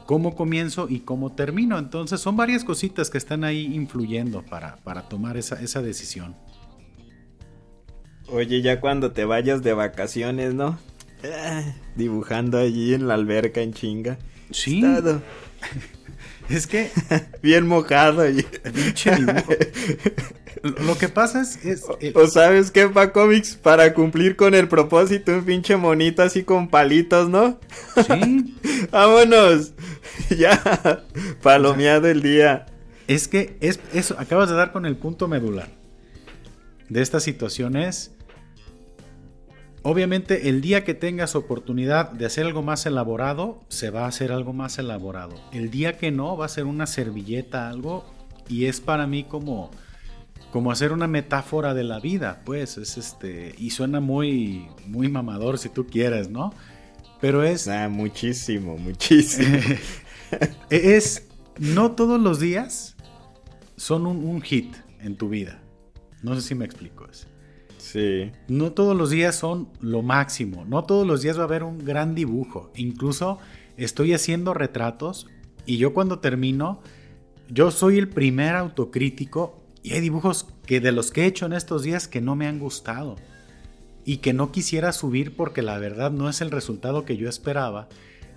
cómo 0.06 0.34
comienzo 0.34 0.88
y 0.88 1.00
cómo 1.00 1.32
termino. 1.32 1.78
Entonces 1.78 2.20
son 2.20 2.36
varias 2.36 2.64
cositas 2.64 3.10
que 3.10 3.18
están 3.18 3.44
ahí 3.44 3.74
influyendo 3.74 4.42
para, 4.42 4.76
para 4.76 5.08
tomar 5.08 5.36
esa, 5.36 5.82
decisión. 5.82 6.36
Oye, 8.28 8.62
ya 8.62 8.80
cuando 8.80 9.12
te 9.12 9.24
vayas 9.24 9.62
de 9.62 9.72
vacaciones, 9.72 10.54
¿no? 10.54 10.78
Ah, 11.24 11.74
dibujando 11.96 12.58
allí 12.58 12.94
en 12.94 13.08
la 13.08 13.14
alberca 13.14 13.60
en 13.60 13.72
chinga. 13.72 14.18
Sí. 14.50 14.82
Es 16.52 16.66
que. 16.66 16.90
Bien 17.42 17.66
mojado. 17.66 18.28
Y... 18.28 18.44
Lo 20.62 20.96
que 20.96 21.08
pasa 21.08 21.42
es. 21.42 21.84
o, 22.14 22.26
sabes 22.26 22.70
qué, 22.70 22.88
pa 22.88 23.12
cómics, 23.12 23.56
para 23.56 23.94
cumplir 23.94 24.36
con 24.36 24.54
el 24.54 24.68
propósito, 24.68 25.32
un 25.32 25.44
pinche 25.44 25.76
monito 25.76 26.22
así 26.22 26.44
con 26.44 26.68
palitos, 26.68 27.28
¿no? 27.28 27.58
Sí. 28.06 28.56
Vámonos. 28.90 29.72
ya. 30.30 31.02
Palomeado 31.42 32.08
el 32.08 32.22
día. 32.22 32.66
Es 33.08 33.26
que 33.28 33.56
es 33.60 33.80
eso, 33.92 34.14
acabas 34.18 34.48
de 34.50 34.54
dar 34.54 34.72
con 34.72 34.86
el 34.86 34.96
punto 34.96 35.26
medular 35.26 35.68
de 36.92 37.00
esta 37.00 37.20
situación 37.20 37.76
es. 37.76 38.12
Obviamente, 39.84 40.48
el 40.48 40.60
día 40.60 40.84
que 40.84 40.94
tengas 40.94 41.34
oportunidad 41.34 42.10
de 42.12 42.26
hacer 42.26 42.46
algo 42.46 42.62
más 42.62 42.86
elaborado, 42.86 43.64
se 43.68 43.90
va 43.90 44.04
a 44.04 44.08
hacer 44.08 44.30
algo 44.30 44.52
más 44.52 44.78
elaborado. 44.78 45.34
El 45.52 45.70
día 45.70 45.98
que 45.98 46.10
no, 46.12 46.36
va 46.36 46.46
a 46.46 46.48
ser 46.48 46.66
una 46.66 46.86
servilleta, 46.86 47.68
algo. 47.68 48.04
Y 48.48 48.66
es 48.66 48.80
para 48.80 49.06
mí 49.06 49.24
como 49.24 49.70
como 50.50 50.70
hacer 50.70 50.92
una 50.92 51.06
metáfora 51.06 51.72
de 51.72 51.82
la 51.82 51.98
vida, 51.98 52.42
pues 52.44 52.76
es 52.76 52.98
este 52.98 53.54
y 53.56 53.70
suena 53.70 54.00
muy 54.00 54.66
muy 54.86 55.08
mamador 55.08 55.58
si 55.58 55.70
tú 55.70 55.86
quieres, 55.86 56.28
¿no? 56.28 56.52
Pero 57.22 57.42
es 57.42 57.68
ah, 57.68 57.88
muchísimo, 57.88 58.76
muchísimo. 58.76 59.58
es 60.70 61.26
no 61.58 61.92
todos 61.92 62.20
los 62.20 62.38
días 62.38 62.96
son 63.76 64.06
un, 64.06 64.42
hit 64.42 64.74
en 65.00 65.16
tu 65.16 65.28
vida. 65.28 65.62
No 66.22 66.34
sé 66.34 66.42
si 66.42 66.54
me 66.54 66.64
explico 66.64 67.06
eso. 67.10 67.26
No 68.48 68.72
todos 68.72 68.96
los 68.96 69.10
días 69.10 69.36
son 69.36 69.68
lo 69.80 70.02
máximo. 70.02 70.64
No 70.64 70.84
todos 70.84 71.06
los 71.06 71.22
días 71.22 71.38
va 71.38 71.42
a 71.42 71.46
haber 71.46 71.62
un 71.62 71.84
gran 71.84 72.14
dibujo. 72.14 72.70
Incluso 72.76 73.38
estoy 73.76 74.12
haciendo 74.12 74.54
retratos 74.54 75.26
y 75.66 75.76
yo 75.76 75.94
cuando 75.94 76.18
termino, 76.18 76.80
yo 77.48 77.70
soy 77.70 77.98
el 77.98 78.08
primer 78.08 78.56
autocrítico 78.56 79.62
y 79.82 79.92
hay 79.92 80.00
dibujos 80.00 80.46
que 80.66 80.80
de 80.80 80.92
los 80.92 81.10
que 81.10 81.22
he 81.22 81.26
hecho 81.26 81.46
en 81.46 81.52
estos 81.52 81.82
días 81.82 82.08
que 82.08 82.20
no 82.20 82.36
me 82.36 82.46
han 82.46 82.58
gustado 82.58 83.16
y 84.04 84.18
que 84.18 84.32
no 84.32 84.52
quisiera 84.52 84.92
subir 84.92 85.36
porque 85.36 85.62
la 85.62 85.78
verdad 85.78 86.10
no 86.10 86.28
es 86.28 86.40
el 86.40 86.50
resultado 86.50 87.04
que 87.04 87.16
yo 87.16 87.28
esperaba. 87.28 87.88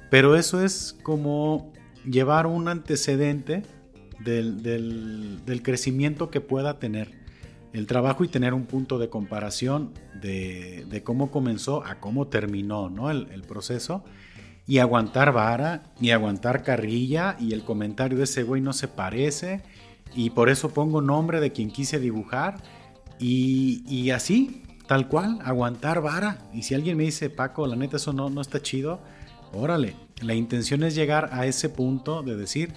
Pero 0.10 0.36
eso 0.36 0.64
es 0.64 0.98
como 1.04 1.74
llevar 2.06 2.48
un 2.48 2.68
antecedente 2.68 3.64
del, 4.24 5.62
crecimiento 5.64 6.30
que 6.30 6.42
pueda 6.42 6.80
tener 6.80 7.25
el 7.76 7.88
trabajo 7.88 8.24
y 8.24 8.30
tener 8.30 8.54
un 8.54 8.66
punto 8.66 8.98
de 9.00 9.10
comparación 9.10 9.92
de, 10.22 11.02
cómo 11.04 11.30
comenzó 11.30 11.84
a 11.84 12.00
cómo 12.00 12.28
terminó 12.28 12.90
¿no? 12.90 13.12
el, 13.12 13.42
proceso 13.42 14.06
y 14.66 14.78
aguantar 14.78 15.34
vara 15.34 15.84
y 16.00 16.12
aguantar 16.12 16.64
carrilla 16.64 17.36
y 17.38 17.54
el 17.54 17.66
comentario 17.66 18.18
de 18.18 18.24
ese 18.24 18.44
güey 18.44 18.62
no 18.62 18.72
se 18.72 18.88
parece 18.88 19.62
y 20.16 20.30
por 20.30 20.48
eso 20.48 20.70
pongo 20.70 21.02
nombre 21.02 21.42
de 21.42 21.52
quien 21.52 21.70
quise 21.70 22.00
dibujar 22.00 22.64
y, 23.20 24.10
así, 24.12 24.64
tal 24.88 25.08
cual, 25.08 25.40
aguantar 25.44 26.02
vara. 26.02 26.50
Y 26.54 26.64
si 26.64 26.76
alguien 26.76 26.98
me 26.98 27.04
dice, 27.04 27.30
Paco, 27.30 27.66
la 27.66 27.76
neta 27.76 27.98
eso 27.98 28.14
no, 28.14 28.30
no 28.30 28.42
está 28.42 28.62
chido, 28.62 29.02
órale, 29.54 29.96
la 30.22 30.34
intención 30.34 30.84
es 30.84 30.96
llegar 30.96 31.30
a 31.34 31.46
ese 31.46 31.70
punto 31.70 32.24
de 32.24 32.38
decir, 32.38 32.74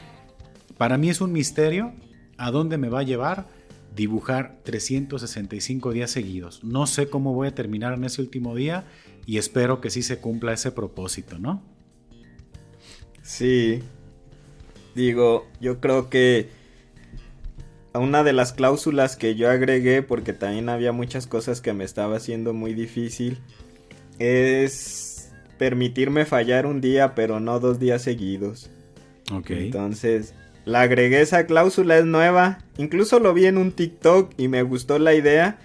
para 0.77 0.99
mí 0.99 1.09
es 1.09 1.21
un 1.21 1.33
misterio 1.33 1.93
a 2.37 2.51
dónde 2.51 2.79
me 2.79 2.89
va 2.89 3.01
a 3.01 3.05
llevar 3.05 3.47
dibujar 3.95 4.59
365 4.65 5.93
días 5.93 6.11
seguidos. 6.11 6.63
No 6.65 6.87
sé 6.87 7.09
cómo 7.09 7.35
voy 7.35 7.49
a 7.49 7.55
terminar 7.55 7.95
en 7.95 8.05
ese 8.05 8.23
último 8.23 8.55
día 8.55 8.85
y 9.27 9.39
espero 9.39 9.81
que 9.81 9.91
sí 9.91 10.03
se 10.03 10.19
cumpla 10.19 10.53
ese 10.53 10.73
propósito, 10.73 11.39
¿no? 11.39 11.63
Sí. 13.23 13.83
Digo, 14.95 15.47
yo 15.61 15.81
creo 15.81 16.09
que 16.09 16.49
una 17.95 18.25
de 18.25 18.33
las 18.33 18.53
cláusulas 18.53 19.17
que 19.17 19.35
yo 19.35 19.51
agregué, 19.51 20.03
porque 20.03 20.33
también 20.33 20.69
había 20.69 20.93
muchas 20.93 21.27
cosas 21.27 21.61
que 21.61 21.73
me 21.73 21.85
estaba 21.85 22.17
haciendo 22.17 22.55
muy 22.55 22.75
difícil, 22.75 23.39
es 24.19 25.33
permitirme 25.59 26.25
fallar 26.25 26.67
un 26.67 26.81
día, 26.81 27.15
pero 27.15 27.41
no 27.41 27.61
dos 27.61 27.79
días 27.79 28.03
seguidos. 28.03 28.71
Ok. 29.33 29.51
Entonces, 29.51 30.35
la 30.69 30.83
agregué 30.83 31.23
esa 31.23 31.47
cláusula, 31.47 31.97
es 31.97 32.05
nueva. 32.05 32.59
Incluso 32.77 33.21
lo 33.21 33.33
vi 33.33 33.47
en 33.47 33.57
un 33.57 33.73
TikTok 33.73 34.35
y 34.37 34.49
me 34.49 34.63
gustó 34.63 34.99
la 34.99 35.15
idea. 35.15 35.59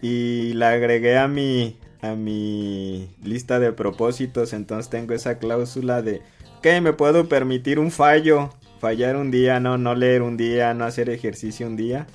Y 0.00 0.52
la 0.52 0.70
agregué 0.70 1.18
a 1.18 1.26
mi, 1.26 1.76
a 2.02 2.14
mi 2.14 3.10
lista 3.24 3.58
de 3.58 3.72
propósitos. 3.72 4.52
Entonces 4.52 4.90
tengo 4.90 5.12
esa 5.12 5.38
cláusula 5.38 6.02
de, 6.02 6.22
que 6.62 6.80
me 6.80 6.92
puedo 6.92 7.28
permitir 7.28 7.80
un 7.80 7.90
fallo 7.90 8.50
fallar 8.78 9.16
un 9.16 9.32
día, 9.32 9.58
no, 9.58 9.76
no 9.76 9.96
leer 9.96 10.22
un 10.22 10.36
día, 10.36 10.72
no 10.72 10.84
hacer 10.84 11.10
ejercicio 11.10 11.66
un 11.66 11.76
día. 11.76 12.06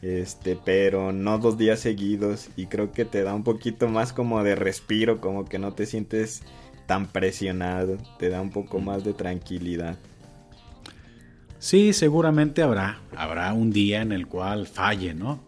Este, 0.00 0.58
pero 0.64 1.12
no 1.12 1.36
dos 1.36 1.58
días 1.58 1.80
seguidos. 1.80 2.48
Y 2.56 2.68
creo 2.68 2.90
que 2.90 3.04
te 3.04 3.22
da 3.22 3.34
un 3.34 3.44
poquito 3.44 3.86
más 3.86 4.14
como 4.14 4.42
de 4.42 4.54
respiro, 4.54 5.20
como 5.20 5.44
que 5.44 5.58
no 5.58 5.74
te 5.74 5.84
sientes 5.84 6.42
tan 6.86 7.06
presionado. 7.06 7.98
Te 8.18 8.30
da 8.30 8.40
un 8.40 8.50
poco 8.50 8.80
más 8.80 9.04
de 9.04 9.12
tranquilidad. 9.12 9.98
Sí, 11.60 11.92
seguramente 11.92 12.62
habrá. 12.62 13.00
Habrá 13.16 13.52
un 13.52 13.70
día 13.70 14.02
en 14.02 14.10
el 14.10 14.26
cual 14.26 14.66
falle, 14.66 15.14
¿no? 15.14 15.40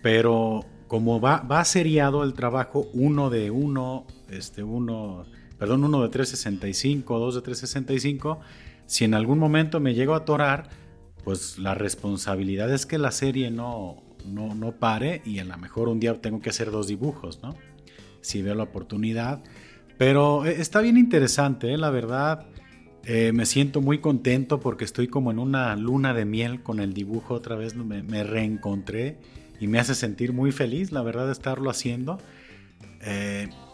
Pero 0.00 0.64
como 0.88 1.20
va, 1.20 1.40
va 1.40 1.62
seriado 1.64 2.24
el 2.24 2.32
trabajo, 2.32 2.88
uno 2.94 3.28
de 3.28 3.50
uno, 3.50 4.06
este, 4.30 4.62
uno, 4.62 5.26
perdón, 5.58 5.84
uno 5.84 6.02
de 6.02 6.08
365, 6.08 7.18
dos 7.18 7.34
de 7.34 7.42
365 7.42 8.40
si 8.86 9.04
en 9.04 9.14
algún 9.14 9.38
momento 9.38 9.80
me 9.80 9.94
llego 9.94 10.14
a 10.14 10.18
atorar, 10.18 10.70
pues 11.24 11.58
la 11.58 11.74
responsabilidad 11.74 12.72
es 12.72 12.86
que 12.86 12.98
la 12.98 13.10
serie 13.10 13.50
no, 13.50 14.02
no, 14.24 14.72
pare 14.72 15.22
y 15.24 15.40
a 15.40 15.44
lo 15.44 15.58
mejor 15.58 15.88
un 15.88 15.98
día 15.98 16.14
tengo 16.20 16.40
que 16.40 16.50
hacer 16.50 16.70
dos 16.70 16.86
dibujos, 16.86 17.42
¿no? 17.42 17.56
Si 18.20 18.42
veo 18.42 18.54
la 18.54 18.62
oportunidad. 18.62 19.42
Pero 19.98 20.46
eh, 20.46 20.56
está 20.60 20.80
bien 20.80 20.96
interesante, 20.96 21.72
¿eh? 21.72 21.78
la 21.78 21.90
verdad. 21.90 22.46
Eh, 23.06 23.32
me 23.32 23.46
siento 23.46 23.80
muy 23.80 23.98
contento 24.00 24.60
porque 24.60 24.84
estoy 24.84 25.08
como 25.08 25.30
en 25.30 25.38
una 25.38 25.74
luna 25.76 26.12
de 26.12 26.24
miel 26.24 26.62
con 26.62 26.80
el 26.80 26.92
dibujo. 26.92 27.34
Otra 27.34 27.56
vez 27.56 27.74
me, 27.74 28.24
reencontré 28.24 29.18
y 29.60 29.68
me 29.68 29.78
hace 29.78 29.94
sentir 29.94 30.32
muy 30.32 30.52
feliz, 30.52 30.92
la 30.92 31.02
verdad, 31.02 31.26
de 31.26 31.32
estarlo 31.32 31.70
haciendo. 31.70 32.18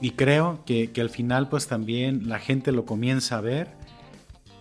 y 0.00 0.10
creo 0.10 0.62
que, 0.66 0.92
que, 0.92 1.00
al 1.00 1.08
final 1.08 1.48
pues 1.48 1.66
también 1.66 2.28
la 2.28 2.38
gente 2.38 2.70
lo 2.70 2.84
comienza 2.84 3.38
a 3.38 3.40
ver 3.40 3.68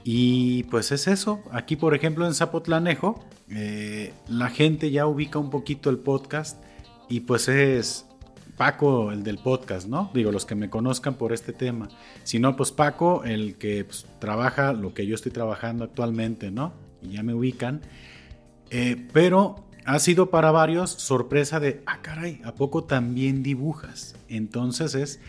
y 0.03 0.63
pues 0.63 0.91
es 0.91 1.07
eso. 1.07 1.41
Aquí, 1.51 1.75
por 1.75 1.93
ejemplo, 1.93 2.25
en 2.25 2.33
Zapotlanejo, 2.33 3.23
eh, 3.49 4.13
la 4.27 4.49
gente 4.49 4.91
ya 4.91 5.05
ubica 5.05 5.39
un 5.39 5.49
poquito 5.49 5.89
el 5.89 5.97
podcast 5.97 6.61
y 7.09 7.21
pues 7.21 7.47
es 7.47 8.05
Paco 8.57 9.11
el 9.11 9.23
del 9.23 9.37
podcast, 9.37 9.87
¿no? 9.87 10.11
Digo, 10.13 10.31
los 10.31 10.45
que 10.45 10.55
me 10.55 10.69
conozcan 10.69 11.15
por 11.15 11.33
este 11.33 11.53
tema. 11.53 11.89
Si 12.23 12.39
no, 12.39 12.55
pues 12.55 12.71
Paco, 12.71 13.23
el 13.23 13.55
que 13.55 13.85
pues, 13.85 14.05
trabaja 14.19 14.73
lo 14.73 14.93
que 14.93 15.05
yo 15.05 15.15
estoy 15.15 15.31
trabajando 15.31 15.83
actualmente, 15.83 16.51
¿no? 16.51 16.73
Y 17.01 17.13
ya 17.13 17.23
me 17.23 17.33
ubican. 17.33 17.81
Eh, 18.69 19.07
pero 19.13 19.65
ha 19.85 19.99
sido 19.99 20.29
para 20.29 20.51
varios 20.51 20.91
sorpresa 20.91 21.59
de, 21.59 21.81
ah, 21.85 21.99
caray, 22.01 22.41
¿a 22.43 22.55
poco 22.55 22.83
también 22.83 23.43
dibujas? 23.43 24.15
Entonces 24.29 24.95
es, 24.95 25.19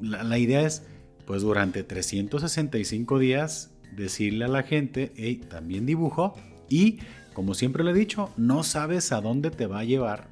la, 0.00 0.38
idea 0.38 0.62
es, 0.62 0.84
pues 1.26 1.42
durante 1.42 1.82
365 1.82 3.18
días 3.18 3.70
decirle 3.94 4.44
a 4.44 4.48
la 4.48 4.62
gente, 4.62 5.12
hey, 5.16 5.40
también 5.48 5.86
dibujo 5.86 6.34
y 6.68 7.00
como 7.34 7.54
siempre 7.54 7.82
le 7.82 7.92
he 7.92 7.94
dicho, 7.94 8.30
no 8.36 8.62
sabes 8.62 9.12
a 9.12 9.20
dónde 9.20 9.50
te 9.50 9.66
va 9.66 9.80
a 9.80 9.84
llevar 9.84 10.28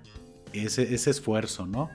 ese, 0.52 0.94
ese 0.94 1.10
esfuerzo, 1.10 1.66
¿no? 1.66 1.90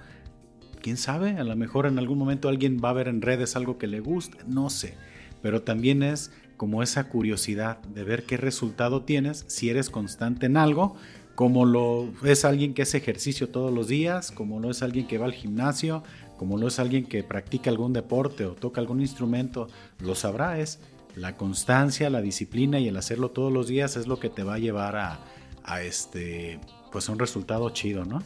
¿Quién 0.85 0.97
sabe? 0.97 1.31
A 1.39 1.43
lo 1.43 1.55
mejor 1.55 1.87
en 1.87 1.97
algún 1.97 2.19
momento 2.19 2.47
alguien 2.47 2.79
va 2.79 2.91
a 2.91 2.93
ver 2.93 3.07
en 3.07 3.23
redes 3.23 3.55
algo 3.55 3.79
que 3.79 3.87
le 3.87 4.01
guste, 4.01 4.37
no 4.45 4.69
sé. 4.69 4.93
Pero 5.41 5.63
también 5.63 6.03
es 6.03 6.31
como 6.57 6.83
esa 6.83 7.09
curiosidad 7.09 7.79
de 7.85 8.03
ver 8.03 8.27
qué 8.27 8.37
resultado 8.37 9.01
tienes 9.01 9.45
si 9.47 9.71
eres 9.71 9.89
constante 9.89 10.45
en 10.45 10.57
algo, 10.57 10.95
como 11.33 11.65
lo 11.65 12.13
es 12.23 12.45
alguien 12.45 12.75
que 12.75 12.83
hace 12.83 12.97
ejercicio 12.97 13.49
todos 13.49 13.73
los 13.73 13.87
días, 13.87 14.29
como 14.29 14.59
lo 14.59 14.69
es 14.69 14.83
alguien 14.83 15.07
que 15.07 15.17
va 15.17 15.25
al 15.25 15.33
gimnasio, 15.33 16.03
como 16.37 16.55
lo 16.55 16.67
es 16.67 16.77
alguien 16.77 17.07
que 17.07 17.23
practica 17.23 17.71
algún 17.71 17.91
deporte 17.91 18.45
o 18.45 18.53
toca 18.53 18.79
algún 18.79 19.01
instrumento, 19.01 19.65
lo 19.97 20.13
sabrá, 20.13 20.59
es 20.59 20.77
la 21.15 21.35
constancia, 21.35 22.11
la 22.11 22.21
disciplina 22.21 22.79
y 22.79 22.89
el 22.89 22.97
hacerlo 22.97 23.31
todos 23.31 23.51
los 23.51 23.67
días 23.67 23.97
es 23.97 24.05
lo 24.05 24.19
que 24.19 24.29
te 24.29 24.43
va 24.43 24.53
a 24.53 24.59
llevar 24.59 24.97
a, 24.97 25.81
este, 25.81 26.59
pues 26.91 27.09
un 27.09 27.17
resultado 27.17 27.71
chido, 27.71 28.05
¿no? 28.05 28.21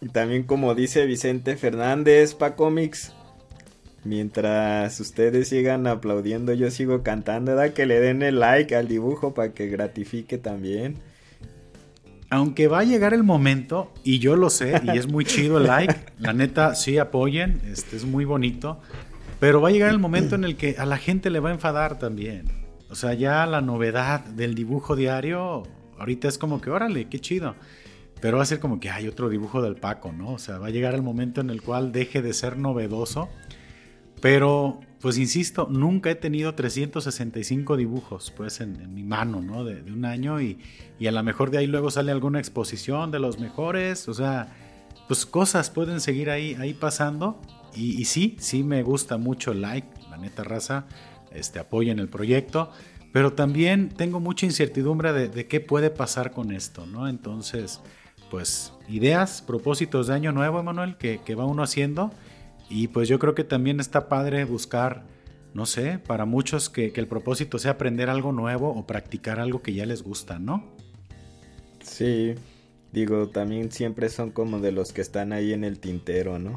Y 0.00 0.08
también 0.08 0.42
como 0.42 0.74
dice 0.74 1.06
Vicente 1.06 1.56
Fernández, 1.56 2.34
pa 2.34 2.54
cómics, 2.54 3.12
mientras 4.04 4.98
ustedes 5.00 5.48
sigan 5.48 5.86
aplaudiendo, 5.86 6.52
yo 6.52 6.70
sigo 6.70 7.02
cantando, 7.02 7.54
da 7.54 7.74
que 7.74 7.86
le 7.86 8.00
den 8.00 8.22
el 8.22 8.40
like 8.40 8.74
al 8.76 8.88
dibujo 8.88 9.34
para 9.34 9.52
que 9.52 9.68
gratifique 9.68 10.38
también. 10.38 10.98
Aunque 12.28 12.66
va 12.66 12.80
a 12.80 12.84
llegar 12.84 13.14
el 13.14 13.22
momento, 13.22 13.92
y 14.02 14.18
yo 14.18 14.36
lo 14.36 14.50
sé, 14.50 14.80
y 14.82 14.98
es 14.98 15.06
muy 15.06 15.24
chido 15.24 15.58
el 15.58 15.66
like, 15.66 15.94
la 16.18 16.32
neta, 16.32 16.74
sí 16.74 16.98
apoyen, 16.98 17.60
este 17.70 17.96
es 17.96 18.04
muy 18.04 18.24
bonito, 18.24 18.80
pero 19.38 19.60
va 19.60 19.68
a 19.68 19.72
llegar 19.72 19.90
el 19.90 19.98
momento 19.98 20.34
en 20.34 20.44
el 20.44 20.56
que 20.56 20.76
a 20.78 20.86
la 20.86 20.98
gente 20.98 21.30
le 21.30 21.40
va 21.40 21.50
a 21.50 21.54
enfadar 21.54 21.98
también. 21.98 22.66
O 22.90 22.94
sea, 22.94 23.14
ya 23.14 23.46
la 23.46 23.60
novedad 23.60 24.24
del 24.24 24.54
dibujo 24.54 24.96
diario, 24.96 25.64
ahorita 25.98 26.28
es 26.28 26.38
como 26.38 26.60
que, 26.60 26.70
órale, 26.70 27.08
qué 27.08 27.20
chido. 27.20 27.54
Pero 28.20 28.38
va 28.38 28.42
a 28.42 28.46
ser 28.46 28.60
como 28.60 28.80
que 28.80 28.90
hay 28.90 29.08
otro 29.08 29.28
dibujo 29.28 29.62
del 29.62 29.76
Paco, 29.76 30.12
¿no? 30.12 30.32
O 30.32 30.38
sea, 30.38 30.58
va 30.58 30.68
a 30.68 30.70
llegar 30.70 30.94
el 30.94 31.02
momento 31.02 31.40
en 31.40 31.50
el 31.50 31.62
cual 31.62 31.92
deje 31.92 32.22
de 32.22 32.32
ser 32.32 32.56
novedoso. 32.56 33.28
Pero, 34.20 34.80
pues 35.00 35.18
insisto, 35.18 35.68
nunca 35.70 36.10
he 36.10 36.14
tenido 36.14 36.54
365 36.54 37.76
dibujos, 37.76 38.32
pues, 38.34 38.60
en, 38.60 38.94
mi 38.94 39.02
mano, 39.02 39.42
¿no? 39.42 39.64
De, 39.64 39.82
un 39.92 40.06
año 40.06 40.40
y, 40.40 40.58
y, 40.98 41.06
a 41.06 41.12
lo 41.12 41.22
mejor 41.22 41.50
de 41.50 41.58
ahí 41.58 41.66
luego 41.66 41.90
sale 41.90 42.10
alguna 42.10 42.38
exposición 42.38 43.10
de 43.10 43.18
los 43.18 43.38
mejores. 43.38 44.08
O 44.08 44.14
sea, 44.14 44.48
pues 45.06 45.26
cosas 45.26 45.70
pueden 45.70 46.00
seguir 46.00 46.30
ahí, 46.30 46.54
ahí 46.54 46.72
pasando. 46.72 47.40
Y, 47.74 48.00
y 48.00 48.06
sí, 48.06 48.36
sí 48.38 48.64
me 48.64 48.82
gusta 48.82 49.18
mucho 49.18 49.52
el 49.52 49.60
like, 49.60 49.88
la 50.10 50.16
neta 50.16 50.42
raza 50.42 50.86
este, 51.36 51.58
apoyen 51.58 51.98
el 51.98 52.08
proyecto, 52.08 52.70
pero 53.12 53.32
también 53.34 53.90
tengo 53.90 54.20
mucha 54.20 54.46
incertidumbre 54.46 55.12
de, 55.12 55.46
qué 55.46 55.60
puede 55.60 55.90
pasar 55.90 56.32
con 56.32 56.50
esto, 56.52 56.86
¿no? 56.86 57.08
Entonces, 57.08 57.80
pues 58.30 58.72
ideas, 58.88 59.42
propósitos 59.42 60.06
de 60.06 60.14
año 60.14 60.32
nuevo, 60.32 60.60
Emanuel, 60.60 60.96
que, 60.96 61.34
va 61.34 61.44
uno 61.44 61.62
haciendo, 61.62 62.10
y 62.68 62.88
pues 62.88 63.08
yo 63.08 63.18
creo 63.18 63.34
que 63.34 63.44
también 63.44 63.80
está 63.80 64.08
padre 64.08 64.44
buscar, 64.44 65.04
no 65.54 65.66
sé, 65.66 65.98
para 65.98 66.24
muchos 66.24 66.68
que, 66.68 66.92
que 66.92 67.00
el 67.00 67.06
propósito 67.06 67.58
sea 67.58 67.72
aprender 67.72 68.10
algo 68.10 68.32
nuevo 68.32 68.70
o 68.70 68.86
practicar 68.86 69.40
algo 69.40 69.62
que 69.62 69.74
ya 69.74 69.86
les 69.86 70.02
gusta, 70.02 70.38
¿no? 70.38 70.64
Sí, 71.80 72.34
digo, 72.92 73.28
también 73.28 73.70
siempre 73.70 74.08
son 74.08 74.30
como 74.30 74.60
de 74.60 74.72
los 74.72 74.92
que 74.92 75.00
están 75.00 75.32
ahí 75.32 75.52
en 75.52 75.64
el 75.64 75.78
tintero, 75.78 76.38
¿no? 76.38 76.56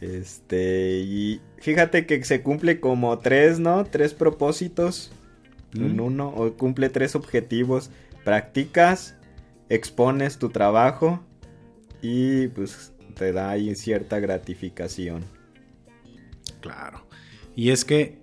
Este, 0.00 1.00
y 1.00 1.40
fíjate 1.58 2.06
que 2.06 2.24
se 2.24 2.42
cumple 2.42 2.80
como 2.80 3.18
tres, 3.18 3.60
¿no? 3.60 3.84
Tres 3.84 4.14
propósitos 4.14 5.12
en 5.74 6.00
uno, 6.00 6.28
o 6.28 6.52
cumple 6.54 6.88
tres 6.88 7.14
objetivos. 7.14 7.90
Practicas, 8.24 9.16
expones 9.70 10.38
tu 10.38 10.50
trabajo 10.50 11.20
y 12.02 12.48
pues 12.48 12.92
te 13.14 13.32
da 13.32 13.50
ahí 13.50 13.74
cierta 13.74 14.18
gratificación. 14.18 15.24
Claro. 16.60 17.06
Y 17.56 17.70
es 17.70 17.84
que 17.84 18.22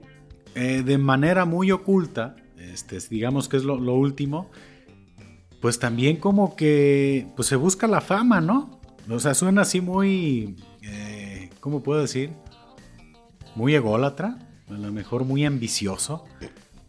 eh, 0.56 0.84
de 0.84 0.98
manera 0.98 1.46
muy 1.46 1.72
oculta, 1.72 2.36
este, 2.58 3.00
digamos 3.10 3.50
que 3.50 3.58
es 3.58 3.64
lo, 3.64 3.76
último, 3.94 4.50
pues 5.62 5.80
también 5.80 6.18
como 6.18 6.56
que 6.56 7.28
pues 7.36 7.48
se 7.48 7.56
busca 7.56 7.88
la 7.88 8.02
fama, 8.02 8.42
¿no? 8.42 8.80
O 9.10 9.20
sea, 9.20 9.34
suena 9.34 9.62
así 9.62 9.82
muy... 9.82 10.58
Eh, 10.82 11.50
¿cómo 11.60 11.82
puedo 11.82 12.02
decir? 12.02 12.32
Muy 13.56 13.74
ególatra, 13.74 14.38
a 14.70 14.74
lo 14.74 14.92
mejor 14.92 15.24
muy 15.24 15.46
ambicioso, 15.46 16.26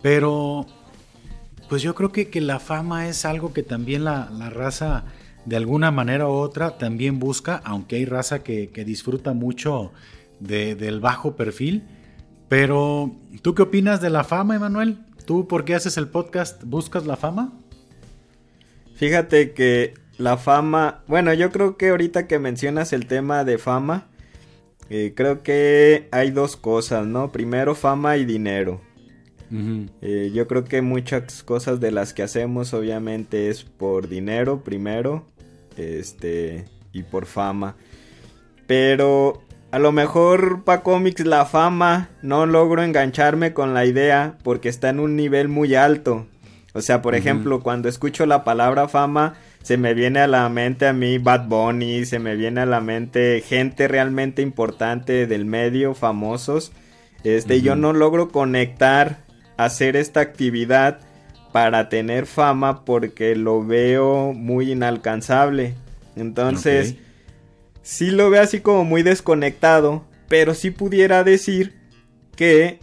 pero 0.03 0.67
pues 1.69 1.83
yo 1.83 1.95
creo 1.95 2.13
que, 2.13 2.29
que 2.29 2.41
la 2.41 2.59
fama 2.59 3.09
es 3.09 3.25
algo 3.25 3.53
que 3.53 3.63
también 3.63 4.05
la, 4.05 4.29
raza 4.51 5.05
de 5.45 5.57
alguna 5.57 5.91
manera 5.91 6.27
u 6.27 6.33
otra 6.33 6.79
también 6.79 7.19
busca, 7.19 7.61
aunque 7.65 7.97
hay 7.97 8.05
raza 8.05 8.43
que, 8.43 8.71
disfruta 8.87 9.35
mucho 9.35 9.93
del 10.41 11.01
bajo 11.01 11.37
perfil. 11.37 11.85
Pero, 12.49 13.15
¿tú 13.43 13.55
qué 13.55 13.63
opinas 13.63 14.01
de 14.01 14.11
la 14.11 14.25
fama, 14.25 14.57
Emanuel? 14.57 14.99
¿Tú 15.27 15.47
por 15.47 15.65
qué 15.65 15.75
haces 15.75 15.99
el 15.99 16.09
podcast? 16.09 16.65
¿Buscas 16.65 17.07
la 17.07 17.17
fama? 17.17 17.53
Fíjate 18.95 19.53
que 19.53 19.95
la 20.17 20.39
fama, 20.39 21.03
bueno, 21.07 21.35
yo 21.35 21.51
creo 21.51 21.77
que 21.77 21.91
ahorita 21.91 22.27
que 22.27 22.39
mencionas 22.39 22.95
el 22.95 23.07
tema 23.07 23.45
de 23.45 23.59
fama, 23.59 24.07
eh, 24.89 25.13
creo 25.15 25.43
que 25.43 26.09
hay 26.11 26.31
dos 26.31 26.57
cosas, 26.57 27.07
¿no? 27.07 27.31
Primero 27.31 27.75
fama 27.75 28.17
y 28.17 28.25
dinero. 28.25 28.81
Eh, 29.51 30.31
yo 30.35 30.47
creo 30.47 30.65
que 30.65 30.83
muchas 30.83 31.43
cosas 31.43 31.81
de 31.81 31.91
las 31.91 32.13
que 32.13 32.23
hacemos 32.23 32.75
obviamente 32.75 33.49
es 33.49 33.65
por 33.65 34.09
dinero 34.09 34.63
primero, 34.63 35.27
este, 35.77 36.67
y 36.93 37.03
por 37.03 37.27
fama. 37.27 37.77
Pero 38.67 39.43
a 39.71 39.79
lo 39.79 39.93
mejor 39.93 40.65
para 40.65 40.83
cómics 40.83 41.25
la 41.25 41.45
fama 41.45 42.11
no 42.23 42.47
logro 42.47 42.83
engancharme 42.83 43.53
con 43.53 43.75
la 43.75 43.85
idea 43.85 44.39
porque 44.43 44.69
está 44.69 44.91
en 44.91 45.01
un 45.01 45.17
nivel 45.17 45.49
muy 45.49 45.75
alto. 45.75 46.27
O 46.75 46.81
sea, 46.81 47.03
por 47.03 47.15
ejemplo, 47.15 47.61
cuando 47.61 47.89
escucho 47.89 48.27
la 48.27 48.45
palabra 48.45 48.89
fama, 48.89 49.35
se 49.63 49.77
me 49.77 49.95
viene 49.95 50.21
a 50.21 50.27
la 50.27 50.49
mente 50.49 50.87
a 50.87 50.93
mí 50.93 51.19
Bad 51.19 51.49
Bunny, 51.49 52.05
se 52.05 52.19
me 52.19 52.37
viene 52.37 52.61
a 52.61 52.67
la 52.67 52.81
mente 52.81 53.43
gente 53.47 53.89
realmente 53.89 54.43
importante 54.43 55.27
del 55.27 55.45
medio, 55.45 55.95
famosos. 55.95 56.73
Este, 57.25 57.63
yo 57.63 57.75
no 57.75 57.93
logro 57.93 58.29
conectar, 58.29 59.25
hacer 59.59 59.97
esta 59.97 60.21
actividad 60.21 61.01
para 61.53 61.91
tener 61.91 62.25
fama 62.25 62.85
porque 62.87 63.37
lo 63.37 63.65
veo 63.65 64.33
muy 64.33 64.73
inalcanzable. 64.73 65.75
Entonces, 66.17 66.97
sí 67.83 68.11
lo 68.11 68.31
veo 68.31 68.43
así 68.43 68.61
como 68.61 68.85
muy 68.85 69.03
desconectado, 69.03 70.05
pero 70.29 70.55
sí 70.55 70.71
pudiera 70.71 71.25
decir 71.25 71.75
que 72.37 72.79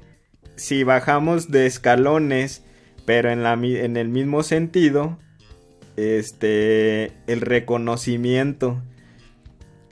si 0.56 0.84
bajamos 0.84 1.50
de 1.50 1.66
escalones, 1.66 2.64
pero 3.06 3.32
en, 3.32 3.44
la, 3.44 3.54
en 3.54 3.98
el 3.98 4.10
mismo 4.10 4.44
sentido, 4.44 5.18
este, 5.96 7.12
el 7.28 7.42
reconocimiento. 7.42 8.82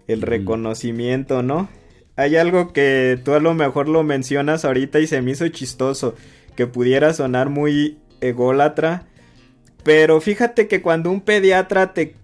El 0.08 0.22
reconocimiento, 0.22 1.44
¿no? 1.44 1.70
Hay 2.16 2.36
algo 2.36 2.74
que 2.74 3.18
tú 3.24 3.34
a 3.34 3.40
lo 3.40 3.54
mejor 3.54 3.88
lo 3.88 4.04
mencionas 4.04 4.66
ahorita 4.66 5.00
y 5.00 5.08
se 5.08 5.22
me 5.22 5.32
hizo 5.32 5.48
chistoso, 5.48 6.16
que 6.56 6.68
pudiera 6.68 7.14
sonar 7.14 7.50
muy 7.50 7.98
ególatra, 8.22 9.06
pero 9.84 10.22
fíjate 10.22 10.68
que 10.68 10.82
cuando 10.82 11.12
un 11.12 11.22
pediatra 11.22 11.94
te, 11.94 12.16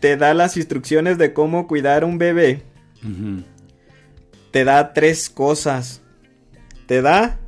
te 0.00 0.16
da 0.16 0.34
las 0.34 0.56
instrucciones 0.56 1.18
de 1.18 1.32
cómo 1.32 1.66
cuidar 1.66 2.02
a 2.02 2.06
un 2.06 2.18
bebé, 2.18 2.62
te 4.50 4.64
da 4.64 4.92
tres 4.92 5.30
cosas. 5.30 6.02
Te 6.86 7.02
da, 7.02 7.38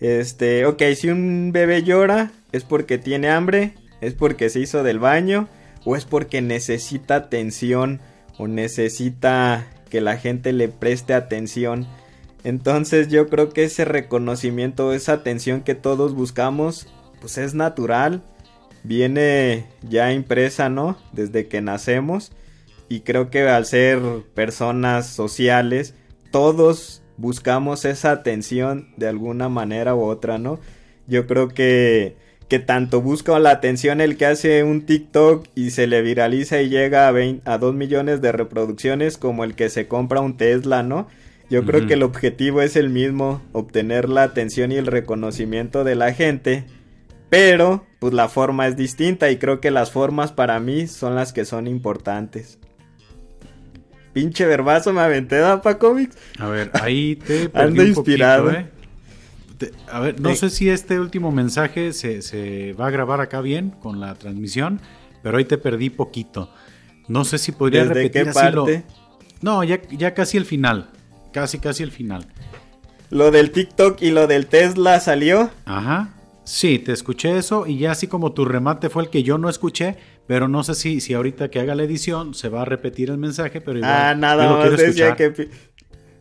este, 0.00 0.66
ok, 0.66 0.82
si 0.94 1.08
un 1.08 1.50
bebé 1.52 1.82
llora 1.82 2.32
es 2.52 2.64
porque 2.64 2.98
tiene 2.98 3.30
hambre, 3.30 3.74
¿Es 4.00 4.14
porque 4.14 4.50
se 4.50 4.60
hizo 4.60 4.82
del 4.82 4.98
baño? 4.98 5.48
¿O 5.84 5.96
es 5.96 6.04
porque 6.04 6.42
necesita 6.42 7.16
atención? 7.16 8.00
¿O 8.38 8.48
necesita 8.48 9.66
que 9.90 10.00
la 10.00 10.16
gente 10.16 10.52
le 10.52 10.68
preste 10.68 11.14
atención? 11.14 11.86
Entonces 12.46 13.08
yo 13.08 13.26
creo 13.28 13.50
que 13.50 13.64
ese 13.64 13.84
reconocimiento, 13.84 14.92
esa 14.92 15.14
atención 15.14 15.62
que 15.62 15.74
todos 15.74 16.14
buscamos, 16.14 16.86
pues 17.20 17.38
es 17.38 17.54
natural. 17.54 18.22
Viene 18.84 19.66
ya 19.82 20.12
impresa, 20.12 20.68
¿no? 20.68 20.96
Desde 21.12 21.48
que 21.48 21.60
nacemos. 21.60 22.30
Y 22.88 23.00
creo 23.00 23.30
que 23.30 23.48
al 23.48 23.66
ser 23.66 23.98
personas 24.32 25.08
sociales, 25.08 25.94
todos 26.30 27.02
buscamos 27.16 27.84
esa 27.84 28.12
atención 28.12 28.94
de 28.96 29.08
alguna 29.08 29.48
manera 29.48 29.96
u 29.96 30.04
otra, 30.04 30.38
¿no? 30.38 30.60
Yo 31.08 31.26
creo 31.26 31.48
que 31.48 32.14
que 32.48 32.60
tanto 32.60 33.02
busca 33.02 33.36
la 33.40 33.50
atención 33.50 34.00
el 34.00 34.16
que 34.16 34.26
hace 34.26 34.62
un 34.62 34.86
TikTok 34.86 35.48
y 35.56 35.70
se 35.70 35.88
le 35.88 36.00
viraliza 36.00 36.62
y 36.62 36.68
llega 36.68 37.08
a, 37.08 37.10
20, 37.10 37.42
a 37.50 37.58
2 37.58 37.74
millones 37.74 38.20
de 38.20 38.30
reproducciones 38.30 39.18
como 39.18 39.42
el 39.42 39.56
que 39.56 39.68
se 39.68 39.88
compra 39.88 40.20
un 40.20 40.36
Tesla, 40.36 40.84
¿no? 40.84 41.08
Yo 41.48 41.64
creo 41.64 41.86
que 41.86 41.94
el 41.94 42.02
objetivo 42.02 42.60
es 42.60 42.74
el 42.74 42.90
mismo, 42.90 43.40
obtener 43.52 44.08
la 44.08 44.24
atención 44.24 44.72
y 44.72 44.76
el 44.76 44.86
reconocimiento 44.86 45.84
de 45.84 45.94
la 45.94 46.12
gente, 46.12 46.66
pero 47.30 47.86
pues 48.00 48.12
la 48.14 48.28
forma 48.28 48.66
es 48.66 48.76
distinta 48.76 49.30
y 49.30 49.36
creo 49.38 49.60
que 49.60 49.70
las 49.70 49.92
formas 49.92 50.32
para 50.32 50.58
mí 50.58 50.88
son 50.88 51.14
las 51.14 51.32
que 51.32 51.44
son 51.44 51.68
importantes. 51.68 52.58
Pinche 54.12 54.44
verbazo 54.44 54.92
me 54.92 55.02
aventé, 55.02 55.36
¿da, 55.36 55.62
pa 55.62 55.78
cómics? 55.78 56.16
A 56.38 56.48
ver, 56.48 56.70
ahí 56.74 57.14
te 57.16 57.48
ando 57.54 57.84
inspirado. 57.84 58.50
¿eh? 58.50 58.70
a 59.90 60.00
ver, 60.00 60.20
no 60.20 60.34
sé 60.34 60.50
si 60.50 60.68
este 60.68 60.98
último 60.98 61.30
mensaje 61.30 61.92
se, 61.92 62.72
va 62.72 62.88
a 62.88 62.90
grabar 62.90 63.20
acá 63.20 63.40
bien 63.40 63.70
con 63.70 64.00
la 64.00 64.14
transmisión, 64.14 64.80
pero 65.22 65.38
ahí 65.38 65.44
te 65.44 65.58
perdí 65.58 65.90
poquito. 65.90 66.50
No 67.06 67.24
sé 67.24 67.38
si 67.38 67.52
podría 67.52 67.84
repetir 67.84 68.24
qué 68.24 68.32
parte? 68.32 68.84
No, 69.42 69.62
ya, 69.62 69.80
ya 69.90 70.12
casi 70.12 70.38
el 70.38 70.44
final. 70.44 70.90
Casi, 71.36 71.58
casi 71.58 71.82
el 71.82 71.90
final. 71.90 72.24
¿Lo 73.10 73.30
del 73.30 73.50
TikTok 73.50 74.00
y 74.00 74.10
lo 74.10 74.26
del 74.26 74.46
Tesla 74.46 75.00
salió? 75.00 75.50
Ajá. 75.66 76.14
Sí, 76.44 76.78
te 76.78 76.92
escuché 76.92 77.36
eso 77.36 77.66
y 77.66 77.76
ya 77.76 77.90
así 77.90 78.06
como 78.06 78.32
tu 78.32 78.46
remate 78.46 78.88
fue 78.88 79.02
el 79.02 79.10
que 79.10 79.22
yo 79.22 79.36
no 79.36 79.50
escuché, 79.50 79.98
pero 80.26 80.48
no 80.48 80.64
sé 80.64 80.74
si, 80.74 81.02
si 81.02 81.12
ahorita 81.12 81.50
que 81.50 81.60
haga 81.60 81.74
la 81.74 81.82
edición 81.82 82.32
se 82.32 82.48
va 82.48 82.62
a 82.62 82.64
repetir 82.64 83.10
el 83.10 83.18
mensaje, 83.18 83.60
pero 83.60 83.76
igual. 83.76 83.92
Ah, 83.92 84.14
nada 84.14 84.48
más 84.48 84.78
decía 84.78 85.14
que. 85.14 85.50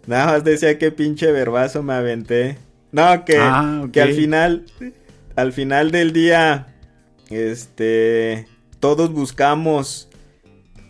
Nada 0.06 0.34
más 0.34 0.43
decía 0.43 0.78
que 0.78 0.91
pinche 0.91 1.32
verbazo 1.32 1.82
me 1.82 1.93
aventé. 1.93 2.58
No, 2.91 3.23
que, 3.23 3.38
ah, 3.39 3.88
que 3.93 4.01
al 4.01 4.12
final, 4.12 4.65
al 5.38 5.54
final 5.54 5.91
del 5.91 6.12
día, 6.12 6.75
este, 7.30 8.49
todos 8.82 9.13
buscamos 9.13 10.10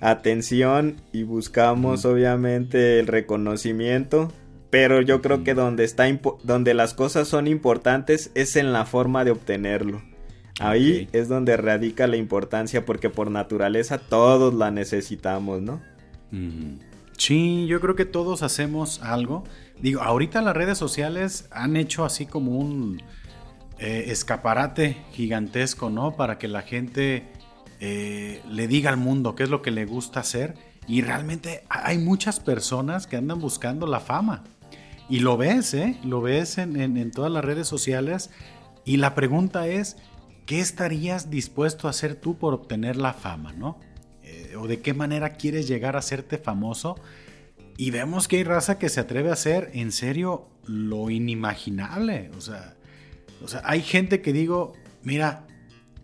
atención 0.09 1.01
y 1.11 1.23
buscamos 1.23 2.05
obviamente 2.05 2.99
el 2.99 3.07
reconocimiento, 3.07 4.31
pero 4.69 5.01
yo 5.01 5.21
creo 5.21 5.43
que 5.43 5.53
donde, 5.53 5.83
está 5.83 6.05
donde 6.43 6.73
las 6.73 6.93
cosas 6.93 7.27
son 7.27 7.47
importantes 7.47 8.31
es 8.35 8.55
en 8.55 8.73
la 8.73 8.85
forma 8.85 9.23
de 9.23 9.31
obtenerlo. 9.31 10.01
Ahí 10.59 11.09
es 11.11 11.27
donde 11.27 11.57
radica 11.57 12.07
la 12.07 12.15
importancia 12.15 12.85
porque 12.85 13.09
por 13.09 13.29
naturaleza 13.29 13.97
todos 13.97 14.53
la 14.53 14.71
necesitamos, 14.71 15.61
¿no? 15.61 15.81
Sí, 17.17 17.65
yo 17.67 17.81
creo 17.81 17.95
que 17.95 18.05
todos 18.05 18.43
hacemos 18.43 19.01
algo. 19.01 19.43
Digo, 19.81 20.01
ahorita 20.01 20.41
las 20.41 20.55
redes 20.55 20.77
sociales 20.77 21.47
han 21.51 21.75
hecho 21.75 22.05
así 22.05 22.25
como 22.25 22.57
un 22.57 23.01
eh, 23.79 24.05
escaparate 24.07 24.97
gigantesco, 25.11 25.89
¿no? 25.89 26.15
Para 26.15 26.37
que 26.37 26.47
la 26.47 26.61
gente 26.61 27.27
eh, 27.79 28.41
le 28.49 28.67
diga 28.67 28.89
al 28.89 28.97
mundo 28.97 29.35
qué 29.35 29.43
es 29.43 29.49
lo 29.49 29.61
que 29.61 29.71
le 29.71 29.85
gusta 29.85 30.21
hacer. 30.21 30.55
Y 30.88 31.01
realmente 31.01 31.63
hay 31.69 31.97
muchas 31.97 32.39
personas 32.39 33.07
que 33.07 33.17
andan 33.17 33.39
buscando 33.39 33.88
la 33.88 33.99
fama. 33.99 34.43
Y 35.09 35.19
lo 35.19 35.38
ves, 35.38 35.73
¿eh? 35.73 35.97
Lo 36.03 36.21
ves 36.21 36.57
en 36.57 37.11
todas 37.11 37.31
las 37.31 37.43
redes 37.43 37.67
sociales. 37.67 38.29
Y 38.85 38.97
la 38.97 39.15
pregunta 39.15 39.67
es, 39.67 39.97
¿qué 40.45 40.59
estarías 40.59 41.29
dispuesto 41.29 41.88
a 41.88 41.89
hacer 41.89 42.15
tú 42.15 42.38
por 42.38 42.53
obtener 42.53 42.97
la 42.97 43.13
fama, 43.13 43.53
no? 43.53 43.79
Eh, 44.23 44.55
o 44.57 44.67
de 44.67 44.81
qué 44.81 44.93
manera 44.93 45.31
quieres 45.31 45.67
llegar 45.67 45.95
a 45.95 45.99
hacerte 45.99 46.38
famoso. 46.38 46.95
Y 47.77 47.91
vemos 47.91 48.27
que 48.27 48.38
hay 48.38 48.43
raza 48.43 48.79
que 48.79 48.89
se 48.89 48.99
atreve 48.99 49.29
a 49.29 49.33
hacer 49.33 49.71
en 49.73 49.91
serio 49.91 50.47
lo 50.65 51.09
inimaginable. 51.09 52.31
O 52.38 52.41
sea, 52.41 52.75
o 53.43 53.47
sea, 53.47 53.61
hay 53.65 53.81
gente 53.81 54.21
que 54.21 54.33
digo, 54.33 54.73
mira, 55.03 55.45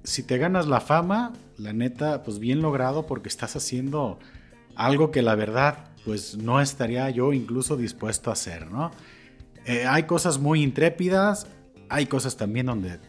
si 0.03 0.23
te 0.23 0.37
ganas 0.37 0.67
la 0.67 0.81
fama, 0.81 1.33
la 1.61 1.73
neta, 1.73 2.23
pues 2.23 2.39
bien 2.39 2.61
logrado 2.61 3.05
porque 3.05 3.29
estás 3.29 3.55
haciendo 3.55 4.19
algo 4.75 5.11
que 5.11 5.21
la 5.21 5.35
verdad, 5.35 5.91
pues 6.05 6.37
no 6.37 6.59
estaría 6.59 7.09
yo 7.09 7.33
incluso 7.33 7.77
dispuesto 7.77 8.29
a 8.29 8.33
hacer, 8.33 8.71
¿no? 8.71 8.91
Eh, 9.65 9.85
hay 9.87 10.03
cosas 10.03 10.39
muy 10.39 10.63
intrépidas, 10.63 11.47
hay 11.89 12.07
cosas 12.07 12.35
también 12.35 12.65
donde 12.65 12.99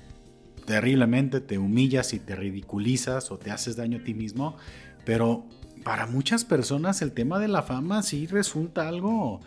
terriblemente 0.66 1.40
te 1.40 1.58
humillas 1.58 2.12
y 2.12 2.18
te 2.18 2.36
ridiculizas 2.36 3.30
o 3.30 3.38
te 3.38 3.50
haces 3.50 3.76
daño 3.76 3.98
a 3.98 4.04
ti 4.04 4.12
mismo, 4.12 4.56
pero 5.04 5.46
para 5.82 6.06
muchas 6.06 6.44
personas 6.44 7.02
el 7.02 7.12
tema 7.12 7.38
de 7.38 7.48
la 7.48 7.62
fama 7.62 8.02
sí 8.02 8.26
resulta 8.26 8.86
algo 8.86 9.40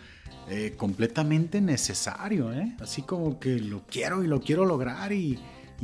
eh, 0.50 0.74
completamente 0.78 1.62
necesario, 1.62 2.52
¿eh? 2.54 2.76
así 2.82 3.04
como 3.04 3.40
que 3.40 3.60
lo 3.60 3.84
quiero 3.86 4.24
y 4.24 4.28
lo 4.28 4.42
quiero 4.42 4.66
lograr 4.66 5.14
y, 5.14 5.40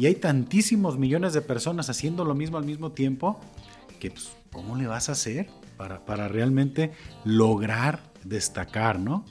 hay 0.06 0.16
tantísimos 0.16 0.98
millones 0.98 1.34
de 1.34 1.42
personas 1.42 1.90
haciendo 1.90 2.26
lo 2.26 2.36
mismo 2.36 2.58
al 2.58 2.66
mismo 2.66 2.92
tiempo 2.92 3.40
que 4.00 4.12
pues, 4.12 4.32
¿cómo 4.52 4.76
le 4.76 4.88
vas 4.88 5.10
a 5.10 5.14
hacer 5.14 5.48
para, 5.78 6.06
para 6.06 6.28
realmente 6.28 6.92
lograr 7.24 8.00
destacar, 8.24 9.00
¿no? 9.00 9.26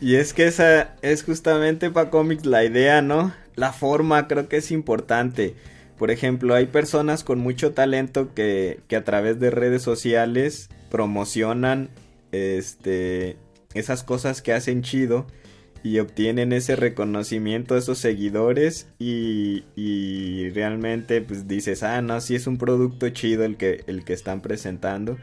Y 0.00 0.16
es 0.16 0.34
que 0.34 0.48
esa 0.48 0.96
es 1.02 1.22
justamente 1.22 1.90
para 1.90 2.10
cómics 2.10 2.44
la 2.44 2.64
idea, 2.64 3.02
¿no? 3.02 3.32
la 3.56 3.72
forma 3.72 4.28
creo 4.28 4.48
que 4.48 4.58
es 4.58 4.70
importante. 4.70 5.54
Por 5.98 6.10
ejemplo, 6.10 6.54
hay 6.54 6.66
personas 6.66 7.22
con 7.24 7.38
mucho 7.38 7.72
talento 7.72 8.34
que, 8.34 8.80
que 8.88 8.96
a 8.96 9.04
través 9.04 9.38
de 9.38 9.50
redes 9.50 9.82
sociales 9.82 10.68
promocionan 10.90 11.90
este, 12.32 13.36
esas 13.74 14.02
cosas 14.02 14.42
que 14.42 14.52
hacen 14.52 14.82
chido 14.82 15.26
y 15.82 15.98
obtienen 15.98 16.52
ese 16.52 16.76
reconocimiento, 16.76 17.76
esos 17.76 17.98
seguidores 17.98 18.88
y, 18.98 19.64
y, 19.74 20.50
realmente 20.50 21.20
pues 21.22 21.48
dices, 21.48 21.82
ah, 21.82 22.00
no, 22.02 22.20
sí 22.20 22.34
es 22.34 22.46
un 22.46 22.58
producto 22.58 23.08
chido 23.10 23.44
el 23.44 23.56
que, 23.56 23.82
el 23.86 24.04
que 24.04 24.12
están 24.12 24.40
presentando. 24.40 25.18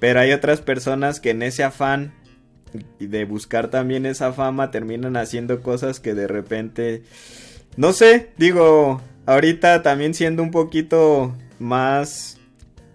Pero 0.00 0.20
hay 0.20 0.32
otras 0.32 0.60
personas 0.60 1.20
que 1.20 1.30
en 1.30 1.42
ese 1.42 1.62
afán 1.62 2.12
de 2.98 3.24
buscar 3.24 3.68
también 3.68 4.06
esa 4.06 4.32
fama 4.32 4.70
terminan 4.70 5.16
haciendo 5.16 5.60
cosas 5.62 6.00
que 6.00 6.14
de 6.14 6.28
repente 6.28 7.02
no 7.76 7.92
sé, 7.92 8.30
digo, 8.36 9.00
ahorita 9.26 9.82
también 9.82 10.14
siendo 10.14 10.42
un 10.42 10.50
poquito 10.50 11.34
más 11.58 12.38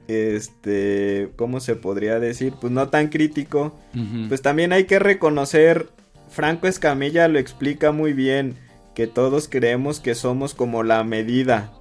este, 0.08 1.32
¿cómo 1.36 1.60
se 1.60 1.75
podría 1.75 2.19
decir? 2.19 2.54
Pues 2.60 2.71
no 2.71 2.89
tan 2.89 3.08
crítico. 3.08 3.80
Pues 4.28 4.41
también 4.41 4.73
hay 4.73 4.84
que 4.84 4.99
reconocer, 4.99 5.89
Franco 6.36 6.67
Escamilla 6.67 7.30
lo 7.30 7.39
explica 7.39 7.93
muy 7.93 8.12
bien, 8.12 8.56
que 8.93 9.08
todos 9.08 9.48
creemos 9.48 10.02
que 10.02 10.15
somos 10.15 10.54
como 10.54 10.84
la 10.84 11.02
medida. 11.06 11.71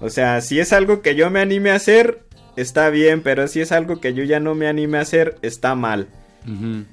O 0.00 0.08
sea, 0.08 0.40
si 0.40 0.58
es 0.58 0.72
algo 0.72 1.02
que 1.02 1.14
yo 1.14 1.28
me 1.28 1.40
anime 1.40 1.70
a 1.70 1.74
hacer, 1.74 2.24
está 2.56 2.88
bien, 2.88 3.22
pero 3.22 3.46
si 3.46 3.60
es 3.60 3.70
algo 3.70 4.00
que 4.00 4.14
yo 4.14 4.24
ya 4.24 4.40
no 4.40 4.54
me 4.54 4.68
anime 4.68 4.96
a 4.96 5.02
hacer, 5.02 5.36
está 5.42 5.74
mal. 5.74 6.08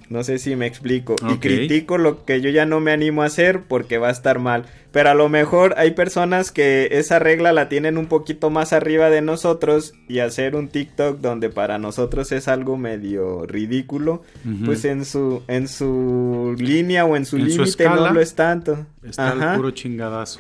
No 0.10 0.24
sé 0.24 0.40
si 0.40 0.56
me 0.56 0.68
explico. 0.68 1.16
Y 1.30 1.38
critico 1.38 1.98
lo 1.98 2.26
que 2.26 2.42
yo 2.42 2.50
ya 2.50 2.66
no 2.66 2.80
me 2.80 2.92
animo 2.92 3.24
a 3.24 3.28
hacer 3.28 3.62
porque 3.62 3.98
va 3.98 4.10
a 4.10 4.12
estar 4.12 4.40
mal. 4.40 4.66
Pero 4.92 5.10
a 5.10 5.14
lo 5.14 5.28
mejor 5.28 5.74
hay 5.78 5.92
personas 5.92 6.52
que 6.52 6.88
esa 6.92 7.20
regla 7.20 7.52
la 7.52 7.68
tienen 7.68 7.98
un 7.98 8.06
poquito 8.06 8.50
más 8.50 8.72
arriba 8.72 9.10
de 9.10 9.22
nosotros 9.22 9.94
y 10.08 10.20
hacer 10.20 10.56
un 10.56 10.70
TikTok 10.70 11.20
donde 11.20 11.50
para 11.50 11.78
nosotros 11.78 12.32
es 12.32 12.48
algo 12.48 12.78
medio 12.78 13.46
ridículo, 13.46 14.24
pues 14.64 14.86
en 14.86 15.04
su 15.04 15.44
en 15.48 15.68
su 15.68 16.56
línea 16.58 17.06
o 17.06 17.18
en 17.18 17.26
su 17.26 17.38
límite 17.38 17.90
no 17.90 18.12
lo 18.12 18.22
es 18.22 18.36
tanto. 18.36 18.86
Está 19.04 19.34
el 19.34 19.58
puro 19.58 19.72
chingadazo. 19.72 20.40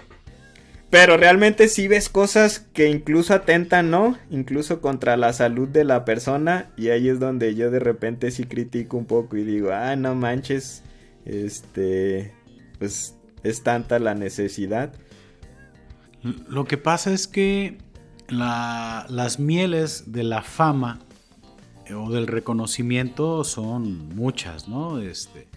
Pero 0.89 1.17
realmente 1.17 1.67
sí 1.67 1.87
ves 1.87 2.09
cosas 2.09 2.59
que 2.59 2.89
incluso 2.89 3.33
atentan, 3.33 3.89
¿no? 3.89 4.17
Incluso 4.29 4.81
contra 4.81 5.17
la 5.17 5.33
salud 5.33 5.67
de 5.67 5.83
la 5.83 6.05
persona. 6.05 6.71
Y 6.77 6.89
ahí 6.89 7.09
es 7.09 7.19
donde 7.19 7.55
yo 7.55 7.71
de 7.71 7.79
repente 7.79 8.31
sí 8.31 8.45
critico 8.45 8.97
un 8.97 9.05
poco 9.05 9.35
y 9.35 9.43
digo, 9.43 9.71
ah, 9.73 9.95
no 9.95 10.15
manches. 10.15 10.83
Este, 11.25 12.33
pues 12.79 13.17
es 13.43 13.63
tanta 13.63 13.99
la 13.99 14.13
necesidad. 14.13 14.93
Lo 16.47 16.65
que 16.65 16.77
pasa 16.77 17.11
es 17.11 17.27
que 17.27 17.77
las 18.27 19.39
mieles 19.39 20.11
de 20.11 20.23
la 20.23 20.41
fama 20.41 20.99
o 21.95 22.11
del 22.11 22.27
reconocimiento 22.27 23.43
son 23.43 24.09
muchas, 24.15 24.67
¿no? 24.67 24.99
Este, 24.99 25.47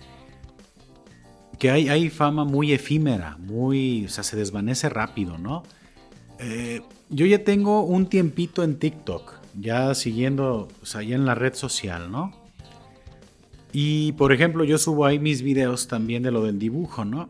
que 1.58 1.70
hay, 1.70 1.88
hay 1.88 2.08
fama 2.08 2.44
muy 2.44 2.72
efímera, 2.72 3.36
muy, 3.38 4.06
o 4.06 4.08
sea, 4.08 4.24
se 4.24 4.36
desvanece 4.36 4.88
rápido, 4.88 5.38
¿no? 5.38 5.64
Eh, 6.38 6.82
yo 7.10 7.26
ya 7.26 7.42
tengo 7.42 7.82
un 7.82 8.06
tiempito 8.06 8.62
en 8.62 8.78
TikTok, 8.78 9.34
ya 9.58 9.94
siguiendo, 9.94 10.68
o 10.82 10.86
sea, 10.86 11.02
ya 11.02 11.16
en 11.16 11.24
la 11.24 11.34
red 11.34 11.54
social, 11.54 12.10
¿no? 12.10 12.32
Y 13.72 14.12
por 14.12 14.32
ejemplo, 14.32 14.64
yo 14.64 14.78
subo 14.78 15.04
ahí 15.04 15.18
mis 15.18 15.42
videos 15.42 15.88
también 15.88 16.22
de 16.22 16.30
lo 16.30 16.44
del 16.44 16.58
dibujo, 16.58 17.04
¿no? 17.04 17.28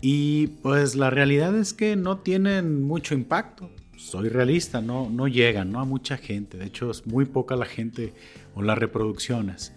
Y 0.00 0.48
pues 0.62 0.94
la 0.94 1.10
realidad 1.10 1.56
es 1.56 1.72
que 1.72 1.96
no 1.96 2.18
tienen 2.18 2.82
mucho 2.82 3.14
impacto. 3.14 3.70
Soy 3.96 4.28
realista, 4.28 4.80
no, 4.82 5.08
no 5.08 5.26
llegan 5.26 5.72
¿no? 5.72 5.80
a 5.80 5.84
mucha 5.84 6.18
gente. 6.18 6.58
De 6.58 6.66
hecho, 6.66 6.90
es 6.90 7.06
muy 7.06 7.24
poca 7.24 7.56
la 7.56 7.64
gente 7.64 8.12
o 8.54 8.62
las 8.62 8.76
reproducciones. 8.76 9.72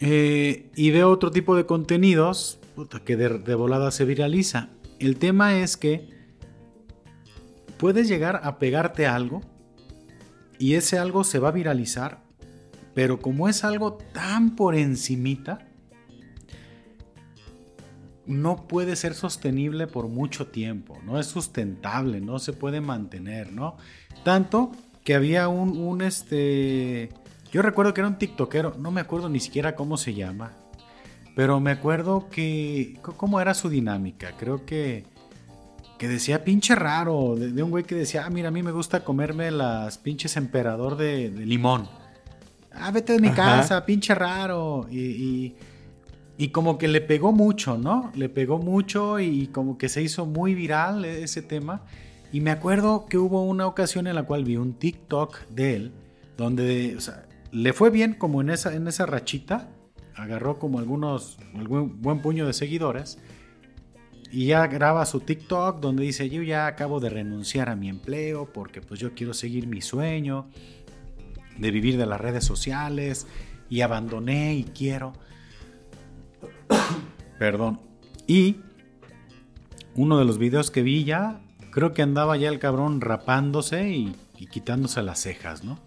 Eh, 0.00 0.70
y 0.76 0.90
veo 0.90 1.10
otro 1.10 1.30
tipo 1.30 1.56
de 1.56 1.66
contenidos 1.66 2.60
que 3.04 3.16
de, 3.16 3.54
volada 3.54 3.90
se 3.90 4.04
viraliza. 4.04 4.68
El 5.00 5.16
tema 5.16 5.58
es 5.58 5.76
que 5.76 6.08
puedes 7.78 8.08
llegar 8.08 8.40
a 8.44 8.58
pegarte 8.58 9.06
algo 9.06 9.40
y 10.58 10.74
ese 10.74 10.98
algo 10.98 11.24
se 11.24 11.38
va 11.38 11.48
a 11.48 11.52
viralizar, 11.52 12.22
pero 12.94 13.20
como 13.20 13.48
es 13.48 13.64
algo 13.64 13.94
tan 14.12 14.56
por 14.56 14.74
encimita, 14.74 15.66
no 18.26 18.68
puede 18.68 18.94
ser 18.94 19.14
sostenible 19.14 19.86
por 19.86 20.08
mucho 20.08 20.48
tiempo, 20.48 20.98
no 21.04 21.18
es 21.18 21.26
sustentable, 21.26 22.20
no 22.20 22.38
se 22.38 22.52
puede 22.52 22.80
mantener, 22.80 23.52
¿no? 23.52 23.76
Tanto 24.22 24.72
que 25.02 25.14
había 25.14 25.48
un, 25.48 25.78
un 25.78 26.02
este, 26.02 27.08
yo 27.52 27.62
recuerdo 27.62 27.94
que 27.94 28.00
era 28.00 28.08
un 28.08 28.18
tiktokero, 28.18 28.74
no 28.78 28.90
me 28.90 29.00
acuerdo 29.00 29.28
ni 29.28 29.40
siquiera 29.40 29.74
cómo 29.74 29.96
se 29.96 30.14
llama, 30.14 30.52
pero 31.38 31.60
me 31.60 31.70
acuerdo 31.70 32.28
que. 32.28 32.98
¿Cómo 33.00 33.40
era 33.40 33.54
su 33.54 33.68
dinámica? 33.68 34.32
Creo 34.36 34.66
que. 34.66 35.04
Que 35.96 36.08
decía 36.08 36.42
pinche 36.42 36.74
raro. 36.74 37.36
De, 37.36 37.62
un 37.62 37.70
güey 37.70 37.84
que 37.84 37.94
decía, 37.94 38.24
ah, 38.26 38.30
mira, 38.30 38.48
a 38.48 38.50
mí 38.50 38.64
me 38.64 38.72
gusta 38.72 39.04
comerme 39.04 39.52
las 39.52 39.98
pinches 39.98 40.36
emperador 40.36 40.96
de, 40.96 41.30
limón. 41.30 41.88
Ah, 42.72 42.90
vete 42.90 43.12
de 43.12 43.20
mi 43.20 43.30
casa, 43.30 43.86
pinche 43.86 44.16
raro. 44.16 44.88
Y, 44.90 45.54
y, 46.36 46.48
como 46.48 46.76
que 46.76 46.88
le 46.88 47.00
pegó 47.00 47.30
mucho, 47.30 47.78
¿no? 47.78 48.10
Le 48.16 48.28
pegó 48.28 48.58
mucho 48.58 49.20
y 49.20 49.46
como 49.46 49.78
que 49.78 49.88
se 49.88 50.02
hizo 50.02 50.26
muy 50.26 50.56
viral 50.56 51.04
ese 51.04 51.40
tema. 51.40 51.82
Y 52.32 52.40
me 52.40 52.50
acuerdo 52.50 53.06
que 53.06 53.16
hubo 53.16 53.44
una 53.44 53.68
ocasión 53.68 54.08
en 54.08 54.16
la 54.16 54.24
cual 54.24 54.42
vi 54.42 54.56
un 54.56 54.72
TikTok 54.72 55.46
de 55.50 55.76
él, 55.76 55.92
donde, 56.36 56.96
o 56.96 57.00
sea, 57.00 57.27
le 57.52 57.72
fue 57.72 57.90
bien 57.90 58.14
como 58.14 58.40
en 58.40 58.50
esa, 58.50 58.74
en 58.74 58.88
esa 58.88 59.06
rachita 59.06 59.68
agarró 60.14 60.58
como 60.58 60.78
algunos, 60.78 61.38
algún 61.54 62.02
buen 62.02 62.20
puño 62.20 62.46
de 62.46 62.52
seguidores 62.52 63.18
y 64.30 64.46
ya 64.46 64.66
graba 64.66 65.06
su 65.06 65.20
TikTok 65.20 65.80
donde 65.80 66.02
dice 66.02 66.28
yo 66.28 66.42
ya 66.42 66.66
acabo 66.66 67.00
de 67.00 67.08
renunciar 67.08 67.68
a 67.68 67.76
mi 67.76 67.88
empleo 67.88 68.52
porque 68.52 68.82
pues 68.82 69.00
yo 69.00 69.14
quiero 69.14 69.32
seguir 69.32 69.66
mi 69.66 69.80
sueño 69.80 70.48
de 71.56 71.70
vivir 71.70 71.96
de 71.96 72.06
las 72.06 72.20
redes 72.20 72.44
sociales 72.44 73.26
y 73.70 73.80
abandoné 73.80 74.54
y 74.54 74.64
quiero. 74.64 75.12
Perdón. 77.38 77.80
Y 78.26 78.56
uno 79.94 80.18
de 80.18 80.24
los 80.24 80.38
videos 80.38 80.70
que 80.70 80.82
vi 80.82 81.04
ya, 81.04 81.40
creo 81.70 81.92
que 81.92 82.02
andaba 82.02 82.36
ya 82.36 82.48
el 82.48 82.58
cabrón 82.58 83.00
rapándose 83.00 83.90
y, 83.90 84.14
y 84.36 84.46
quitándose 84.46 85.02
las 85.02 85.20
cejas, 85.20 85.64
¿no? 85.64 85.78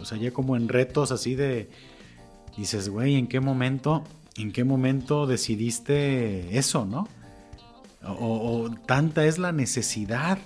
O 0.00 0.04
sea, 0.04 0.18
ya 0.18 0.32
como 0.32 0.56
en 0.56 0.68
retos 0.68 1.12
así 1.12 1.34
de... 1.34 1.70
Dices, 2.56 2.88
güey, 2.88 3.14
¿en 3.14 3.28
qué 3.28 3.38
momento, 3.38 4.02
en 4.36 4.50
qué 4.50 4.64
momento 4.64 5.26
decidiste 5.28 6.58
eso, 6.58 6.84
no? 6.86 7.06
O, 8.02 8.70
tanta 8.86 9.26
es 9.26 9.38
la 9.38 9.52
necesidad 9.52 10.38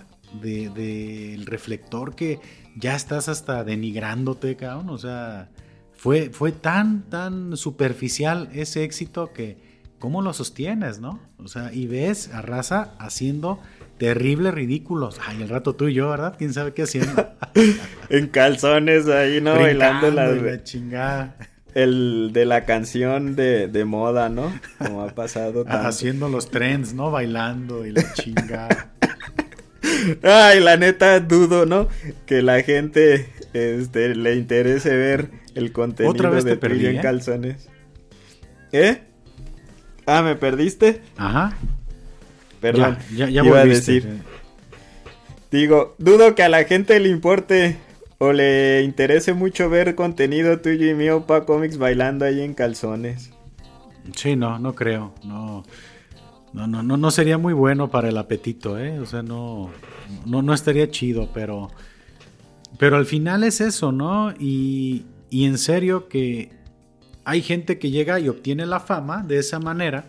del 0.43 0.75
de, 0.75 1.43
reflector 1.45 2.15
que 2.15 2.39
ya 2.77 2.95
estás 2.95 3.29
hasta 3.29 3.65
denigrándote, 3.65 4.57
cabrón. 4.57 4.91
O 4.91 4.99
sea, 4.99 5.51
fue, 5.93 6.31
fue 6.31 6.53
tan, 6.53 7.09
tan 7.09 7.57
superficial 7.57 8.51
ese 8.53 8.85
éxito 8.85 9.33
que, 9.33 9.81
¿cómo 9.99 10.21
lo 10.21 10.33
sostienes, 10.33 11.01
no? 11.01 11.21
O 11.39 11.49
sea, 11.49 11.73
y 11.73 11.87
ves 11.87 12.33
a 12.33 12.43
raza 12.43 12.95
haciendo 12.99 13.59
terribles 14.03 14.53
ridículos. 14.53 15.21
Ay, 15.25 15.43
el 15.43 15.49
rato 15.49 15.77
tú 15.77 15.87
y 15.87 15.95
yo, 15.95 16.11
¿verdad? 16.11 16.35
¿Quién 16.37 16.53
sabe 16.53 16.73
qué 16.75 16.83
haciendo? 16.83 17.25
en 18.09 18.27
calzones 18.27 19.07
ahí, 19.07 19.41
¿no? 19.41 19.55
Bailando 19.55 20.11
la, 20.11 20.27
la 20.27 20.65
chingada 20.65 21.37
el 21.75 22.31
de 22.33 22.45
la 22.45 22.65
canción 22.65 23.37
de, 23.37 23.69
de 23.69 23.85
moda, 23.85 24.29
¿no? 24.29 24.53
Como 24.79 25.03
ha 25.03 25.09
pasado. 25.11 25.65
Haciendo 25.69 26.29
los 26.29 26.51
trends, 26.51 26.95
¿no? 26.95 27.13
Bailando 27.13 27.87
y 27.87 27.93
la 27.93 28.13
chingada. 28.15 28.91
Ay, 30.25 30.59
la 30.59 30.77
neta 30.77 31.21
dudo, 31.21 31.65
¿no? 31.65 31.87
Que 32.27 32.43
la 32.43 32.61
gente 32.65 33.29
este, 33.53 34.17
le 34.17 34.35
interese 34.35 34.97
ver 34.97 35.31
el 35.55 35.71
contenido 35.71 36.13
¿Otra 36.13 36.29
vez 36.29 36.43
de 36.45 36.57
perdí, 36.57 36.87
en 36.87 36.97
¿eh? 36.97 37.01
calzones. 37.01 37.69
¿Eh? 38.73 39.01
Ah, 40.07 40.23
¿me 40.23 40.35
perdiste? 40.35 41.03
Ajá. 41.17 41.57
Perdón. 42.63 42.97
Ya, 43.15 43.29
ya, 43.29 43.45
iba 43.45 43.61
a 43.61 43.65
decir. 43.67 44.23
Digo, 45.51 45.95
dudo 45.99 46.35
que 46.35 46.45
a 46.45 46.49
la 46.49 46.65
gente 46.65 46.99
le 47.01 47.11
importe 47.11 47.77
o 48.19 48.33
le 48.33 48.83
interese 48.85 49.35
mucho 49.35 49.69
ver 49.69 49.97
contenido 49.97 50.61
tuyo 50.61 50.89
y 50.89 50.95
mío 50.95 51.27
pa 51.27 51.45
cómics 51.45 51.77
bailando 51.77 52.25
ahí 52.25 52.41
en 52.41 52.55
calzones. 52.55 53.33
Sí, 54.15 54.37
no, 54.37 54.61
no 54.61 54.77
creo. 54.77 55.13
No, 55.25 55.65
no, 56.53 56.69
no, 56.69 56.85
no, 56.85 56.97
no 56.97 57.11
sería 57.11 57.37
muy 57.37 57.53
bueno 57.53 57.91
para 57.91 58.09
el 58.09 58.17
apetito, 58.17 58.79
¿eh? 58.79 59.01
O 59.01 59.07
sea, 59.07 59.25
no, 59.25 59.71
no, 60.25 60.41
no 60.41 60.55
estaría 60.55 60.89
chido, 60.89 61.31
pero, 61.35 61.69
pero 62.79 62.97
al 62.97 63.07
final 63.07 63.43
es 63.43 63.61
eso, 63.61 63.91
¿no? 63.91 64.33
Y, 64.39 65.05
y 65.31 65.47
en 65.47 65.59
serio 65.59 66.09
que 66.09 66.51
hay 67.25 67.43
gente 67.43 67.81
que 67.81 67.91
llega 67.91 68.21
y 68.21 68.29
obtiene 68.29 68.67
la 68.67 68.79
fama 68.79 69.25
de 69.27 69.39
esa 69.39 69.59
manera. 69.59 70.05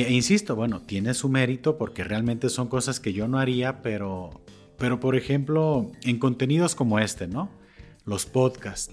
E 0.00 0.12
insisto, 0.12 0.56
bueno, 0.56 0.80
tiene 0.80 1.12
su 1.12 1.28
mérito 1.28 1.76
porque 1.76 2.02
realmente 2.02 2.48
son 2.48 2.68
cosas 2.68 2.98
que 2.98 3.12
yo 3.12 3.28
no 3.28 3.38
haría, 3.38 3.82
pero 3.82 4.42
pero 4.82 4.98
por 4.98 5.14
ejemplo, 5.14 5.92
en 6.02 6.18
contenidos 6.18 6.74
como 6.74 6.98
este, 6.98 7.28
¿no? 7.28 7.50
Los 8.04 8.26
podcasts. 8.26 8.92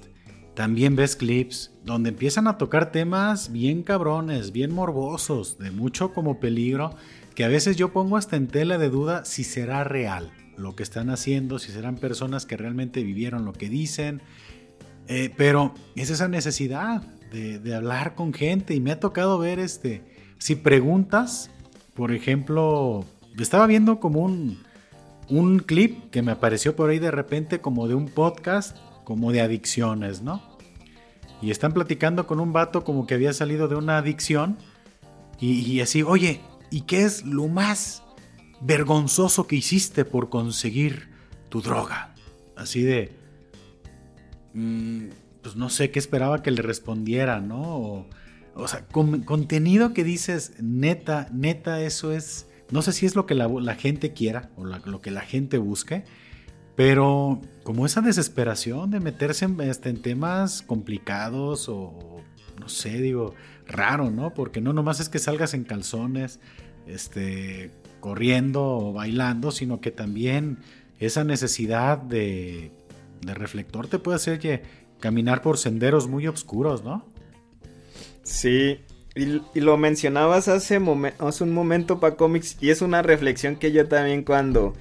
También 0.54 0.96
ves 0.96 1.16
clips 1.16 1.72
donde 1.84 2.10
empiezan 2.10 2.48
a 2.48 2.60
tocar 2.60 2.92
temas 2.92 3.52
bien 3.52 3.82
cabrones, 3.82 4.52
bien 4.52 4.72
morbosos, 4.72 5.58
de 5.58 5.72
mucho 5.72 6.14
como 6.14 6.40
peligro, 6.40 6.96
que 7.34 7.44
a 7.44 7.48
veces 7.48 7.76
yo 7.76 7.92
pongo 7.92 8.18
hasta 8.18 8.36
en 8.36 8.46
tela 8.46 8.78
de 8.78 8.90
duda 8.90 9.26
si 9.26 9.44
será 9.44 9.84
real 9.84 10.32
lo 10.58 10.76
que 10.76 10.84
están 10.84 11.10
haciendo, 11.10 11.58
si 11.58 11.72
serán 11.72 11.96
personas 11.96 12.46
que 12.46 12.56
realmente 12.56 13.02
vivieron 13.02 13.44
lo 13.44 13.54
que 13.54 13.68
dicen. 13.68 14.22
Eh, 15.08 15.34
pero 15.38 15.74
es 15.96 16.12
esa 16.12 16.28
necesidad 16.28 17.02
de, 17.32 17.58
de, 17.58 17.74
hablar 17.74 18.14
con 18.14 18.32
gente 18.32 18.76
y 18.76 18.80
me 18.80 18.92
ha 18.92 19.00
tocado 19.00 19.40
ver 19.40 19.58
este, 19.58 20.04
si 20.40 20.56
preguntas, 20.56 21.52
por 21.94 22.12
ejemplo, 22.12 23.06
estaba 23.38 23.68
viendo 23.68 24.00
como 24.00 24.22
un, 24.22 24.64
un 25.30 25.60
clip 25.60 26.10
que 26.10 26.22
me 26.22 26.32
apareció 26.32 26.76
por 26.76 26.90
ahí 26.90 26.98
de 27.00 27.12
repente 27.12 27.62
como 27.62 27.88
de 27.88 27.96
un 27.96 28.08
podcast, 28.08 28.78
como 29.04 29.32
de 29.32 29.42
adicciones, 29.42 30.22
¿no? 30.22 30.42
Y 31.42 31.52
están 31.52 31.74
platicando 31.74 32.26
con 32.26 32.40
un 32.40 32.52
vato 32.52 32.84
como 32.84 33.06
que 33.06 33.14
había 33.14 33.34
salido 33.34 33.68
de 33.68 33.76
una 33.76 33.98
adicción 33.98 34.58
y, 35.42 35.80
así, 35.80 36.04
oye, 36.04 36.42
¿y 36.70 36.82
qué 36.82 37.04
es 37.04 37.24
lo 37.24 37.48
más 37.48 38.04
vergonzoso 38.60 39.48
que 39.48 39.56
hiciste 39.56 40.04
por 40.04 40.30
conseguir 40.30 41.10
tu 41.48 41.62
droga? 41.62 42.14
Así 42.58 42.82
de... 42.82 43.14
Mm, 44.54 45.08
pues 45.42 45.56
no 45.56 45.70
sé 45.70 45.92
qué 45.92 46.00
esperaba 46.00 46.44
que 46.44 46.52
le 46.52 46.62
respondiera, 46.62 47.40
¿no? 47.40 48.06
Sea, 48.68 48.86
contenido 48.88 49.94
que 49.94 50.04
dices, 50.04 50.54
neta, 50.60 51.30
neta, 51.32 51.82
eso 51.82 52.12
es 52.12 52.50
no 52.72 52.82
sé 52.82 52.92
si 52.92 53.06
es 53.06 53.16
lo 53.16 53.26
que 53.26 53.36
la, 53.36 53.76
gente 53.76 54.14
quiera 54.14 54.50
o 54.56 54.66
lo 54.66 55.02
que 55.02 55.12
la 55.12 55.22
gente 55.22 55.58
busque, 55.58 56.04
pero 56.76 57.42
como 57.64 57.86
esa 57.86 58.02
desesperación 58.02 58.92
de 58.92 59.00
meterse 59.00 59.46
en, 59.46 59.60
este, 59.62 59.90
en 59.90 60.02
temas 60.02 60.62
complicados 60.62 61.68
o, 61.68 62.22
no 62.60 62.70
sé, 62.70 63.02
digo, 63.02 63.34
raro, 63.68 64.12
¿no? 64.12 64.34
Porque 64.34 64.62
no 64.62 64.74
nomás 64.74 65.00
es 65.00 65.10
que 65.10 65.20
salgas 65.20 65.54
en 65.54 65.64
calzones, 65.64 66.40
este, 66.88 67.72
corriendo 68.00 68.64
o 68.64 68.94
bailando, 68.94 69.52
sino 69.52 69.82
que 69.82 69.92
también 69.92 70.60
esa 71.00 71.24
necesidad 71.24 71.98
de, 71.98 72.72
de 73.22 73.34
reflector 73.34 73.88
te 73.88 74.00
puede 74.00 74.18
hacer 74.18 74.62
caminar 75.00 75.42
por 75.42 75.58
senderos 75.58 76.08
muy 76.08 76.28
oscuros, 76.28 76.84
¿no? 76.84 77.06
Sí, 78.30 78.80
y, 79.16 79.60
lo 79.60 79.78
mencionabas 79.78 80.48
hace, 80.48 80.78
un 80.78 81.54
momento 81.54 82.00
para 82.00 82.16
cómics 82.16 82.58
y 82.62 82.70
es 82.70 82.84
una 82.84 83.02
reflexión 83.02 83.56
que 83.56 83.72
yo 83.72 83.88
también 83.88 84.24
cuando, 84.24 84.76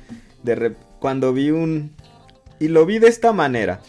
cuando 1.01 1.33
vi 1.33 1.51
un... 1.51 1.93
Y 2.61 2.69
lo 2.69 2.85
vi 2.85 2.99
de 2.99 3.09
esta 3.09 3.33
manera. 3.33 3.81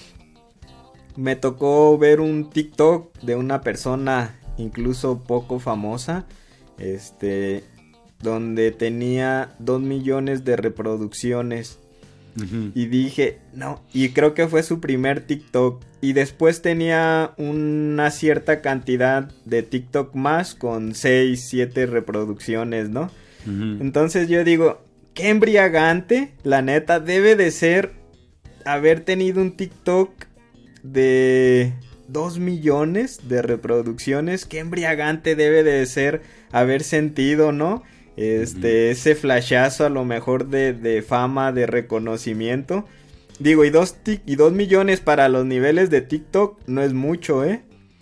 Me 1.17 1.35
tocó 1.35 1.97
ver 1.97 2.21
un 2.21 2.49
TikTok 2.49 3.19
de 3.21 3.35
una 3.35 3.59
persona 3.59 4.39
incluso 4.57 5.19
poco 5.23 5.59
famosa. 5.59 6.25
Este... 6.77 7.65
Donde 8.21 8.71
tenía 8.71 9.55
2 9.59 9.81
millones 9.81 10.45
de 10.45 10.55
reproducciones 10.55 11.79
y 12.73 12.85
dije, 12.85 13.39
no, 13.53 13.83
y 13.93 14.09
creo 14.09 14.33
que 14.33 14.47
fue 14.47 14.63
su 14.63 14.79
primer 14.79 15.21
TikTok. 15.21 15.83
Y 16.01 16.13
después 16.13 16.61
tenía 16.61 17.33
una 17.37 18.11
cierta 18.11 18.61
cantidad 18.61 19.29
de 19.45 19.63
TikTok 19.63 20.15
más 20.15 20.55
con 20.55 20.95
6, 20.95 21.45
7 21.49 21.85
reproducciones, 21.85 22.89
¿no? 22.89 23.11
Entonces 23.45 24.29
yo 24.29 24.43
digo, 24.43 24.81
qué 25.13 25.29
embriagante, 25.29 26.33
la 26.43 26.61
neta, 26.61 26.99
debe 26.99 27.35
de 27.35 27.51
ser 27.51 27.93
haber 28.65 29.01
tenido 29.01 29.41
un 29.41 29.57
TikTok 29.57 30.11
de 30.83 31.73
2 32.07 32.39
millones 32.39 33.27
de 33.27 33.41
reproducciones. 33.41 34.45
Qué 34.45 34.59
embriagante 34.59 35.35
debe 35.35 35.63
de 35.63 35.85
ser 35.85 36.21
haber 36.51 36.83
sentido, 36.83 37.51
¿no? 37.51 37.83
Este, 38.19 38.91
ese 38.91 39.15
flashazo 39.15 39.85
a 39.85 39.89
lo 39.89 40.03
mejor 40.03 40.47
de, 40.49 41.01
fama, 41.07 41.53
de 41.53 41.65
reconocimiento. 41.65 42.83
Digo, 43.39 43.63
y 43.63 43.69
dos, 43.69 43.95
y 44.25 44.35
dos 44.35 44.51
millones 44.51 44.99
para 44.99 45.29
los 45.29 45.45
niveles 45.45 45.89
de 45.89 46.01
TikTok 46.01 46.59
no 46.67 46.81
es 46.81 46.91
mucho, 46.91 47.45
¿eh? 47.45 47.61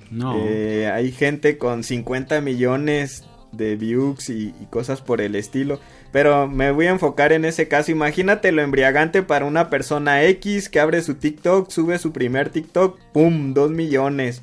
No. 0.09 0.36
Eh, 0.36 0.89
hay 0.91 1.11
gente 1.11 1.59
con 1.59 1.84
50 1.84 2.41
millones 2.41 3.26
de 3.51 3.76
views 3.76 4.32
y, 4.32 4.55
cosas 4.72 5.01
por 5.01 5.22
el 5.22 5.36
estilo. 5.36 5.80
Pero 6.11 6.47
me 6.47 6.72
voy 6.72 6.88
a 6.88 6.91
enfocar 6.91 7.32
en 7.32 7.45
ese 7.45 7.68
caso. 7.68 7.91
Imagínate 7.91 8.51
lo 8.51 8.63
embriagante 8.63 9.22
para 9.22 9.45
una 9.45 9.70
persona 9.70 10.24
X 10.24 10.68
que 10.68 10.80
abre 10.80 11.03
su 11.03 11.13
TikTok, 11.13 11.70
sube 11.70 11.99
su 11.99 12.11
primer 12.11 12.49
TikTok, 12.49 12.99
¡pum! 13.13 13.53
2 13.53 13.70
millones. 13.70 14.41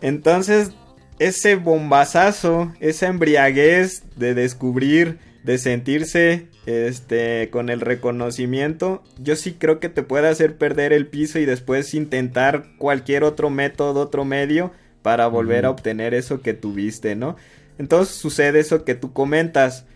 Entonces, 0.00 0.72
ese 1.18 1.56
bombazazo, 1.56 2.72
esa 2.80 3.06
embriaguez 3.06 4.02
de 4.16 4.34
descubrir, 4.34 5.18
de 5.44 5.58
sentirse 5.58 6.46
este 6.66 7.50
con 7.50 7.68
el 7.68 7.80
reconocimiento, 7.80 9.02
yo 9.18 9.34
sí 9.36 9.52
creo 9.52 9.80
que 9.80 9.88
te 9.88 10.02
puede 10.02 10.28
hacer 10.28 10.56
perder 10.56 10.92
el 10.92 11.06
piso 11.06 11.38
y 11.38 11.44
después 11.44 11.94
intentar 11.94 12.66
cualquier 12.78 13.24
otro 13.24 13.50
método, 13.50 14.00
otro 14.00 14.24
medio 14.24 14.72
para 15.02 15.26
volver 15.26 15.66
a 15.66 15.70
obtener 15.70 16.14
eso 16.14 16.40
que 16.40 16.54
tuviste, 16.54 17.16
¿no? 17.16 17.36
Entonces 17.78 18.14
sucede 18.14 18.60
eso 18.60 18.84
que 18.84 18.94
tú 18.94 19.12
comentas. 19.12 19.86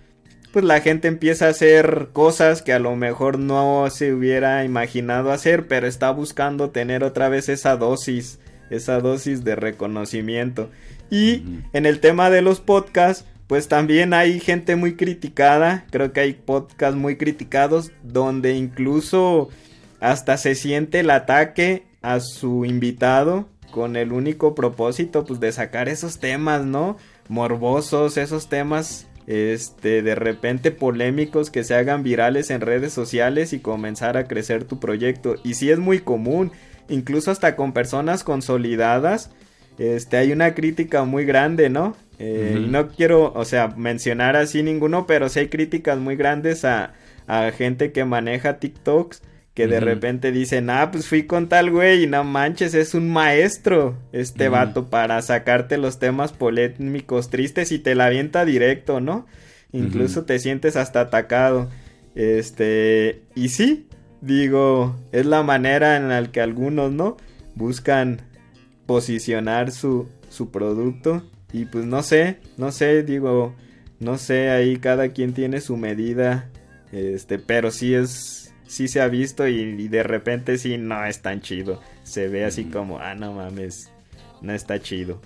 Pues 0.53 0.65
la 0.65 0.81
gente 0.81 1.07
empieza 1.07 1.47
a 1.47 1.51
hacer 1.51 2.09
cosas 2.13 2.63
que 2.63 2.73
a 2.73 2.79
lo 2.79 2.97
mejor 2.97 3.39
no 3.39 3.89
se 3.91 4.13
hubiera 4.13 4.65
imaginado 4.65 5.31
hacer, 5.31 5.69
pero 5.69 5.87
está 5.87 6.11
buscando 6.11 6.71
tener 6.71 7.05
otra 7.05 7.29
vez 7.29 7.49
esa 7.49 7.77
dosis, 7.77 8.41
esa 8.71 9.01
dosis 9.01 9.45
de 9.45 9.57
reconocimiento. 9.57 10.71
Y 11.11 11.45
en 11.73 11.87
el 11.87 12.01
tema 12.01 12.31
de 12.31 12.43
los 12.43 12.61
podcasts, 12.61 13.25
pues 13.47 13.69
también 13.69 14.13
hay 14.13 14.41
gente 14.41 14.77
muy 14.77 14.97
criticada, 14.97 15.87
creo 15.91 16.13
que 16.13 16.21
hay 16.21 16.33
podcasts 16.33 16.97
muy 16.97 17.17
criticados 17.17 17.93
donde 18.03 18.55
incluso 18.55 19.49
hasta 20.01 20.37
se 20.37 20.55
siente 20.55 21.01
el 21.01 21.11
ataque 21.11 21.87
a 22.03 22.21
su 22.21 22.65
invitado 22.65 23.49
con 23.71 23.97
el 23.97 24.13
único 24.13 24.55
propósito 24.55 25.25
pues 25.25 25.39
de 25.39 25.53
sacar 25.53 25.89
esos 25.89 26.19
temas, 26.19 26.65
¿no? 26.65 26.97
morbosos, 27.29 28.17
esos 28.17 28.49
temas 28.49 29.07
este, 29.27 30.03
de 30.03 30.15
repente 30.15 30.71
polémicos 30.71 31.51
que 31.51 31.65
se 31.65 31.75
hagan 31.75 32.03
virales 32.03 32.51
en 32.51 32.61
redes 32.61 32.93
sociales 32.93 33.53
y 33.53 33.59
comenzar 33.59 34.17
a 34.17 34.29
crecer 34.29 34.65
tu 34.65 34.79
proyecto. 34.79 35.37
Y 35.43 35.55
sí 35.55 35.71
es 35.71 35.79
muy 35.79 35.99
común, 36.01 36.53
incluso 36.89 37.31
hasta 37.31 37.57
con 37.57 37.73
personas 37.73 38.25
consolidadas, 38.25 39.31
este, 39.79 40.17
hay 40.17 40.33
una 40.33 40.55
crítica 40.55 41.05
muy 41.05 41.25
grande, 41.25 41.69
¿no? 41.71 41.97
Eh, 42.19 42.65
no 42.69 42.89
quiero, 42.89 43.33
o 43.35 43.45
sea, 43.45 43.69
mencionar 43.77 44.37
así 44.37 44.63
ninguno, 44.63 45.07
pero 45.07 45.29
sí 45.29 45.41
hay 45.41 45.49
críticas 45.49 45.99
muy 45.99 46.17
grandes 46.17 46.65
a, 46.65 46.95
a 47.27 47.51
gente 47.51 47.93
que 47.93 48.05
maneja 48.05 48.59
TikToks 48.59 49.23
que 49.57 49.67
de 49.67 49.81
repente 49.81 50.33
dicen, 50.33 50.69
ah, 50.69 50.91
pues 50.91 51.09
fui 51.09 51.23
con 51.23 51.49
tal 51.49 51.71
güey 51.71 52.03
y 52.03 52.07
no 52.07 52.23
manches, 52.25 52.75
es 52.75 52.93
un 52.93 53.11
maestro 53.11 53.97
este 54.13 54.51
vato 54.51 54.91
para 54.91 55.23
sacarte 55.23 55.79
los 55.79 55.99
temas 55.99 56.35
polémicos 56.35 57.31
tristes 57.31 57.73
y 57.73 57.79
te 57.79 57.95
la 57.95 58.05
avienta 58.05 58.45
directo, 58.45 59.01
¿no? 59.01 59.27
Incluso 59.73 60.27
te 60.27 60.39
sientes 60.41 60.77
hasta 60.77 61.01
atacado. 61.01 61.71
Este, 62.15 63.23
y 63.35 63.49
sí, 63.49 63.87
digo, 64.27 64.97
es 65.13 65.27
la 65.27 65.43
manera 65.43 65.97
en 65.97 66.09
la 66.09 66.31
que 66.31 66.41
algunos, 66.41 66.93
¿no? 66.93 67.17
Buscan 67.55 68.21
posicionar 68.87 69.73
su, 69.73 70.09
su 70.29 70.51
producto 70.51 71.23
y 71.53 71.65
pues 71.65 71.87
no 71.87 72.03
sé, 72.03 72.39
no 72.57 72.73
sé, 72.73 73.03
digo, 73.03 73.55
no 74.01 74.19
sé, 74.19 74.51
ahí 74.51 74.77
cada 74.77 75.09
quien 75.09 75.33
tiene 75.33 75.61
su 75.61 75.77
medida, 75.77 76.51
este, 76.93 77.39
pero 77.39 77.71
sí 77.71 77.95
es 77.95 78.47
sí 78.67 78.89
se 78.89 79.01
ha 79.01 79.09
visto 79.09 79.47
y, 79.47 79.89
de 79.89 80.03
repente 80.03 80.59
sí 80.59 80.77
no 80.79 81.05
es 81.05 81.23
tan 81.23 81.41
chido. 81.41 81.81
Se 82.03 82.29
ve 82.29 82.45
así 82.45 82.65
como, 82.65 82.99
ah, 82.99 83.15
no 83.15 83.33
mames, 83.33 83.91
no 84.41 84.53
está 84.53 84.81
chido. 84.81 85.21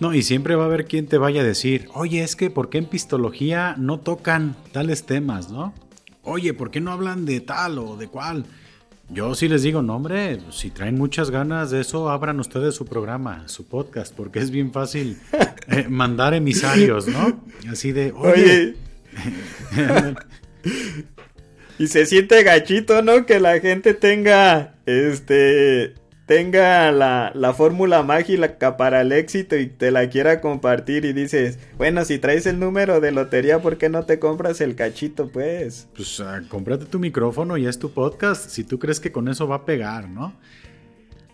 No, 0.00 0.12
y 0.12 0.22
siempre 0.22 0.56
va 0.56 0.64
a 0.64 0.66
haber 0.66 0.86
quien 0.86 1.06
te 1.06 1.18
vaya 1.18 1.42
a 1.42 1.44
decir, 1.44 1.88
oye, 1.94 2.22
es 2.22 2.34
que 2.34 2.50
¿por 2.50 2.68
qué 2.68 2.78
en 2.78 2.86
pistología 2.86 3.76
no 3.78 4.00
tocan 4.00 4.56
tales 4.72 5.04
temas, 5.04 5.50
no? 5.50 5.72
Oye, 6.24 6.54
¿por 6.54 6.70
qué 6.70 6.80
no 6.80 6.92
hablan 6.92 7.24
de 7.26 7.40
tal 7.40 7.78
o 7.78 7.96
de 7.96 8.08
cual? 8.08 8.46
Yo 9.10 9.34
sí 9.34 9.48
les 9.48 9.62
digo, 9.62 9.82
no, 9.82 9.96
hombre, 9.96 10.40
si 10.50 10.70
traen 10.70 10.96
muchas 10.96 11.30
ganas 11.30 11.70
de 11.70 11.82
eso, 11.82 12.08
abran 12.08 12.40
ustedes 12.40 12.74
su 12.74 12.86
programa, 12.86 13.46
su 13.46 13.66
podcast, 13.66 14.14
porque 14.14 14.38
es 14.38 14.50
bien 14.50 14.72
fácil 14.72 15.18
eh, 15.68 15.86
mandar 15.88 16.32
emisarios, 16.32 17.06
¿no? 17.06 17.40
Así 17.70 17.92
de, 17.92 18.12
oye. 18.12 18.76
oye. 19.74 20.14
Y 21.78 21.88
se 21.88 22.06
siente 22.06 22.42
gachito, 22.44 23.02
¿no? 23.02 23.26
Que 23.26 23.40
la 23.40 23.58
gente 23.58 23.94
tenga, 23.94 24.74
este, 24.86 25.94
tenga 26.26 26.90
la, 26.90 27.32
la 27.34 27.52
fórmula 27.52 28.02
mágica 28.02 28.76
para 28.76 29.02
el 29.02 29.12
éxito 29.12 29.56
y 29.56 29.66
te 29.66 29.90
la 29.90 30.08
quiera 30.08 30.40
compartir 30.40 31.04
y 31.04 31.12
dices, 31.12 31.58
bueno, 31.76 32.04
si 32.04 32.18
traes 32.18 32.46
el 32.46 32.58
número 32.58 33.00
de 33.00 33.12
lotería, 33.12 33.60
¿por 33.60 33.76
qué 33.76 33.88
no 33.88 34.04
te 34.04 34.18
compras 34.18 34.60
el 34.60 34.74
cachito, 34.74 35.28
pues? 35.28 35.88
Pues 35.94 36.18
uh, 36.20 36.46
cómprate 36.48 36.86
tu 36.86 36.98
micrófono 36.98 37.56
y 37.56 37.66
es 37.66 37.78
tu 37.78 37.92
podcast, 37.92 38.48
si 38.48 38.64
tú 38.64 38.78
crees 38.78 39.00
que 39.00 39.12
con 39.12 39.28
eso 39.28 39.46
va 39.46 39.56
a 39.56 39.64
pegar, 39.66 40.08
¿no? 40.08 40.34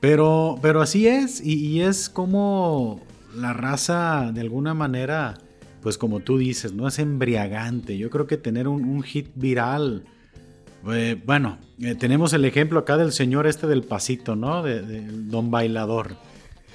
Pero, 0.00 0.58
pero 0.62 0.80
así 0.80 1.06
es, 1.06 1.44
y, 1.44 1.82
es 1.82 2.08
como 2.08 3.02
la 3.36 3.52
raza, 3.52 4.32
de 4.32 4.40
alguna 4.40 4.72
manera, 4.72 5.34
pues 5.82 5.98
como 5.98 6.20
tú 6.20 6.38
dices, 6.38 6.72
¿no? 6.72 6.88
Es 6.88 6.98
embriagante. 6.98 7.98
Yo 7.98 8.08
creo 8.08 8.26
que 8.26 8.38
tener 8.38 8.66
un, 8.66 8.84
un 8.88 9.02
hit 9.02 9.28
viral 9.34 10.04
eh, 10.88 11.20
bueno, 11.24 11.58
eh, 11.80 11.94
tenemos 11.94 12.32
el 12.32 12.44
ejemplo 12.44 12.80
acá 12.80 12.96
del 12.96 13.12
señor 13.12 13.46
este 13.46 13.66
del 13.66 13.82
pasito, 13.82 14.36
¿no? 14.36 14.62
De, 14.62 14.82
don 14.82 15.50
bailador. 15.50 16.16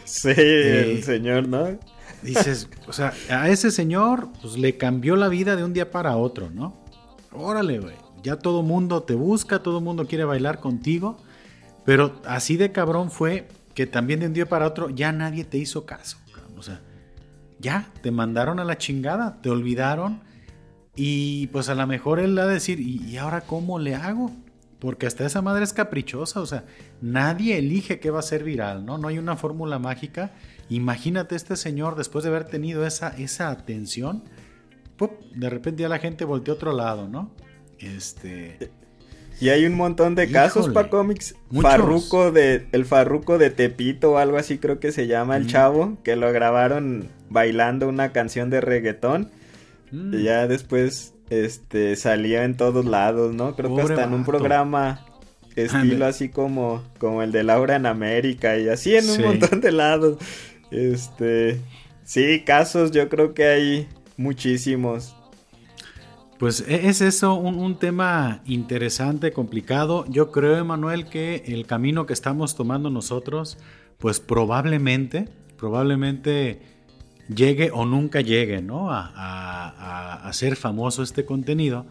Sí, 0.04 0.30
el 0.30 0.36
eh, 0.38 1.02
señor, 1.04 1.48
¿no? 1.48 1.78
Dices, 2.22 2.70
o 2.88 2.94
sea, 2.94 3.14
a 3.30 3.50
ese 3.50 3.72
señor 3.72 4.30
pues, 4.42 4.58
le 4.58 4.78
cambió 4.78 5.16
la 5.16 5.28
vida 5.28 5.56
de 5.56 5.64
un 5.64 5.74
día 5.74 5.92
para 5.92 6.16
otro, 6.18 6.50
¿no? 6.50 6.84
Órale, 7.32 7.80
güey. 7.80 7.96
Ya 8.24 8.38
todo 8.38 8.64
mundo 8.64 9.04
te 9.04 9.14
busca, 9.14 9.60
todo 9.60 9.82
mundo 9.82 10.08
quiere 10.08 10.26
bailar 10.26 10.60
contigo. 10.60 11.18
Pero 11.86 12.20
así 12.26 12.58
de 12.58 12.72
cabrón 12.72 13.12
fue 13.12 13.48
que 13.76 13.86
también 13.86 14.20
de 14.20 14.28
un 14.28 14.34
día 14.34 14.48
para 14.48 14.66
otro 14.66 14.90
ya 14.90 15.12
nadie 15.12 15.44
te 15.44 15.58
hizo 15.58 15.86
caso. 15.86 16.18
O 16.58 16.64
sea, 16.64 16.82
ya 17.60 17.92
te 18.02 18.12
mandaron 18.12 18.60
a 18.60 18.64
la 18.64 18.78
chingada, 18.78 19.40
te 19.42 19.50
olvidaron 19.50 20.22
y 20.96 21.48
pues 21.48 21.70
a 21.70 21.76
lo 21.76 21.86
mejor 21.88 22.20
él 22.20 22.38
va 22.38 22.44
a 22.44 22.48
decir, 22.48 22.80
¿y, 22.80 23.18
ahora 23.18 23.42
cómo 23.42 23.80
le 23.80 23.96
hago? 23.96 24.32
Porque 24.80 25.08
hasta 25.08 25.26
esa 25.26 25.42
madre 25.42 25.64
es 25.64 25.74
caprichosa, 25.74 26.42
o 26.42 26.46
sea, 26.46 26.64
nadie 27.02 27.58
elige 27.58 28.00
qué 28.00 28.12
va 28.12 28.20
a 28.20 28.24
ser 28.24 28.44
viral, 28.44 28.86
¿no? 28.86 28.98
No 28.98 29.08
hay 29.08 29.18
una 29.18 29.36
fórmula 29.36 29.80
mágica. 29.80 30.32
Imagínate 30.70 31.36
este 31.36 31.56
señor 31.56 31.96
después 31.96 32.24
de 32.24 32.30
haber 32.30 32.46
tenido 32.46 32.86
esa, 32.86 33.10
esa 33.18 33.50
atención, 33.50 34.24
de 35.34 35.50
repente 35.50 35.82
ya 35.82 35.90
la 35.90 36.00
gente 36.00 36.24
volteó 36.24 36.54
a 36.54 36.58
otro 36.58 36.72
lado, 36.72 37.08
¿no? 37.08 37.32
Este... 37.80 38.72
Y 39.42 39.50
hay 39.50 39.66
un 39.66 39.76
montón 39.76 40.16
de 40.16 40.32
casos 40.32 40.70
para 40.70 40.90
cómics. 40.90 41.36
Farruco 41.62 42.32
de. 42.32 42.68
El 42.72 42.86
Farruco 42.86 43.38
de 43.38 43.50
Tepito 43.50 44.14
o 44.14 44.18
algo 44.18 44.38
así 44.38 44.60
creo 44.60 44.80
que 44.80 44.94
se 44.94 45.08
llama 45.08 45.36
el 45.36 45.48
chavo. 45.48 45.98
Que 46.04 46.16
lo 46.16 46.32
grabaron 46.32 47.10
bailando 47.30 47.90
una 47.90 48.14
canción 48.14 48.50
de 48.50 48.62
reggaetón. 48.62 49.30
Y 50.12 50.24
ya 50.24 50.48
después 50.48 51.14
este 51.30 51.96
salía 51.96 52.44
en 52.44 52.58
todos 52.58 52.86
lados, 52.86 53.34
¿no? 53.34 53.56
Creo 53.56 53.76
que 53.76 53.82
hasta 53.82 54.04
en 54.04 54.14
un 54.14 54.26
programa 54.26 55.06
estilo 55.56 56.06
así 56.06 56.30
como, 56.30 56.84
como 57.00 57.24
el 57.24 57.32
de 57.32 57.44
Laura 57.44 57.76
en 57.76 57.86
América 57.86 58.58
y 58.58 58.70
así 58.70 58.96
en 58.96 59.10
un 59.10 59.22
montón 59.22 59.62
de 59.62 59.72
lados. 59.72 60.18
Este, 60.72 61.62
sí, 62.04 62.44
casos 62.46 62.92
yo 62.92 63.08
creo 63.10 63.34
que 63.34 63.46
hay 63.46 63.88
muchísimos. 64.18 65.16
Pues 66.38 66.66
e, 66.68 66.90
es 66.90 67.02
eso, 67.02 67.36
un, 67.36 67.56
un, 67.56 67.80
tema 67.80 68.42
interesante, 68.46 69.32
complicado. 69.32 70.06
Yo 70.10 70.32
creo, 70.32 70.58
Emanuel, 70.58 71.08
que 71.08 71.44
el 71.48 71.66
camino 71.66 72.06
que 72.06 72.14
estamos 72.14 72.56
tomando 72.56 72.90
nosotros, 72.90 73.58
pues 73.98 74.20
probablemente, 74.20 75.30
probablemente 75.58 76.75
llegue 77.34 77.72
o 77.72 77.86
nunca 77.86 78.22
llegue, 78.22 78.62
¿no? 78.62 78.92
A, 78.92 80.28
a, 80.28 80.34
ser 80.34 80.56
famoso 80.56 81.02
este 81.04 81.24
contenido. 81.24 81.86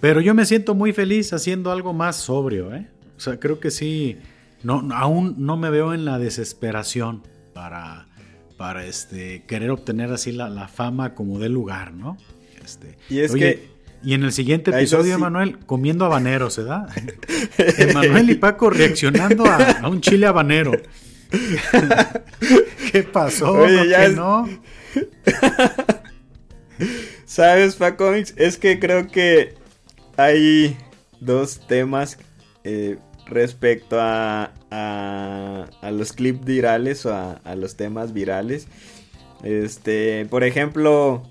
Pero 0.00 0.20
yo 0.20 0.34
me 0.34 0.44
siento 0.44 0.74
muy 0.74 0.92
feliz 0.92 1.32
haciendo 1.32 1.70
algo 1.70 1.92
más 1.92 2.16
sobrio, 2.16 2.74
¿eh? 2.74 2.88
O 3.16 3.20
sea, 3.20 3.40
creo 3.40 3.58
que 3.60 3.70
sí, 3.70 4.18
no, 4.62 4.86
aún 4.92 5.36
no 5.38 5.56
me 5.56 5.70
veo 5.70 5.94
en 5.94 6.04
la 6.04 6.18
desesperación 6.18 7.22
para, 7.54 8.06
para 8.58 8.84
este, 8.84 9.44
querer 9.46 9.70
obtener 9.70 10.12
así 10.12 10.32
la, 10.32 10.68
fama 10.68 11.14
como 11.14 11.38
de 11.38 11.48
lugar, 11.48 11.94
¿no? 11.94 12.18
Este, 12.62 12.98
y 13.08 13.20
es 13.20 13.32
que... 13.32 13.76
Y 14.04 14.12
en 14.12 14.22
el 14.22 14.32
siguiente 14.32 14.70
episodio, 14.70 15.14
Emanuel, 15.14 15.58
comiendo 15.60 16.04
habaneros, 16.04 16.54
¿se 16.54 16.62
da? 16.62 16.86
Emanuel 17.58 18.30
y 18.30 18.34
Paco 18.34 18.68
reaccionando 18.68 19.46
a, 19.46 19.56
a 19.56 19.88
un 19.88 20.00
chile 20.00 20.26
habanero. 20.26 20.72
¿Qué 22.92 23.02
pasó? 23.02 23.52
Oye, 23.52 24.10
¿No? 24.10 24.46
¿Sabes, 27.24 27.78
Comics? 27.96 28.34
Es 28.36 28.58
que 28.58 28.78
creo 28.78 29.08
que 29.08 29.54
hay 30.16 30.76
dos 31.20 31.66
temas 31.66 32.18
eh, 32.64 32.98
respecto 33.26 34.00
a, 34.00 34.52
a, 34.70 35.90
los 35.90 36.12
clips 36.12 36.44
virales 36.44 37.06
o 37.06 37.14
a, 37.14 37.32
a, 37.44 37.56
los 37.56 37.76
temas 37.76 38.12
virales. 38.12 38.68
Este, 39.42 40.26
por 40.30 40.44
ejemplo, 40.44 41.22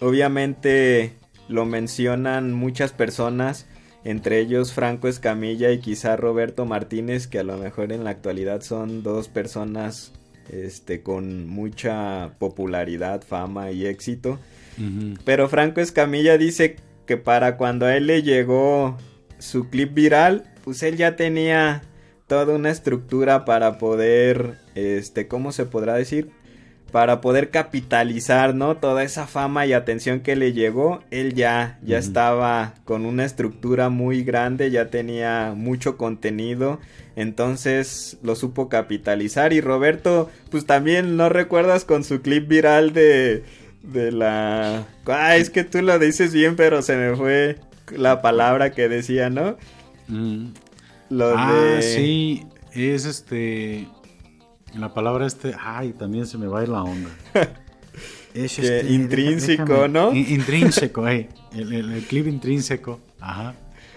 obviamente 0.00 1.14
lo 1.48 1.66
mencionan 1.66 2.52
muchas 2.52 2.92
personas 2.92 3.66
entre 4.04 4.40
ellos 4.40 4.72
Franco 4.72 5.06
Escamilla 5.06 5.70
y 5.70 5.78
quizá 5.78 6.16
Roberto 6.16 6.66
Martínez, 6.66 7.26
que 7.26 7.38
a 7.38 7.44
lo 7.44 7.56
mejor 7.56 7.92
en 7.92 8.04
la 8.04 8.10
actualidad 8.10 8.62
son 8.62 9.02
dos 9.02 9.28
personas 9.28 10.12
este, 10.50 11.02
con 11.02 11.46
mucha 11.46 12.34
popularidad, 12.38 13.22
fama 13.22 13.70
y 13.70 13.86
éxito. 13.86 14.38
Pero 15.24 15.48
Franco 15.48 15.80
Escamilla 15.80 16.38
dice 16.38 16.76
que 17.06 17.16
para 17.16 17.56
cuando 17.56 17.86
a 17.86 17.96
él 17.96 18.06
le 18.06 18.22
llegó 18.22 18.96
su 19.38 19.68
clip 19.68 19.94
viral, 19.94 20.44
pues 20.64 20.82
él 20.82 20.96
ya 20.96 21.14
tenía 21.14 21.82
toda 22.26 22.54
una 22.54 22.70
estructura 22.70 23.44
para 23.44 23.78
poder, 23.78 24.58
este, 24.74 25.28
¿cómo 25.28 25.52
se 25.52 25.66
podrá 25.66 25.94
decir? 25.94 26.30
Para 26.92 27.22
poder 27.22 27.48
capitalizar, 27.48 28.54
¿no? 28.54 28.76
Toda 28.76 29.02
esa 29.02 29.26
fama 29.26 29.64
y 29.64 29.72
atención 29.72 30.20
que 30.20 30.36
le 30.36 30.52
llegó, 30.52 31.02
él 31.10 31.32
ya, 31.34 31.78
ya 31.82 31.96
estaba 31.96 32.74
con 32.84 33.06
una 33.06 33.24
estructura 33.24 33.88
muy 33.88 34.22
grande, 34.22 34.70
ya 34.70 34.90
tenía 34.90 35.54
mucho 35.56 35.96
contenido, 35.96 36.80
entonces 37.16 38.18
lo 38.22 38.36
supo 38.36 38.68
capitalizar. 38.68 39.54
Y 39.54 39.62
Roberto, 39.62 40.30
pues 40.50 40.66
también 40.66 41.16
no 41.16 41.30
recuerdas 41.30 41.86
con 41.86 42.04
su 42.04 42.20
clip 42.20 42.46
viral 42.46 42.92
de, 42.92 43.42
de 43.82 44.12
la... 44.12 44.86
Ah, 45.06 45.36
es 45.36 45.48
que 45.48 45.64
tú 45.64 45.80
lo 45.80 45.98
dices 45.98 46.34
bien, 46.34 46.56
pero 46.56 46.82
se 46.82 46.96
me 46.96 47.16
fue 47.16 47.56
la 47.90 48.20
palabra 48.20 48.72
que 48.72 48.90
decía, 48.90 49.30
¿no? 49.30 49.56
Mm. 50.08 50.48
Lo 51.08 51.34
ah, 51.38 51.78
sí, 51.80 52.44
es 52.74 53.06
este... 53.06 53.88
La 54.78 54.94
palabra 54.94 55.26
este, 55.26 55.54
ay, 55.60 55.92
también 55.92 56.26
se 56.26 56.38
me 56.38 56.46
va 56.46 56.60
a 56.60 56.62
ir 56.62 56.68
la 56.68 56.82
onda. 56.82 57.10
Es 58.34 58.58
este, 58.58 58.90
intrínseco, 58.90 59.88
¿no? 59.88 60.14
Intrínseco, 60.14 61.06
eh. 61.06 61.28
el 61.54 62.02
clip 62.08 62.26
intrínseco. 62.26 62.98
Ajá. 63.20 63.54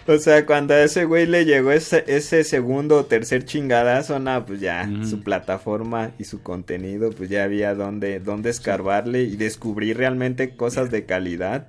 O 0.08 0.18
sea, 0.20 0.46
cuando 0.46 0.76
a 0.76 0.84
ese 0.84 1.06
güey 1.06 1.26
le 1.26 1.46
llegó 1.46 1.72
ese, 1.72 2.04
ese 2.08 2.44
segundo 2.44 2.98
o 2.98 3.06
tercer 3.06 3.44
chingadazo, 3.44 4.20
no, 4.20 4.46
pues 4.46 4.60
ya 4.60 4.88
su 5.04 5.24
plataforma 5.24 6.12
y 6.20 6.26
su 6.26 6.44
contenido, 6.44 7.10
pues 7.10 7.30
ya 7.30 7.44
había 7.44 7.74
donde, 7.74 8.20
donde 8.20 8.52
escarbarle 8.52 9.24
y 9.24 9.36
descubrir 9.36 9.98
realmente 9.98 10.56
cosas 10.56 10.92
de 10.92 11.06
calidad. 11.06 11.68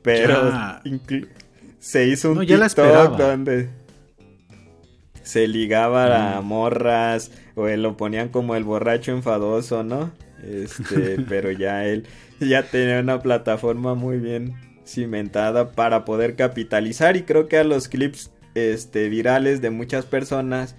Pero 0.00 0.50
se 1.78 2.06
hizo 2.06 2.32
un 2.32 2.46
TikTok 2.46 3.18
donde 3.18 3.68
se 5.22 5.46
ligaba 5.48 6.36
a 6.36 6.40
morras 6.40 7.30
o 7.54 7.68
él 7.68 7.82
lo 7.82 7.96
ponían 7.96 8.28
como 8.28 8.56
el 8.56 8.64
borracho 8.64 9.12
enfadoso, 9.12 9.82
¿no? 9.82 10.12
Este, 10.42 11.18
pero 11.28 11.50
ya 11.50 11.84
él 11.86 12.06
ya 12.40 12.64
tenía 12.64 13.00
una 13.00 13.20
plataforma 13.20 13.94
muy 13.94 14.18
bien 14.18 14.54
cimentada 14.84 15.72
para 15.72 16.04
poder 16.04 16.34
capitalizar 16.34 17.16
y 17.16 17.22
creo 17.22 17.46
que 17.46 17.58
a 17.58 17.64
los 17.64 17.88
clips 17.88 18.32
este 18.54 19.08
virales 19.08 19.62
de 19.62 19.70
muchas 19.70 20.04
personas 20.04 20.74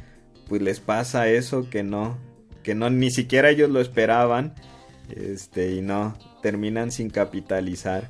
pues 0.48 0.62
les 0.62 0.80
pasa 0.80 1.30
eso 1.30 1.70
que 1.70 1.84
no 1.84 2.18
que 2.64 2.76
no 2.76 2.90
ni 2.90 3.10
siquiera 3.12 3.50
ellos 3.50 3.70
lo 3.70 3.80
esperaban 3.80 4.54
este 5.16 5.72
y 5.72 5.82
no 5.82 6.18
terminan 6.42 6.92
sin 6.92 7.10
capitalizar. 7.10 8.10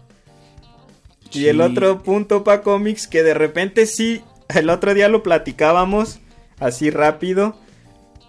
Y 1.32 1.48
el 1.48 1.62
otro 1.62 2.04
punto 2.04 2.44
para 2.44 2.62
cómics 2.62 3.08
que 3.08 3.24
de 3.24 3.34
repente 3.34 3.86
sí 3.86 4.22
el 4.50 4.70
otro 4.70 4.94
día 4.94 5.10
lo 5.10 5.24
platicábamos 5.24 6.20
así 6.60 6.90
rápido 6.90 7.56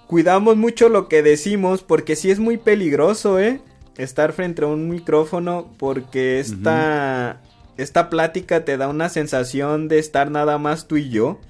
cuidamos 0.06 0.56
mucho 0.56 0.88
lo 0.88 1.08
que 1.08 1.22
decimos 1.22 1.82
porque 1.82 2.16
sí 2.16 2.30
es 2.30 2.38
muy 2.38 2.56
peligroso 2.56 3.38
eh 3.38 3.60
estar 3.96 4.32
frente 4.32 4.62
a 4.62 4.66
un 4.66 4.88
micrófono 4.88 5.72
porque 5.78 6.40
esta 6.40 7.40
esta 7.76 8.10
plática 8.10 8.64
te 8.64 8.76
da 8.76 8.88
una 8.88 9.08
sensación 9.08 9.88
de 9.88 9.98
estar 9.98 10.30
nada 10.30 10.58
más 10.58 10.86
tú 10.86 10.96
y 10.96 11.08
yo. 11.10 11.40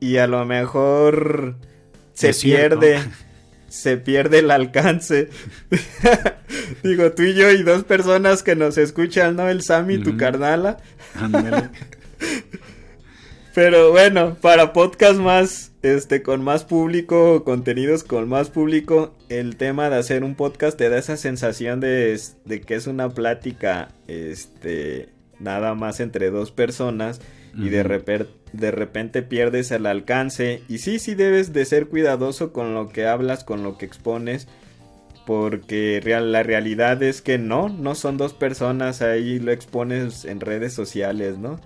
Y 0.00 0.16
a 0.16 0.26
lo 0.26 0.44
mejor 0.44 1.56
se 2.12 2.34
pierde. 2.34 3.00
Se 3.68 3.96
pierde 3.96 4.38
el 4.38 4.50
alcance. 4.52 5.30
Digo, 6.84 7.10
tú 7.12 7.22
y 7.22 7.34
yo 7.34 7.50
y 7.50 7.64
dos 7.64 7.82
personas 7.82 8.44
que 8.44 8.54
nos 8.54 8.78
escuchan, 8.78 9.34
¿no? 9.34 9.48
El 9.48 9.62
Sammy, 9.62 9.94
y 9.94 9.98
tu 9.98 10.16
carnala. 10.16 10.78
Pero 13.54 13.92
bueno, 13.92 14.36
para 14.40 14.72
podcast 14.72 15.20
más, 15.20 15.70
este, 15.82 16.22
con 16.22 16.42
más 16.42 16.64
público, 16.64 17.44
contenidos 17.44 18.02
con 18.02 18.28
más 18.28 18.50
público, 18.50 19.14
el 19.28 19.54
tema 19.54 19.88
de 19.88 19.96
hacer 19.96 20.24
un 20.24 20.34
podcast 20.34 20.76
te 20.76 20.88
da 20.88 20.98
esa 20.98 21.16
sensación 21.16 21.78
de, 21.78 22.20
de 22.44 22.60
que 22.60 22.74
es 22.74 22.88
una 22.88 23.10
plática, 23.10 23.90
este, 24.08 25.10
nada 25.38 25.76
más 25.76 26.00
entre 26.00 26.30
dos 26.30 26.50
personas 26.50 27.20
y 27.56 27.68
de, 27.68 28.26
de 28.52 28.70
repente 28.72 29.22
pierdes 29.22 29.70
el 29.70 29.86
alcance. 29.86 30.62
Y 30.68 30.78
sí, 30.78 30.98
sí 30.98 31.14
debes 31.14 31.52
de 31.52 31.64
ser 31.64 31.86
cuidadoso 31.86 32.52
con 32.52 32.74
lo 32.74 32.88
que 32.88 33.06
hablas, 33.06 33.44
con 33.44 33.62
lo 33.62 33.78
que 33.78 33.86
expones. 33.86 34.48
Porque 35.26 36.00
real, 36.02 36.32
la 36.32 36.42
realidad 36.42 37.00
es 37.04 37.22
que 37.22 37.38
no, 37.38 37.68
no 37.68 37.94
son 37.94 38.16
dos 38.16 38.34
personas, 38.34 39.00
ahí 39.00 39.38
lo 39.38 39.52
expones 39.52 40.24
en 40.24 40.40
redes 40.40 40.74
sociales, 40.74 41.38
¿no? 41.38 41.60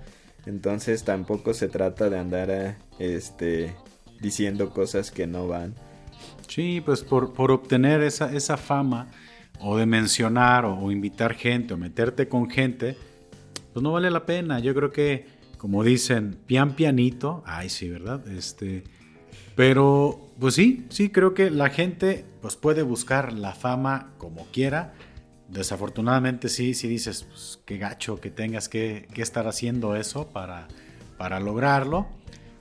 Entonces 0.49 1.05
tampoco 1.05 1.53
se 1.53 1.69
trata 1.69 2.09
de 2.09 2.19
andar 2.19 2.49
eh, 2.51 2.77
este, 2.99 3.75
diciendo 4.19 4.71
cosas 4.71 5.11
que 5.11 5.27
no 5.27 5.47
van. 5.47 5.75
Sí, 6.49 6.81
pues 6.83 7.03
por, 7.03 7.35
por 7.35 7.51
obtener 7.51 8.01
esa, 8.01 8.33
esa 8.33 8.57
fama 8.57 9.09
o 9.61 9.77
de 9.77 9.85
mencionar 9.85 10.65
o, 10.65 10.91
invitar 10.91 11.35
gente 11.35 11.75
o 11.75 11.77
meterte 11.77 12.29
con 12.29 12.49
gente, 12.49 12.97
pues 13.75 13.83
no 13.83 13.93
vale 13.93 14.11
la 14.11 14.25
pena. 14.25 14.59
Yo 14.59 14.75
creo 14.75 14.91
que, 14.91 15.27
como 15.59 15.85
dicen, 15.85 16.39
pian 16.47 16.75
pianito, 16.75 17.43
ay 17.45 17.69
sí, 17.69 17.91
¿verdad? 17.91 18.27
Este, 18.29 18.85
pero, 19.55 20.31
pues 20.41 20.55
sí, 20.55 20.87
sí, 20.89 21.11
creo 21.11 21.35
que 21.35 21.51
la 21.51 21.69
gente 21.69 22.25
pues 22.41 22.57
puede 22.57 22.83
buscar 22.83 23.35
la 23.35 23.53
fama 23.53 24.15
como 24.17 24.47
quiera 24.47 24.95
desafortunadamente 25.49 26.49
sí, 26.49 26.75
sí 26.75 26.89
dices, 26.89 27.25
pues, 27.25 27.61
qué 27.65 27.79
gacho 27.79 28.21
que 28.21 28.31
tengas 28.31 28.69
que, 28.69 29.09
estar 29.17 29.49
haciendo 29.49 29.97
eso 29.97 30.29
para, 30.29 30.69
para, 31.17 31.41
lograrlo. 31.41 32.07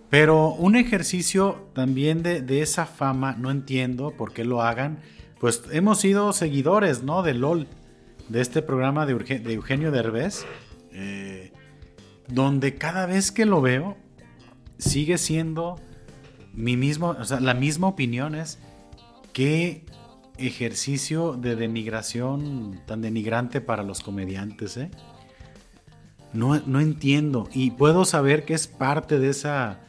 Pero 0.09 0.53
un 0.53 0.75
ejercicio 0.75 1.69
también 1.73 2.23
de, 2.23 2.61
esa 2.61 2.85
fama, 2.85 3.35
no 3.37 3.51
entiendo 3.51 4.11
por 4.11 4.33
qué 4.33 4.45
lo 4.45 4.61
hagan. 4.61 4.99
Pues 5.39 5.63
hemos 5.71 5.99
sido 5.99 6.33
seguidores, 6.33 7.03
¿no? 7.03 7.23
De 7.23 7.33
LOL, 7.33 7.67
de 8.29 8.41
este 8.41 8.61
programa 8.61 9.05
de, 9.05 9.15
de 9.15 9.53
Eugenio 9.53 9.91
Derbez, 9.91 10.45
eh, 10.93 11.51
donde 12.27 12.75
cada 12.75 13.05
vez 13.05 13.31
que 13.31 13.45
lo 13.45 13.61
veo, 13.61 13.97
sigue 14.77 15.17
siendo 15.17 15.79
mi 16.53 16.77
mismo, 16.77 17.09
o 17.09 17.25
sea, 17.25 17.39
la 17.39 17.53
misma 17.53 17.87
opinión 17.87 18.33
es 18.33 18.59
que 19.33 19.85
ejercicio 20.37 21.33
de 21.33 21.55
denigración 21.55 22.81
tan 22.85 23.01
denigrante 23.01 23.61
para 23.61 23.83
los 23.83 24.01
comediantes, 24.01 24.77
¿eh? 24.77 24.91
No, 26.33 26.59
no 26.65 26.79
entiendo. 26.79 27.49
Y 27.53 27.71
puedo 27.71 28.05
saber 28.05 28.45
que 28.45 28.53
es 28.53 28.67
parte 28.67 29.17
de 29.17 29.29
esa 29.29 29.79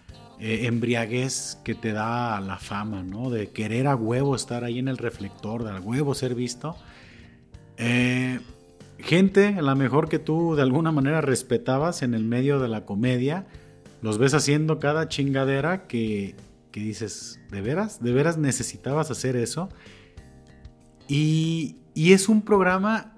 eh, 0.41 0.67
embriaguez 0.67 1.59
que 1.65 1.75
te 1.75 1.93
da 1.93 2.41
la 2.41 2.59
fama, 2.59 3.03
¿no? 3.03 3.29
De 3.29 3.49
querer 3.51 3.89
a 3.89 3.97
huevo 3.97 4.37
estar 4.37 4.63
ahí 4.63 4.79
en 4.79 4.87
el 4.87 4.97
reflector, 4.97 5.65
de 5.65 5.71
a 5.71 5.81
huevo 5.81 6.15
ser 6.15 6.37
visto. 6.37 6.77
Eh, 7.77 8.39
gente, 8.99 9.57
a 9.59 9.63
lo 9.63 9.75
mejor 9.75 10.09
que 10.09 10.21
tú 10.21 10.55
de 10.55 10.63
alguna 10.63 10.93
manera 10.93 11.21
respetabas 11.21 12.03
en 12.03 12.15
el 12.15 12.25
medio 12.25 12.61
de 12.61 12.69
la 12.69 12.85
comedia, 12.85 13.47
los 14.01 14.19
ves 14.19 14.33
haciendo 14.33 14.79
cada 14.79 15.09
chingadera 15.09 15.89
que, 15.89 16.37
que 16.71 16.81
dices, 16.81 17.41
¿de 17.51 17.61
veras? 17.61 18.01
¿De 18.01 18.13
veras 18.13 18.39
necesitabas 18.39 19.11
hacer 19.11 19.35
eso? 19.35 19.69
Y, 21.09 21.77
es 21.95 22.29
un 22.29 22.43
programa, 22.43 23.15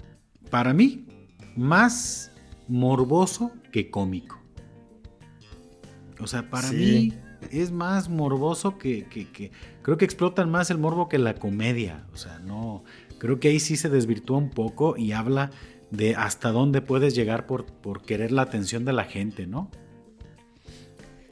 para 0.51 0.73
mí, 0.73 1.07
más 1.57 2.33
morboso 2.69 3.53
que 3.73 3.91
cómico. 3.91 4.41
O 6.21 6.27
sea, 6.27 6.49
para 6.49 6.71
mí 6.73 7.13
es 7.51 7.73
más 7.73 8.09
morboso 8.09 8.79
que, 8.79 9.51
Creo 9.83 9.97
que 9.97 10.05
explotan 10.05 10.51
más 10.51 10.71
el 10.71 10.79
morbo 10.79 11.09
que 11.09 11.19
la 11.19 11.35
comedia. 11.35 12.07
O 12.13 12.17
sea, 12.17 12.39
no... 12.39 12.85
Creo 13.19 13.39
que 13.39 13.49
ahí 13.49 13.61
sí 13.61 13.77
se 13.77 13.91
desvirtúa 13.91 14.39
un 14.39 14.49
poco 14.49 14.97
y 14.97 15.13
habla 15.13 15.51
de 15.91 16.15
hasta 16.15 16.53
dónde 16.53 16.81
puedes 16.81 17.15
llegar 17.15 17.47
por, 17.47 17.67
por 17.67 18.01
querer 18.01 18.33
la 18.33 18.43
atención 18.43 18.87
de 18.87 18.95
la 18.95 19.05
gente, 19.05 19.47
¿no? 19.47 19.71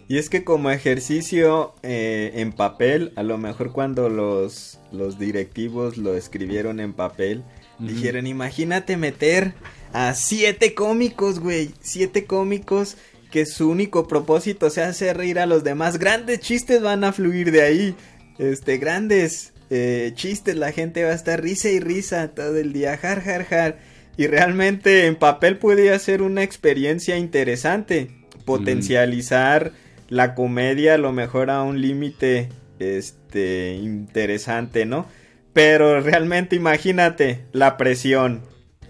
Y 0.08 0.16
es 0.16 0.30
que 0.30 0.42
como 0.42 0.70
ejercicio 0.70 1.74
eh, 1.82 2.32
en 2.36 2.52
papel, 2.52 3.12
a 3.16 3.22
lo 3.22 3.36
mejor 3.36 3.72
cuando 3.72 4.08
los, 4.08 4.80
los 4.90 5.18
directivos 5.18 5.98
lo 5.98 6.14
escribieron 6.16 6.80
en 6.80 6.94
papel, 6.94 7.44
dijeron, 7.78 8.26
imagínate 8.26 8.96
meter 8.96 9.52
a 9.92 10.14
siete 10.14 10.74
cómicos, 10.74 11.40
güey, 11.40 11.72
siete 11.80 12.24
cómicos 12.24 12.96
que 13.30 13.44
su 13.44 13.68
único 13.68 14.08
propósito 14.08 14.70
sea 14.70 14.88
hacer 14.88 15.18
reír 15.18 15.38
a 15.38 15.46
los 15.46 15.62
demás. 15.62 15.98
Grandes 15.98 16.40
chistes 16.40 16.80
van 16.80 17.04
a 17.04 17.12
fluir 17.12 17.52
de 17.52 17.62
ahí. 17.62 17.94
Este, 18.38 18.78
grandes 18.78 19.52
eh, 19.68 20.12
chistes, 20.14 20.56
la 20.56 20.72
gente 20.72 21.04
va 21.04 21.10
a 21.10 21.14
estar 21.14 21.42
risa 21.42 21.68
y 21.68 21.80
risa 21.80 22.28
todo 22.28 22.56
el 22.56 22.72
día, 22.72 22.96
jar, 22.96 23.22
jar, 23.22 23.44
jar. 23.44 23.78
Y 24.16 24.26
realmente 24.26 25.04
en 25.04 25.16
papel 25.16 25.58
podría 25.58 25.98
ser 25.98 26.22
una 26.22 26.42
experiencia 26.42 27.18
interesante. 27.18 28.10
Potencializar 28.46 29.72
la 30.08 30.34
comedia 30.34 30.94
a 30.94 30.98
lo 30.98 31.12
mejor 31.12 31.50
a 31.50 31.62
un 31.62 31.80
límite 31.80 32.48
este 32.78 33.74
interesante, 33.74 34.86
¿no? 34.86 35.06
Pero 35.52 36.00
realmente 36.00 36.56
imagínate 36.56 37.44
la 37.52 37.76
presión. 37.76 38.42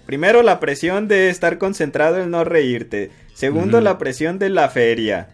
Primero 0.07 0.43
la 0.43 0.61
presión 0.61 1.09
de 1.09 1.29
estar 1.29 1.59
concentrado 1.59 2.23
en 2.23 2.31
no 2.31 2.45
reírte. 2.45 3.11
Segundo 3.35 3.81
la 3.81 3.99
presión 3.99 4.39
de 4.39 4.51
la 4.51 4.69
feria. 4.69 5.29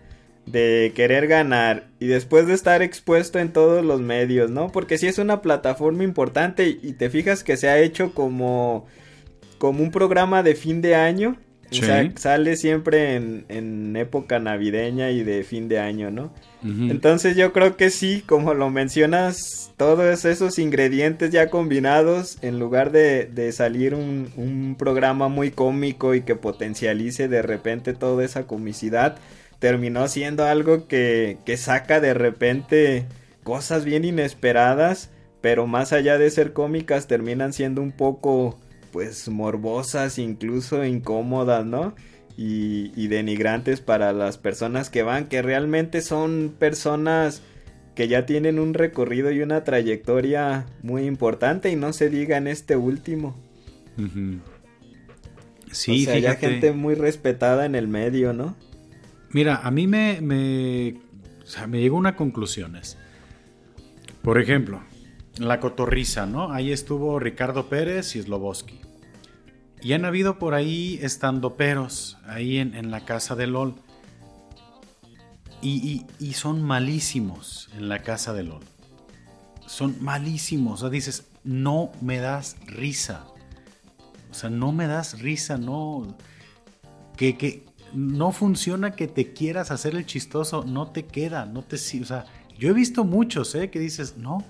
De 0.47 0.93
querer 0.95 1.27
ganar. 1.27 1.89
Y 1.99 2.07
después 2.07 2.47
de 2.47 2.55
estar 2.55 2.83
expuesto 2.83 3.39
en 3.39 3.53
todos 3.53 3.85
los 3.85 4.01
medios, 4.01 4.51
¿no? 4.51 4.71
Porque 4.71 4.99
si 4.99 5.07
es 5.07 5.19
una 5.19 5.43
plataforma 5.43 6.05
importante 6.05 6.69
y 6.69 6.93
te 6.93 7.09
fijas 7.11 7.45
que 7.45 7.57
se 7.57 7.69
ha 7.69 7.79
hecho 7.79 8.13
como, 8.15 8.87
como 9.59 9.83
un 9.83 9.91
programa 9.91 10.43
de 10.43 10.55
fin 10.55 10.83
de 10.83 10.95
año 10.95 11.37
sale 12.17 12.57
siempre 12.57 13.17
en, 13.17 13.97
época 13.97 14.39
navideña 14.39 15.11
y 15.11 15.23
de 15.23 15.45
fin 15.45 15.69
de 15.69 15.79
año, 15.79 16.11
¿no? 16.11 16.33
Entonces 16.63 17.37
yo 17.37 17.53
creo 17.53 17.77
que 17.77 17.91
sí, 17.91 18.23
como 18.25 18.55
lo 18.55 18.71
mencionas, 18.71 19.73
todos 19.77 20.25
esos 20.25 20.59
ingredientes 20.59 21.31
ya 21.31 21.51
combinados, 21.51 22.39
en 22.41 22.59
lugar 22.59 22.91
de, 22.91 23.53
salir 23.53 23.95
un, 23.95 24.77
programa 24.79 25.29
muy 25.29 25.51
cómico 25.51 26.15
y 26.15 26.23
que 26.23 26.37
potencialice 26.37 27.29
de 27.29 27.43
repente 27.43 27.93
toda 27.93 28.25
esa 28.25 28.47
comicidad, 28.47 29.17
terminó 29.59 30.09
siendo 30.09 30.45
algo 30.45 30.89
que, 30.89 31.37
que 31.45 31.57
saca 31.57 32.01
de 32.01 32.15
repente 32.15 33.07
cosas 33.43 33.85
bien 33.85 34.05
inesperadas 34.05 35.11
pero 35.45 35.67
más 35.67 35.93
allá 35.93 36.17
de 36.17 36.31
ser 36.31 36.55
cómicas 36.55 37.07
terminan 37.07 37.53
siendo 37.53 37.83
un 37.83 37.93
poco 37.93 38.59
pues 38.95 39.29
morbosas, 39.29 40.21
incluso 40.21 40.85
incómodas, 40.85 41.67
¿no? 41.67 41.97
Y, 42.37 42.93
y, 42.95 43.09
denigrantes 43.09 43.81
para 43.81 44.13
las 44.13 44.39
personas 44.39 44.89
que 44.89 45.03
van, 45.03 45.27
que 45.27 45.43
realmente 45.43 46.01
son 46.01 46.55
personas 46.57 47.43
que 47.97 48.07
ya 48.07 48.25
tienen 48.25 48.61
un 48.61 48.73
recorrido 48.73 49.33
y 49.33 49.41
una 49.41 49.65
trayectoria 49.65 50.67
muy 50.83 51.07
importante 51.07 51.73
y 51.73 51.77
no 51.77 51.93
se 51.93 52.09
diga 52.09 52.37
en 52.37 52.47
este 52.47 52.77
último. 52.77 53.37
Sí, 55.73 56.03
o 56.03 56.05
sea, 56.05 56.15
hay 56.15 56.37
gente 56.37 56.71
muy 56.71 56.95
respetada 56.95 57.67
en 57.67 57.75
el 57.75 57.89
medio, 57.89 58.33
¿no? 58.33 58.55
Mira, 59.31 59.57
a 59.57 59.73
mí 59.73 59.89
me, 59.89 60.21
me, 60.21 61.01
o 61.43 61.47
sea, 61.47 61.67
me 61.67 61.81
llegó 61.81 61.97
una 61.97 62.15
conclusión. 62.15 62.79
Por 64.23 64.41
ejemplo, 64.41 64.85
la 65.39 65.59
cotorriza, 65.59 66.27
¿no? 66.27 66.53
Ahí 66.53 66.71
estuvo 66.71 67.19
Ricardo 67.19 67.69
Pérez 67.69 68.15
y 68.15 68.23
Sloboski. 68.23 68.84
Y 69.85 69.93
han 69.93 70.07
habido 70.07 70.39
por 70.39 70.55
ahí 70.55 70.99
estandoperos, 71.03 72.17
ahí 72.27 72.57
en, 72.57 72.91
la 72.91 73.05
casa 73.05 73.37
de 73.37 73.47
LOL. 73.47 73.75
Y, 75.61 76.07
y, 76.19 76.33
son 76.33 76.63
malísimos 76.63 77.69
en 77.77 77.91
la 77.91 77.99
casa 77.99 78.33
de 78.33 78.45
LOL. 78.45 78.63
Son 79.67 80.03
malísimos. 80.03 80.81
O 80.81 80.85
sea, 80.85 80.91
dices, 80.91 81.27
no 81.45 81.93
me 82.01 82.19
das 82.19 82.57
risa. 82.67 83.27
O 84.31 84.35
sea, 84.35 84.49
no 84.49 84.73
me 84.73 84.87
das 84.87 85.21
risa, 85.21 85.59
no. 85.59 86.17
Que, 87.19 87.37
que 87.37 87.67
no 87.93 88.33
funciona 88.33 88.93
que 88.93 89.07
te 89.07 89.35
quieras 89.35 89.71
hacer 89.71 89.95
el 89.97 90.07
chistoso, 90.07 90.65
no 90.65 90.93
te 90.93 91.05
queda, 91.05 91.45
no 91.45 91.63
te. 91.63 91.77
O 91.77 92.05
sea, 92.07 92.25
yo 92.59 92.71
he 92.71 92.73
visto 92.73 93.05
muchos, 93.05 93.55
¿eh? 93.55 93.69
Que 93.69 93.81
dices, 93.81 94.17
no. 94.17 94.43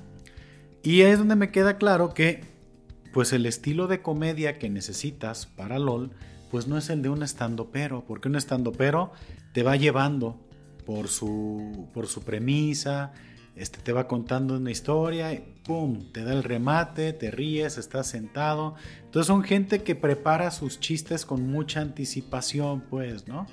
Y 0.85 1.01
es 1.01 1.19
donde 1.19 1.35
me 1.35 1.51
queda 1.51 1.77
claro 1.77 2.15
que, 2.15 2.54
pues 3.15 3.33
el 3.33 3.47
estilo 3.47 3.87
de 3.87 4.03
comedia 4.03 4.59
que 4.59 4.69
necesitas 4.69 5.47
para 5.47 5.79
LOL, 5.79 6.11
pues 6.51 6.67
no 6.67 6.77
es 6.77 6.91
el 6.91 7.01
de 7.01 7.09
un 7.09 7.23
estando 7.23 7.71
pero, 7.71 8.05
porque 8.05 8.29
un 8.29 8.35
estando 8.35 8.73
pero 8.73 9.13
te 9.53 9.63
va 9.63 9.77
llevando 9.77 10.37
por 10.85 11.07
su, 11.07 11.89
por 11.95 12.09
su 12.09 12.23
premisa, 12.23 13.13
este, 13.55 13.79
te 13.79 13.93
va 13.93 14.09
contando 14.09 14.57
una 14.57 14.73
historia, 14.73 15.33
y 15.33 15.45
¡pum! 15.65 16.11
Te 16.11 16.25
da 16.25 16.33
el 16.33 16.43
remate, 16.43 17.13
te 17.13 17.31
ríes, 17.31 17.79
estás 17.79 18.09
sentado. 18.09 18.75
Entonces 19.05 19.29
son 19.29 19.45
gente 19.45 19.85
que 19.85 19.95
prepara 19.95 20.51
sus 20.51 20.81
chistes 20.81 21.25
con 21.25 21.47
mucha 21.47 21.83
anticipación, 21.83 22.81
pues, 22.91 23.29
¿no? 23.29 23.47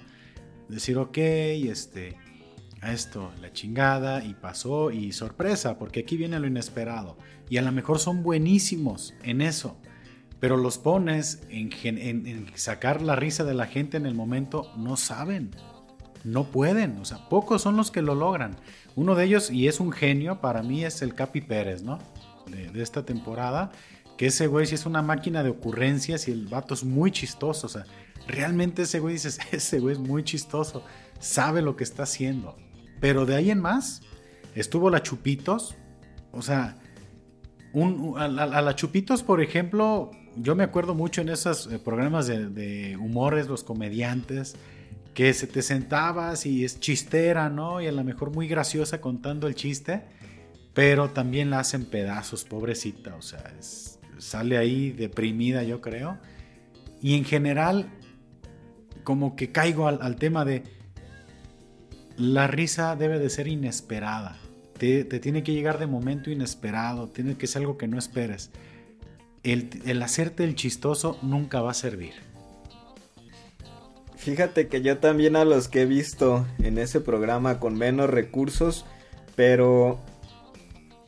Decir, 0.70 0.98
ok, 0.98 1.18
este, 1.18 2.18
a 2.82 2.92
esto, 2.92 3.32
la 3.42 3.54
chingada, 3.54 4.24
y 4.26 4.34
pasó, 4.34 4.92
y 4.92 5.12
sorpresa, 5.12 5.78
porque 5.78 6.02
aquí 6.02 6.18
viene 6.18 6.40
lo 6.40 6.48
inesperado. 6.48 7.18
Y 7.50 7.58
a 7.58 7.62
lo 7.62 7.72
mejor 7.72 8.00
son 8.00 8.24
buenísimos 8.24 9.14
en 9.24 9.42
eso, 9.42 9.78
pero 10.40 10.58
los 10.58 10.80
pones 10.80 11.44
en, 11.50 12.52
sacar 12.56 13.02
la 13.02 13.16
risa 13.16 13.44
de 13.44 13.54
la 13.54 13.68
gente 13.68 13.98
en 13.98 14.08
el 14.08 14.16
momento, 14.16 14.72
no 14.76 14.98
saben, 14.98 15.52
no 16.24 16.46
pueden, 16.46 16.98
o 16.98 17.06
sea, 17.06 17.30
pocos 17.30 17.62
son 17.62 17.78
los 17.78 17.92
que 17.92 18.02
lo 18.02 18.16
logran. 18.16 18.58
Uno 18.96 19.14
de 19.16 19.26
ellos, 19.26 19.52
y 19.52 19.68
es 19.68 19.80
un 19.80 19.92
genio, 19.92 20.42
para 20.42 20.64
mí 20.64 20.84
es 20.84 21.04
el 21.04 21.14
Capi 21.14 21.42
Pérez, 21.42 21.84
¿no? 21.84 22.00
De, 22.48 22.82
esta 22.82 23.06
temporada. 23.06 23.72
Que 24.18 24.28
ese 24.28 24.48
güey 24.48 24.66
sí 24.66 24.76
es 24.76 24.86
una 24.86 25.02
máquina 25.02 25.44
de 25.44 25.50
ocurrencias 25.50 26.28
y 26.28 26.32
el 26.32 26.48
vato 26.48 26.74
es 26.74 26.84
muy 26.84 27.12
chistoso. 27.12 27.68
O 27.68 27.70
sea, 27.70 27.86
realmente 28.28 28.84
ese 28.84 29.00
güey 29.00 29.14
dices, 29.14 29.40
ese 29.52 29.80
güey 29.80 29.94
es 29.94 30.00
muy 30.00 30.24
chistoso. 30.24 30.84
Sabe 31.20 31.62
lo 31.62 31.76
que 31.76 31.84
está 31.84 32.04
haciendo. 32.04 32.58
Pero 33.02 33.26
de 33.26 33.36
ahí 33.36 33.52
en 33.52 33.60
más, 33.60 34.02
estuvo 34.56 34.90
la 34.90 35.04
Chupitos. 35.04 35.76
O 36.32 36.42
sea, 36.42 36.78
un, 37.74 38.14
a, 38.18 38.30
la 38.30 38.76
Chupitos, 38.76 39.24
por 39.24 39.42
ejemplo, 39.42 40.12
yo 40.38 40.56
me 40.56 40.64
acuerdo 40.64 40.96
mucho 40.96 41.20
en 41.20 41.28
esos 41.28 41.70
eh, 41.70 41.78
programas 41.78 42.28
de, 42.28 42.48
de 42.48 42.96
humores, 42.96 43.50
los 43.50 43.66
comediantes 43.66 44.56
que 45.14 45.34
se 45.34 45.48
te 45.48 45.62
sentabas 45.62 46.46
y 46.46 46.64
es 46.64 46.80
chistera, 46.80 47.50
¿no? 47.50 47.82
Y 47.82 47.88
a 47.88 47.92
lo 47.92 48.04
mejor 48.04 48.32
muy 48.32 48.48
graciosa 48.48 49.02
contando 49.02 49.48
el 49.48 49.56
chiste, 49.56 50.04
pero 50.74 51.10
también 51.10 51.50
la 51.50 51.60
hacen 51.60 51.86
pedazos, 51.86 52.46
pobrecita, 52.46 53.16
o 53.16 53.22
sea, 53.22 53.44
sale 54.18 54.58
ahí 54.58 54.92
deprimida, 54.92 55.64
yo 55.64 55.82
creo. 55.82 56.18
Y 57.02 57.16
en 57.16 57.26
general, 57.26 57.90
como 59.04 59.36
que 59.36 59.52
caigo 59.52 59.88
al, 59.88 60.16
tema 60.16 60.46
de 60.46 60.64
la 62.22 62.48
risa 62.48 62.96
debe 62.96 63.20
de 63.20 63.30
ser 63.30 63.48
inesperada. 63.48 64.38
Te, 64.78 65.04
tiene 65.04 65.44
que 65.44 65.54
llegar 65.54 65.78
de 65.80 65.88
momento 65.88 66.32
inesperado, 66.32 67.08
tiene 67.08 67.36
que 67.36 67.48
ser 67.48 67.62
algo 67.62 67.78
que 67.78 67.88
no 67.88 68.00
esperes. 68.00 68.52
el 69.44 70.02
hacerte 70.02 70.44
el 70.44 70.56
chistoso 70.56 71.18
nunca 71.22 71.62
va 71.62 71.72
a 71.72 71.76
servir. 71.76 72.14
Fíjate 74.22 74.68
que 74.68 74.84
yo 74.84 75.00
también 75.00 75.36
a 75.36 75.46
los 75.46 75.68
que 75.68 75.82
he 75.82 75.86
visto 75.88 76.46
en 76.60 76.78
ese 76.78 77.02
programa 77.02 77.60
con 77.60 77.76
menos 77.76 78.08
recursos, 78.08 78.86
pero 79.36 80.00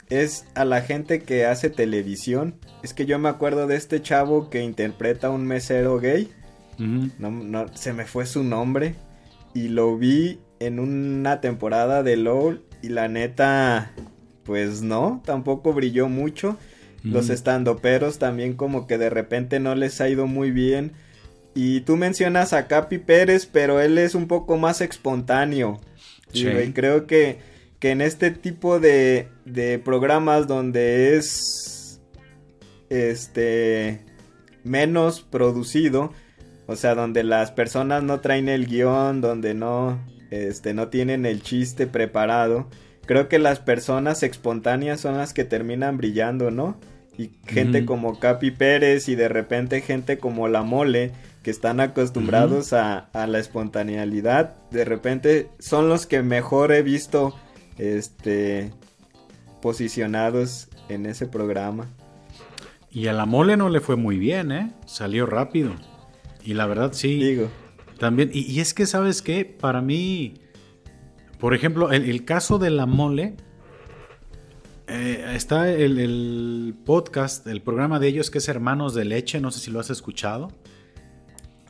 es 0.10 0.46
a 0.56 0.66
la 0.66 0.82
gente 0.82 1.22
que 1.22 1.46
hace 1.46 1.70
televisión. 1.70 2.56
Es 2.82 2.96
que 2.96 3.06
yo 3.06 3.20
me 3.20 3.30
acuerdo 3.30 3.68
de 3.68 3.76
este 3.76 4.02
chavo 4.02 4.50
que 4.50 4.64
interpreta 4.64 5.28
a 5.28 5.30
un 5.30 5.46
mesero 5.46 6.00
gay. 6.00 6.32
no, 6.80 7.68
se 7.76 7.94
me 7.94 8.06
fue 8.06 8.26
su 8.26 8.44
nombre. 8.44 8.96
Y 9.54 9.68
lo 9.68 9.96
vi 9.96 10.40
en 10.66 10.80
una 10.80 11.42
temporada 11.42 12.04
de 12.04 12.18
LOL. 12.18 12.64
Y 12.82 12.90
la 12.90 13.08
neta, 13.08 13.94
pues 14.44 14.82
no, 14.82 15.22
tampoco 15.26 15.74
brilló 15.74 16.10
mucho. 16.10 16.58
Los 17.04 17.30
estandoperos 17.30 18.18
también 18.18 18.54
como 18.54 18.88
que 18.88 18.98
de 18.98 19.10
repente 19.10 19.60
no 19.60 19.76
les 19.76 20.00
ha 20.00 20.08
ido 20.08 20.26
muy 20.26 20.52
bien. 20.52 20.94
Y 21.54 21.82
tú 21.82 21.98
mencionas 21.98 22.54
a 22.54 22.68
Capi 22.68 22.98
Pérez, 22.98 23.46
pero 23.46 23.82
él 23.82 23.98
es 23.98 24.16
un 24.16 24.28
poco 24.28 24.58
más 24.58 24.80
espontáneo. 24.80 25.82
Y 26.32 26.46
creo 26.72 27.06
que, 27.06 27.40
que, 27.80 27.92
en 27.92 28.02
este 28.02 28.32
tipo 28.32 28.80
de, 28.80 29.28
de 29.46 29.80
programas 29.80 30.48
donde 30.48 31.16
es 31.18 32.02
este 32.90 34.02
menos 34.64 35.22
producido, 35.22 36.12
o 36.68 36.76
sea, 36.76 36.96
donde 36.96 37.24
las 37.24 37.52
personas 37.52 38.02
no 38.04 38.20
traen 38.22 38.50
el 38.50 38.66
guion, 38.66 39.22
donde 39.22 39.54
no, 39.54 40.00
este, 40.34 40.74
no 40.74 40.88
tienen 40.88 41.26
el 41.26 41.42
chiste 41.42 41.88
preparado, 41.88 42.68
creo 43.06 43.28
que 43.30 43.40
las 43.40 43.60
personas 43.60 44.24
espontáneas 44.24 45.02
son 45.02 45.18
las 45.18 45.34
que 45.34 45.44
terminan 45.44 45.98
brillando, 45.98 46.52
¿no? 46.52 46.78
Y 47.18 47.32
gente 47.46 47.86
como 47.86 48.20
Capi 48.20 48.50
Pérez 48.50 49.08
y 49.08 49.16
de 49.16 49.30
repente 49.30 49.82
gente 49.82 50.18
como 50.18 50.48
La 50.48 50.64
Mole, 50.64 51.12
que 51.44 51.52
están 51.52 51.80
acostumbrados 51.80 52.74
a, 52.74 53.10
la 53.14 53.38
espontaneidad, 53.38 54.56
de 54.72 54.86
repente 54.86 55.50
son 55.60 55.90
los 55.90 56.08
que 56.08 56.24
mejor 56.24 56.72
he 56.72 56.82
visto 56.82 57.36
este 57.78 58.72
posicionados 59.62 60.70
en 60.90 61.06
ese 61.06 61.28
programa. 61.28 61.88
Y 62.90 63.08
a 63.08 63.14
la 63.14 63.26
mole 63.26 63.58
no 63.58 63.70
le 63.70 63.80
fue 63.80 63.96
muy 63.96 64.18
bien, 64.18 64.52
¿eh? 64.52 64.72
Salió 64.86 65.26
rápido. 65.26 65.74
Y 66.44 66.54
la 66.54 66.66
verdad 66.66 66.92
sí. 66.94 67.18
Digo. 67.18 67.50
También, 68.00 68.32
y, 68.34 68.60
es 68.60 68.74
que, 68.74 68.86
¿sabes 68.86 69.22
qué? 69.22 69.46
Para 69.46 69.82
mí, 69.82 70.36
por 71.40 71.54
ejemplo, 71.54 71.92
el, 71.92 72.26
caso 72.26 72.60
de 72.60 72.70
la 72.70 72.86
mole, 72.86 73.36
eh, 74.88 75.34
está 75.36 75.72
el, 75.72 76.00
el, 76.00 76.76
podcast, 76.86 77.48
el 77.48 77.62
programa 77.62 78.00
de 78.00 78.08
ellos 78.08 78.30
que 78.30 78.40
es 78.40 78.48
Hermanos 78.48 78.94
de 78.94 79.06
Leche, 79.06 79.40
no 79.40 79.52
sé 79.52 79.60
si 79.60 79.72
lo 79.72 79.80
has 79.80 79.90
escuchado. 79.90 80.50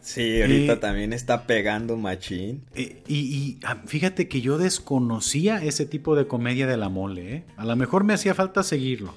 Sí, 0.03 0.41
ahorita 0.41 0.81
también 0.81 1.13
está 1.13 1.47
pegando 1.47 1.95
machín. 1.95 2.65
y, 2.75 3.57
ah, 3.63 3.83
fíjate 3.85 4.27
que 4.27 4.41
yo 4.41 4.57
desconocía 4.57 5.63
ese 5.63 5.85
tipo 5.85 6.17
de 6.17 6.27
comedia 6.27 6.67
de 6.67 6.75
la 6.75 6.89
mole. 6.89 7.35
¿eh? 7.35 7.43
A 7.55 7.65
lo 7.65 7.73
mejor 7.77 8.03
me 8.03 8.13
hacía 8.13 8.33
falta 8.33 8.63
seguirlo. 8.63 9.13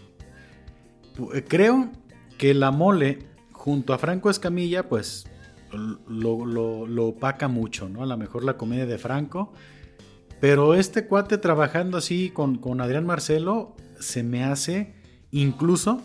Eh, 1.34 1.44
creo 1.46 1.90
que 2.38 2.54
la 2.54 2.70
mole, 2.70 3.18
junto 3.50 3.94
a 3.94 3.98
Franco 3.98 4.30
Escamilla, 4.30 4.88
pues 4.88 5.26
lo, 5.72 6.86
lo, 6.86 7.06
opaca 7.06 7.48
mucho, 7.48 7.88
¿no? 7.88 8.02
A 8.02 8.06
lo 8.06 8.16
mejor 8.16 8.44
la 8.44 8.56
comedia 8.56 8.86
de 8.86 8.98
Franco. 8.98 9.52
Pero 10.40 10.74
este 10.74 11.06
cuate 11.06 11.38
trabajando 11.38 11.98
así 11.98 12.30
con, 12.30 12.58
con 12.58 12.80
Adrián 12.80 13.06
Marcelo, 13.06 13.74
se 13.98 14.22
me 14.22 14.44
hace 14.44 14.94
incluso 15.30 16.02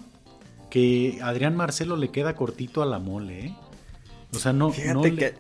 que 0.70 1.20
Adrián 1.22 1.55
Marcelo 1.55 1.97
le 1.97 2.09
queda 2.09 2.36
cortito 2.36 2.82
a 2.82 2.86
la 2.86 2.99
mole, 2.99 3.47
¿eh? 3.47 3.55
O 4.34 4.39
sea, 4.39 4.53
no, 4.53 4.72
no, 4.93 5.03
le, 5.03 5.36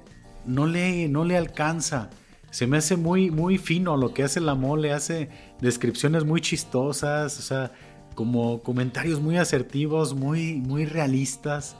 no, 0.45 0.67
le, 0.67 1.07
no 1.07 1.23
le 1.23 1.37
alcanza. 1.37 2.09
Se 2.51 2.67
me 2.67 2.77
hace 2.77 2.97
muy, 2.97 3.31
muy 3.31 3.57
fino 3.57 3.95
lo 3.95 4.13
que 4.13 4.23
hace 4.23 4.41
la 4.41 4.55
mole, 4.55 4.91
hace 4.91 5.29
descripciones 5.61 6.25
muy 6.25 6.41
chistosas, 6.41 7.39
o 7.39 7.41
sea, 7.41 7.71
como 8.15 8.61
comentarios 8.61 9.21
muy 9.21 9.37
asertivos, 9.37 10.13
muy, 10.13 10.55
muy 10.55 10.85
realistas. 10.85 11.77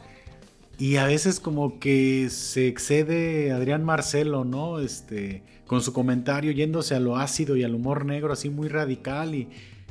Y 0.82 0.98
a 0.98 1.06
veces 1.06 1.40
como 1.40 1.78
que 1.80 2.32
se 2.32 2.68
excede 2.68 3.52
Adrián 3.52 3.84
Marcelo, 3.84 4.46
¿no? 4.46 4.80
Este, 4.80 5.44
con 5.68 5.84
su 5.84 5.94
comentario 5.94 6.52
yéndose 6.52 6.96
a 6.96 7.00
lo 7.00 7.18
ácido 7.18 7.56
y 7.56 7.64
al 7.64 7.76
humor 7.76 8.04
negro 8.04 8.34
así 8.34 8.50
muy 8.50 8.68
radical 8.68 9.36
y, 9.36 9.48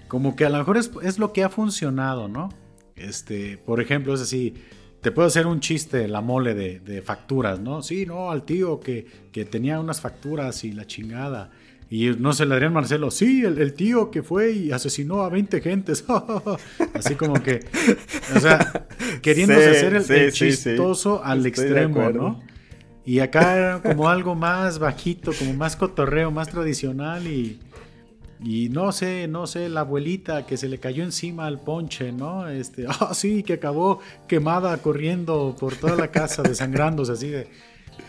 como 0.09 0.35
que 0.35 0.47
a 0.47 0.51
lo 0.51 0.59
mejor 0.59 0.79
es, 0.79 0.91
es 1.05 1.21
lo 1.21 1.33
que 1.33 1.45
ha 1.45 1.49
funcionado, 1.49 2.27
¿no? 2.27 2.49
Este, 2.97 3.57
por 3.57 3.81
ejemplo, 3.81 4.15
es 4.15 4.21
así, 4.21 4.55
te 5.01 5.13
puedo 5.13 5.29
hacer 5.29 5.47
un 5.47 5.61
chiste, 5.61 6.09
la 6.09 6.23
mole 6.23 6.55
de, 6.55 7.03
facturas, 7.03 7.61
¿no? 7.61 7.83
Sí, 7.83 8.05
no, 8.05 8.33
al 8.33 8.43
tío 8.43 8.81
que, 8.81 9.07
tenía 9.49 9.79
unas 9.79 10.01
facturas 10.01 10.65
y 10.65 10.73
la 10.73 10.89
chingada. 10.89 11.53
Y 11.93 12.11
no 12.11 12.33
sé, 12.33 12.47
le 12.47 12.55
Adrián 12.55 12.73
Marcelo, 12.73 13.11
sí, 13.11 13.43
el, 13.43 13.75
tío 13.75 14.13
que 14.13 14.23
fue 14.23 14.53
y 14.53 14.71
asesinó 14.71 15.23
a 15.23 15.29
20 15.29 15.61
gentes. 15.61 16.05
Así 16.95 17.17
como 17.17 17.35
que, 17.43 17.67
o 18.37 18.39
sea, 18.39 18.87
queriéndose 19.23 19.71
hacer 19.71 19.97
el, 19.97 20.33
chistoso 20.33 21.25
al 21.25 21.45
extremo, 21.45 22.11
¿no? 22.11 22.41
Y 23.05 23.19
acá 23.19 23.57
era 23.57 23.83
como 23.83 24.09
algo 24.09 24.37
más 24.37 24.79
bajito, 24.79 25.33
como 25.37 25.53
más 25.55 25.75
cotorreo, 25.75 26.31
más 26.31 26.49
tradicional 26.49 27.27
y, 27.27 27.59
y 28.41 28.69
no 28.69 28.93
sé, 28.93 29.27
no 29.27 29.49
sé, 29.49 29.69
la 29.69 29.81
abuelita 29.81 30.47
que 30.47 30.57
se 30.57 30.69
le 30.69 30.79
cayó 30.79 31.03
encima 31.03 31.47
al 31.47 31.59
ponche, 31.61 32.13
¿no? 32.13 32.49
Este, 32.49 32.87
ah, 32.89 33.13
sí, 33.15 33.43
que 33.43 33.55
acabó 33.55 33.99
quemada 34.29 34.77
corriendo 34.79 35.57
por 35.59 35.75
toda 35.75 35.97
la 35.97 36.13
casa, 36.13 36.43
desangrándose 36.43 37.13
así 37.13 37.29
de... 37.31 37.49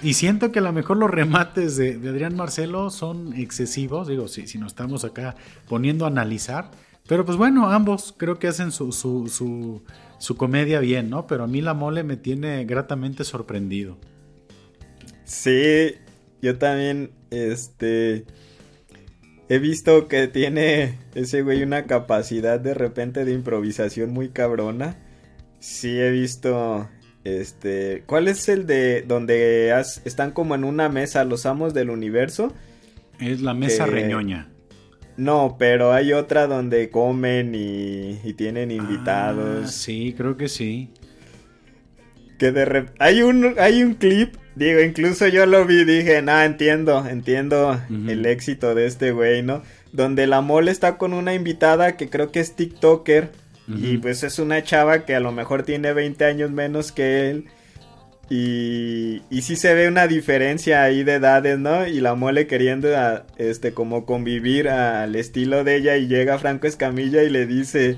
Y 0.01 0.13
siento 0.13 0.51
que 0.51 0.59
a 0.59 0.61
lo 0.61 0.73
mejor 0.73 0.97
los 0.97 1.09
remates 1.09 1.77
de, 1.77 1.93
Adrián 2.09 2.35
Marcelo 2.35 2.89
son 2.89 3.33
excesivos, 3.33 4.07
digo, 4.07 4.27
si, 4.27 4.47
si 4.47 4.57
nos 4.57 4.71
estamos 4.71 5.03
acá 5.03 5.35
poniendo 5.67 6.05
a 6.05 6.09
analizar. 6.09 6.71
Pero 7.07 7.25
pues 7.25 7.37
bueno, 7.37 7.69
ambos 7.69 8.13
creo 8.17 8.39
que 8.39 8.47
hacen 8.47 8.71
su, 8.71 8.91
su, 8.91 10.37
comedia 10.37 10.79
bien, 10.79 11.09
¿no? 11.09 11.27
Pero 11.27 11.43
a 11.43 11.47
mí 11.47 11.61
la 11.61 11.73
mole 11.73 12.03
me 12.03 12.15
tiene 12.17 12.63
gratamente 12.65 13.23
sorprendido. 13.23 13.97
Sí, 15.25 15.95
yo 16.41 16.57
también, 16.57 17.11
este 17.29 18.25
he 19.49 19.59
visto 19.59 20.07
que 20.07 20.27
tiene 20.27 20.97
ese 21.13 21.41
güey 21.41 21.63
una 21.63 21.85
capacidad 21.85 22.59
de 22.59 22.73
repente 22.73 23.25
de 23.25 23.33
improvisación 23.33 24.11
muy 24.11 24.29
cabrona. 24.29 24.97
Sí 25.59 25.99
he 25.99 26.11
visto 26.11 26.87
este, 27.23 28.03
¿cuál 28.05 28.27
es 28.27 28.49
el 28.49 28.65
de 28.65 29.03
donde 29.03 29.73
están 30.05 30.31
como 30.31 30.55
en 30.55 30.63
una 30.63 30.89
mesa 30.89 31.23
los 31.23 31.45
amos 31.45 31.73
del 31.73 31.89
universo? 31.89 32.53
Es 33.19 33.41
la 33.41 33.53
mesa 33.53 33.85
reñoña. 33.85 34.49
No, 35.17 35.55
pero 35.59 35.93
hay 35.93 36.13
otra 36.13 36.47
donde 36.47 36.89
comen 36.89 37.53
y, 37.53 38.33
tienen 38.33 38.71
invitados. 38.71 39.65
Ah, 39.65 39.67
sí, 39.67 40.15
creo 40.17 40.37
que 40.37 40.47
sí. 40.47 40.89
Que 42.39 42.51
de 42.51 42.87
hay 42.97 43.21
un 43.21 43.55
hay 43.59 43.83
un 43.83 43.93
clip 43.93 44.35
Digo, 44.55 44.81
incluso 44.81 45.27
yo 45.27 45.45
lo 45.45 45.65
vi 45.65 45.81
y 45.81 45.85
dije, 45.85 46.21
nah, 46.21 46.43
entiendo, 46.43 47.05
entiendo 47.07 47.79
el 47.89 48.25
éxito 48.25 48.75
de 48.75 48.85
este 48.85 49.11
güey, 49.11 49.43
¿no? 49.43 49.63
Donde 49.93 50.27
la 50.27 50.41
mole 50.41 50.71
está 50.71 50.97
con 50.97 51.13
una 51.13 51.33
invitada 51.33 51.95
que 51.95 52.09
creo 52.09 52.31
que 52.31 52.41
es 52.41 52.55
TikToker. 52.55 53.31
Y 53.77 53.97
pues 53.97 54.23
es 54.23 54.39
una 54.39 54.63
chava 54.63 55.05
que 55.05 55.15
a 55.15 55.19
lo 55.19 55.31
mejor 55.31 55.63
tiene 55.63 55.93
20 55.93 56.25
años 56.25 56.51
menos 56.51 56.91
que 56.91 57.29
él. 57.29 57.45
Y, 58.29 59.21
y 59.29 59.41
sí 59.41 59.55
se 59.57 59.73
ve 59.73 59.87
una 59.89 60.07
diferencia 60.07 60.83
ahí 60.83 61.03
de 61.03 61.15
edades, 61.15 61.59
¿no? 61.59 61.85
Y 61.85 61.99
la 61.99 62.15
mole 62.15 62.47
queriendo, 62.47 62.89
este, 63.37 63.73
como 63.73 64.05
convivir 64.05 64.69
al 64.69 65.15
estilo 65.15 65.63
de 65.63 65.75
ella. 65.75 65.97
Y 65.97 66.07
llega 66.07 66.39
Franco 66.39 66.65
Escamilla 66.65 67.23
y 67.23 67.29
le 67.29 67.45
dice, 67.45 67.97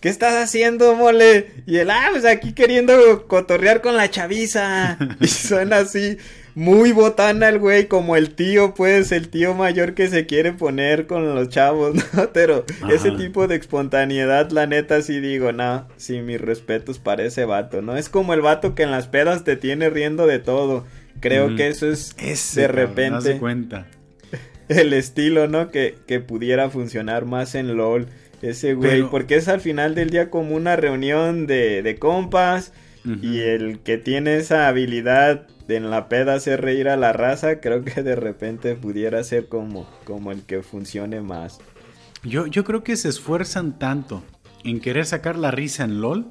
¿qué 0.00 0.10
estás 0.10 0.34
haciendo, 0.34 0.94
mole? 0.94 1.48
Y 1.66 1.78
él, 1.78 1.90
ah, 1.90 2.08
pues 2.12 2.24
aquí 2.24 2.52
queriendo 2.52 3.26
cotorrear 3.26 3.80
con 3.80 3.96
la 3.96 4.10
chaviza. 4.10 4.96
y 5.20 5.26
suena 5.26 5.78
así, 5.78 6.18
muy 6.54 6.92
botana 6.92 7.48
el 7.48 7.58
güey, 7.58 7.88
como 7.88 8.16
el 8.16 8.34
tío, 8.34 8.74
pues, 8.74 9.10
el 9.12 9.28
tío 9.28 9.54
mayor 9.54 9.94
que 9.94 10.08
se 10.08 10.26
quiere 10.26 10.52
poner 10.52 11.06
con 11.06 11.34
los 11.34 11.48
chavos, 11.48 11.94
¿no? 12.14 12.30
Pero 12.32 12.64
ese 12.90 13.10
tipo 13.12 13.48
de 13.48 13.56
espontaneidad, 13.56 14.50
la 14.50 14.66
neta, 14.66 15.02
sí 15.02 15.20
digo, 15.20 15.52
no, 15.52 15.88
sí, 15.96 16.20
mis 16.20 16.40
respetos 16.40 16.98
para 16.98 17.24
ese 17.24 17.44
vato, 17.44 17.82
¿no? 17.82 17.96
Es 17.96 18.08
como 18.08 18.34
el 18.34 18.40
vato 18.40 18.74
que 18.74 18.84
en 18.84 18.90
las 18.90 19.08
pedas 19.08 19.44
te 19.44 19.56
tiene 19.56 19.90
riendo 19.90 20.26
de 20.26 20.38
todo. 20.38 20.84
Creo 21.20 21.56
que 21.56 21.68
eso 21.68 21.90
es 21.90 22.14
de 22.54 22.68
repente. 22.68 23.38
cuenta. 23.38 23.86
El 24.68 24.92
estilo, 24.92 25.46
¿no? 25.48 25.70
Que, 25.70 25.96
que 26.06 26.20
pudiera 26.20 26.70
funcionar 26.70 27.24
más 27.24 27.54
en 27.54 27.76
LOL. 27.76 28.06
Ese 28.42 28.74
güey, 28.74 29.02
porque 29.04 29.36
es 29.36 29.48
al 29.48 29.60
final 29.60 29.94
del 29.94 30.10
día 30.10 30.28
como 30.28 30.54
una 30.54 30.76
reunión 30.76 31.46
de, 31.46 31.82
de 31.82 31.96
compas 31.96 32.72
y 33.22 33.40
el 33.40 33.80
que 33.80 33.98
tiene 33.98 34.36
esa 34.36 34.68
habilidad 34.68 35.46
en 35.68 35.90
la 35.90 36.08
peda 36.08 36.34
hacer 36.34 36.60
reír 36.60 36.88
a 36.88 36.96
la 36.96 37.12
raza, 37.12 37.60
creo 37.60 37.84
que 37.84 38.02
de 38.02 38.16
repente 38.16 38.74
pudiera 38.74 39.22
ser 39.24 39.48
como, 39.48 39.88
como 40.04 40.32
el 40.32 40.42
que 40.42 40.62
funcione 40.62 41.20
más. 41.20 41.58
Yo, 42.22 42.46
yo 42.46 42.64
creo 42.64 42.82
que 42.82 42.96
se 42.96 43.08
esfuerzan 43.08 43.78
tanto 43.78 44.22
en 44.64 44.80
querer 44.80 45.06
sacar 45.06 45.36
la 45.36 45.50
risa 45.50 45.84
en 45.84 46.00
LOL 46.00 46.26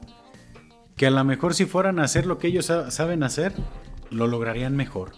que 0.96 1.08
a 1.08 1.12
lo 1.12 1.24
mejor 1.24 1.54
si 1.54 1.66
fueran 1.66 2.00
a 2.00 2.04
hacer 2.04 2.26
lo 2.26 2.38
que 2.38 2.48
ellos 2.48 2.72
saben 2.90 3.24
hacer, 3.24 3.54
lo 4.10 4.28
lograrían 4.28 4.76
mejor. 4.76 5.12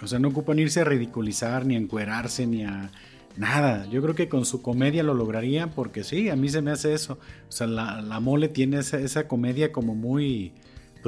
O 0.00 0.06
sea, 0.06 0.18
no 0.18 0.28
ocupan 0.28 0.58
irse 0.58 0.80
a 0.80 0.84
ridiculizar, 0.84 1.66
ni 1.66 1.74
a 1.74 1.78
encuerarse, 1.78 2.46
ni 2.46 2.64
a 2.64 2.90
Nada, 3.38 3.86
yo 3.86 4.02
creo 4.02 4.16
que 4.16 4.28
con 4.28 4.44
su 4.44 4.62
comedia 4.62 5.04
lo 5.04 5.14
lograría 5.14 5.68
porque 5.68 6.02
sí, 6.02 6.28
a 6.28 6.34
mí 6.34 6.48
se 6.48 6.60
me 6.60 6.72
hace 6.72 6.92
eso. 6.92 7.20
O 7.48 7.52
sea, 7.52 7.68
la, 7.68 8.18
mole 8.18 8.48
tiene 8.48 8.80
esa, 8.80 9.28
comedia 9.28 9.70
como 9.70 9.94
muy, 9.94 10.54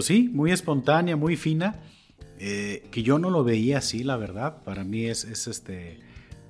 pues 0.00 0.06
sí, 0.06 0.30
muy 0.32 0.50
espontánea, 0.50 1.14
muy 1.14 1.36
fina, 1.36 1.74
eh, 2.38 2.88
que 2.90 3.02
yo 3.02 3.18
no 3.18 3.28
lo 3.28 3.44
veía 3.44 3.76
así, 3.76 4.02
la 4.02 4.16
verdad. 4.16 4.62
Para 4.64 4.82
mí 4.82 5.04
es, 5.04 5.24
es 5.24 5.46
este, 5.46 5.98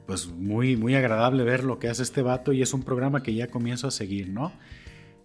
pues 0.07 0.29
muy, 0.29 0.77
muy 0.77 0.95
agradable 0.95 1.43
ver 1.43 1.65
lo 1.65 1.81
que 1.81 1.89
hace 1.89 2.05
este 2.05 2.23
vato 2.23 2.53
y 2.53 2.63
es 2.63 2.73
un 2.75 2.85
programa 2.85 3.25
que 3.25 3.35
ya 3.35 3.49
comienzo 3.49 3.89
a 3.89 3.91
seguir, 3.91 4.29
¿no? 4.29 4.53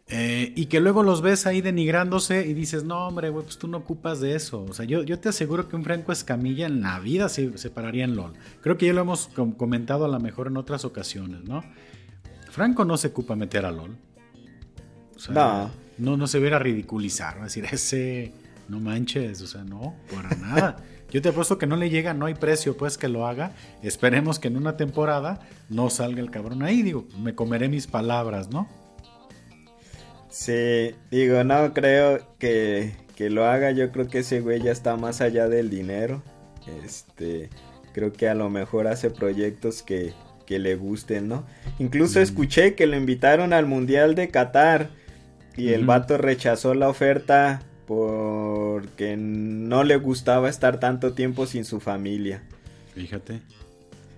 Eh, 0.07 0.53
y 0.55 0.65
que 0.65 0.79
luego 0.79 1.03
los 1.03 1.21
ves 1.21 1.45
ahí 1.45 1.61
denigrándose 1.61 2.47
y 2.47 2.55
dices, 2.55 2.83
no, 2.83 3.07
hombre, 3.07 3.29
güey, 3.29 3.43
pues 3.43 3.59
tú 3.59 3.67
no 3.67 3.77
ocupas 3.77 4.21
de 4.21 4.33
eso. 4.33 4.65
O 4.67 4.73
sea, 4.73 4.85
yo, 4.85 5.03
yo 5.03 5.19
te 5.19 5.29
aseguro 5.29 5.69
que 5.69 5.75
un 5.75 5.83
Franco 5.83 6.11
Escamilla 6.11 6.65
en 6.65 6.81
la 6.81 6.99
vida 6.99 7.29
se, 7.29 7.59
se 7.59 7.69
pararía 7.69 8.05
en 8.05 8.15
LOL. 8.15 8.33
Creo 8.61 8.75
que 8.75 8.87
ya 8.87 8.93
lo 8.93 9.01
hemos 9.01 9.29
comentado 9.55 10.03
a 10.05 10.07
lo 10.07 10.19
mejor 10.19 10.47
en 10.47 10.57
otras 10.57 10.83
ocasiones, 10.83 11.43
¿no? 11.43 11.63
Franco 12.49 12.85
no 12.85 12.97
se 12.97 13.09
ocupa 13.09 13.35
meter 13.35 13.67
a 13.67 13.71
LOL. 13.71 13.95
O 15.15 15.19
sea, 15.19 15.71
no. 15.97 16.17
no. 16.17 16.27
se 16.27 16.39
viera 16.39 16.59
ridiculizar, 16.59 17.41
decir, 17.41 17.65
ese, 17.71 18.33
no 18.67 18.79
manches, 18.79 19.41
o 19.41 19.47
sea, 19.47 19.63
no, 19.63 19.95
para 20.13 20.35
nada. 20.35 20.77
Yo 21.11 21.21
te 21.21 21.29
apuesto 21.29 21.57
que 21.57 21.67
no 21.67 21.77
le 21.77 21.89
llega, 21.89 22.13
no 22.13 22.25
hay 22.25 22.33
precio 22.33 22.75
pues 22.75 22.97
que 22.97 23.07
lo 23.07 23.25
haga. 23.25 23.53
Esperemos 23.81 24.39
que 24.39 24.49
en 24.49 24.57
una 24.57 24.75
temporada 24.75 25.39
no 25.69 25.89
salga 25.89 26.19
el 26.19 26.31
cabrón 26.31 26.63
ahí, 26.63 26.81
digo, 26.81 27.07
me 27.19 27.35
comeré 27.35 27.69
mis 27.69 27.87
palabras, 27.87 28.49
¿no? 28.49 28.67
Sí, 30.35 30.93
digo, 31.11 31.45
no 31.45 31.73
creo 31.73 32.19
que, 32.39 32.91
lo 33.17 33.45
haga. 33.45 33.71
Yo 33.71 33.93
creo 33.93 34.09
que 34.09 34.19
ese 34.19 34.41
güey 34.41 34.61
ya 34.61 34.73
está 34.73 34.97
más 34.97 35.21
allá 35.21 35.47
del 35.47 35.69
dinero. 35.69 36.21
Este, 36.83 37.49
creo 37.93 38.11
que 38.11 38.27
a 38.27 38.35
lo 38.35 38.49
mejor 38.49 38.87
hace 38.87 39.09
proyectos 39.09 39.81
que, 39.81 40.13
le 40.49 40.75
gusten, 40.75 41.29
¿no? 41.29 41.45
Incluso 41.79 42.19
escuché 42.19 42.75
que 42.75 42.85
lo 42.85 42.97
invitaron 42.97 43.53
al 43.53 43.65
Mundial 43.65 44.13
de 44.15 44.27
Qatar 44.27 44.89
y 45.57 45.69
el 45.69 45.85
vato 45.85 46.17
rechazó 46.17 46.73
la 46.73 46.89
oferta 46.89 47.61
porque 47.87 49.15
no 49.17 49.83
le 49.83 49.97
gustaba 49.97 50.49
estar 50.49 50.79
tanto 50.79 51.13
tiempo 51.13 51.45
sin 51.45 51.65
su 51.65 51.79
familia. 51.79 52.43
Fíjate. 52.93 53.41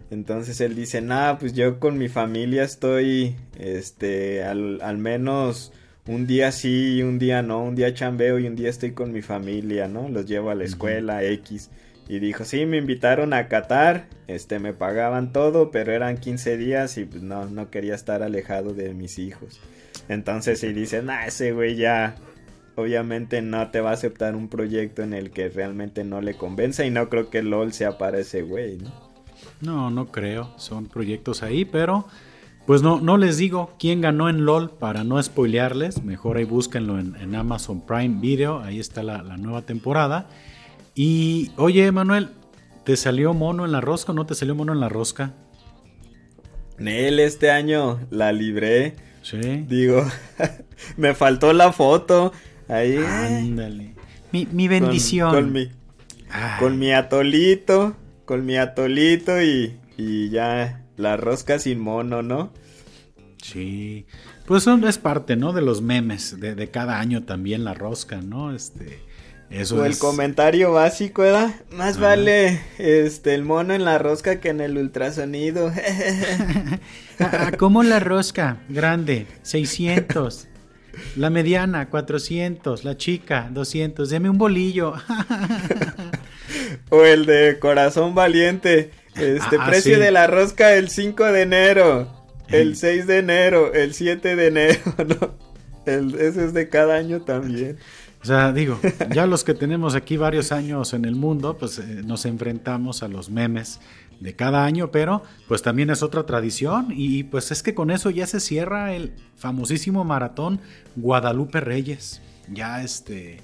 Entonces 0.10 0.62
él 0.62 0.76
dice, 0.76 1.02
nah, 1.02 1.38
pues 1.38 1.54
yo 1.54 1.80
con 1.80 1.98
mi 1.98 2.08
familia 2.08 2.64
estoy, 2.64 3.36
este, 3.58 4.44
al, 4.44 4.80
al 4.82 4.98
menos 4.98 5.74
un 6.08 6.26
día 6.26 6.54
sí 6.54 6.96
y 6.96 7.04
un 7.04 7.20
día 7.20 7.42
no, 7.42 7.62
un 7.62 7.76
día 7.76 7.94
chambeo 7.94 8.40
y 8.40 8.48
un 8.48 8.56
día 8.56 8.70
estoy 8.70 8.94
con 8.94 9.12
mi 9.12 9.22
familia, 9.22 9.90
¿no? 9.90 10.08
Los 10.08 10.26
llevo 10.26 10.50
a 10.50 10.56
la 10.56 10.64
escuela 10.64 11.24
X. 11.24 11.70
Y 12.08 12.20
dijo, 12.20 12.46
sí, 12.46 12.66
me 12.66 12.78
invitaron 12.78 13.34
a 13.34 13.50
Qatar, 13.50 14.08
este, 14.28 14.60
me 14.60 14.74
pagaban 14.74 15.34
todo, 15.34 15.72
pero 15.72 15.92
eran 15.92 16.18
15 16.18 16.56
días 16.56 16.98
y 16.98 17.04
pues 17.04 17.22
no, 17.22 17.46
no 17.50 17.70
quería 17.70 17.96
estar 17.96 18.24
alejado 18.24 18.74
de 18.74 18.94
mis 18.94 19.20
hijos. 19.20 19.60
Entonces 20.10 20.60
si 20.60 20.74
dicen, 20.74 21.10
ah, 21.10 21.26
ese 21.28 21.52
güey 21.52 21.76
ya, 21.76 22.16
obviamente 22.76 23.42
no 23.42 23.70
te 23.72 23.82
va 23.82 23.92
a 23.92 23.94
aceptar 23.94 24.36
un 24.36 24.48
proyecto 24.48 25.02
en 25.02 25.14
el 25.14 25.32
que 25.32 25.50
realmente 25.50 26.04
no 26.04 26.22
le 26.22 26.36
convenza 26.36 26.86
y 26.86 26.92
no 26.92 27.10
creo 27.10 27.30
que 27.30 27.44
LOL 27.44 27.74
sea 27.74 27.98
para 27.98 28.20
ese 28.20 28.42
güey, 28.42 28.78
¿no? 28.78 29.08
No, 29.62 29.90
no 29.90 30.08
creo, 30.08 30.54
son 30.58 30.88
proyectos 30.88 31.44
ahí, 31.44 31.66
pero 31.66 32.08
pues 32.68 32.82
no, 32.82 33.00
no 33.00 33.18
les 33.18 33.38
digo 33.38 33.74
quién 33.80 34.02
ganó 34.02 34.28
en 34.28 34.44
LOL 34.44 34.72
para 34.72 35.06
no 35.06 35.24
spoilearles. 35.24 36.04
Mejor 36.04 36.36
ahí 36.36 36.44
búsquenlo 36.44 37.00
en, 37.00 37.34
Amazon 37.34 37.80
Prime 37.80 38.20
Video. 38.20 38.60
Ahí 38.60 38.78
está 38.78 39.04
la, 39.04 39.22
nueva 39.38 39.62
temporada. 39.62 40.28
Y 40.94 41.52
oye, 41.56 41.90
Manuel, 41.94 42.32
¿te 42.84 42.98
salió 42.98 43.34
mono 43.34 43.64
en 43.64 43.72
la 43.72 43.80
rosca 43.80 44.12
o 44.12 44.16
no 44.16 44.26
te 44.26 44.36
salió 44.36 44.54
mono 44.54 44.74
en 44.74 44.82
la 44.82 44.90
rosca? 44.90 45.34
Nel, 46.78 47.22
este 47.22 47.52
año 47.52 48.02
la 48.10 48.34
libré. 48.34 48.96
Sí. 49.30 49.66
Digo, 49.68 50.08
me 50.98 51.14
faltó 51.14 51.52
la 51.52 51.74
foto. 51.74 52.32
Ahí. 52.70 52.98
Ándale. 52.98 53.94
Mi, 54.32 54.68
bendición. 54.70 55.32
Con, 55.32 55.52
mi, 55.52 55.70
con 56.60 56.80
mi 56.80 56.94
atolito. 56.94 57.98
Con 58.24 58.46
mi 58.46 58.56
atolito 58.56 59.42
y, 59.42 59.78
y 59.98 60.30
ya 60.30 60.86
la 60.96 61.18
rosca 61.18 61.60
sin 61.60 61.80
mono, 61.80 62.22
¿no? 62.22 62.54
Sí, 63.42 64.06
pues 64.46 64.64
eso 64.64 64.76
es 64.88 64.98
parte, 64.98 65.36
¿no? 65.36 65.52
De 65.52 65.62
los 65.62 65.82
memes 65.82 66.40
de, 66.40 66.56
de 66.56 66.70
cada 66.70 67.00
año 67.00 67.24
también 67.24 67.64
la 67.64 67.74
rosca, 67.74 68.22
¿no? 68.22 68.54
Este, 68.54 69.00
eso 69.50 69.78
o 69.78 69.86
el 69.86 69.98
comentario 69.98 70.74
básico, 70.74 71.22
¿verdad? 71.22 71.56
Más 71.72 72.00
vale 72.00 72.60
este 72.78 73.34
el 73.34 73.44
mono 73.44 73.74
en 73.74 73.86
la 73.86 73.98
rosca 73.98 74.40
que 74.40 74.50
en 74.50 74.62
el 74.62 74.78
ultrasonido. 74.78 75.72
Ah, 77.20 77.52
¿Cómo 77.58 77.82
la 77.82 78.00
rosca? 78.00 78.58
Grande, 78.70 79.26
600. 79.42 80.48
La 81.16 81.32
mediana, 81.32 81.90
400. 81.90 82.84
La 82.84 82.96
chica, 82.96 83.50
200. 83.52 84.08
Deme 84.08 84.30
un 84.30 84.38
bolillo. 84.38 84.94
o 86.90 87.04
el 87.04 87.26
de 87.26 87.58
corazón 87.60 88.14
valiente. 88.14 88.92
Este 89.16 89.58
ah, 89.60 89.66
precio 89.66 90.00
de 90.00 90.12
la 90.12 90.28
rosca 90.28 90.76
el 90.76 90.90
5 90.90 91.24
de 91.32 91.42
enero. 91.42 92.28
El 92.50 92.76
6 92.76 93.08
de 93.08 93.18
enero. 93.18 93.74
El 93.74 93.96
7 93.96 94.36
de 94.36 94.48
enero. 94.48 94.80
¿no? 95.08 95.48
ese 95.88 96.46
es 96.46 96.54
de 96.54 96.70
cada 96.70 96.98
año 96.98 97.22
también. 97.22 97.78
O 98.22 98.26
sea, 98.26 98.52
digo, 98.52 98.80
ya 99.14 99.26
los 99.26 99.44
que 99.44 99.54
tenemos 99.54 99.96
aquí 99.96 100.18
varios 100.18 100.52
años 100.52 100.94
en 100.94 101.06
el 101.06 101.16
mundo, 101.16 101.58
pues 101.58 101.80
eh, 101.80 102.02
nos 102.04 102.26
enfrentamos 102.26 103.04
a 103.04 103.08
los 103.08 103.30
memes 103.30 103.80
de 104.20 104.36
cada 104.36 104.66
año, 104.66 104.92
pero 104.92 105.22
pues 105.48 105.62
también 105.62 105.90
es 105.90 106.02
otra 106.02 106.26
tradición 106.26 106.88
y 106.90 107.24
pues 107.24 107.52
es 107.52 107.62
que 107.62 107.76
con 107.76 107.92
eso 107.92 108.10
ya 108.10 108.26
se 108.26 108.40
cierra 108.40 108.96
el 108.96 109.14
famosísimo 109.36 110.04
maratón 110.04 110.60
Guadalupe 110.96 111.62
Reyes. 111.62 112.22
Ya 112.52 112.82
este 112.82 113.42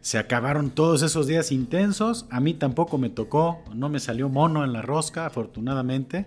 se 0.00 0.18
acabaron 0.18 0.70
todos 0.70 1.02
esos 1.02 1.26
días 1.26 1.52
intensos, 1.52 2.26
a 2.30 2.40
mí 2.40 2.54
tampoco 2.54 2.98
me 2.98 3.10
tocó, 3.10 3.62
no 3.74 3.88
me 3.88 4.00
salió 4.00 4.28
mono 4.28 4.64
en 4.64 4.72
la 4.72 4.80
rosca, 4.80 5.26
afortunadamente. 5.26 6.26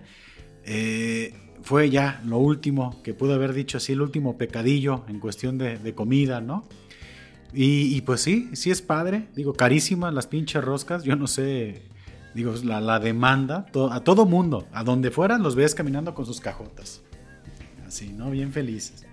Eh, 0.66 1.34
fue 1.64 1.90
ya 1.90 2.22
lo 2.26 2.38
último 2.38 3.02
que 3.04 3.14
pude 3.14 3.34
haber 3.34 3.54
dicho 3.54 3.78
así, 3.78 3.94
el 3.94 4.02
último 4.02 4.38
pecadillo 4.38 5.04
en 5.08 5.20
cuestión 5.20 5.58
de, 5.58 5.78
de 5.78 5.94
comida, 5.94 6.42
¿no? 6.42 6.66
Y, 7.54 8.02
pues 8.02 8.22
sí, 8.22 8.50
sí 8.54 8.72
es 8.72 8.82
padre. 8.82 9.28
Digo, 9.36 9.54
carísimas 9.54 10.14
las 10.14 10.28
pinches 10.28 10.64
roscas. 10.64 11.04
Yo 11.04 11.16
no 11.16 11.28
sé, 11.28 11.82
digo, 12.34 12.54
la, 12.64 13.00
demanda. 13.00 13.66
a 13.92 14.00
todo 14.02 14.26
mundo, 14.26 14.68
a 14.72 14.84
donde 14.84 15.12
fueran, 15.12 15.44
los 15.44 15.56
ves 15.56 15.76
caminando 15.76 16.14
con 16.14 16.26
sus 16.26 16.40
cajotas. 16.40 17.02
Así, 17.86 18.10
¿no? 18.10 18.32
Bien 18.32 18.54
felices. 18.54 19.06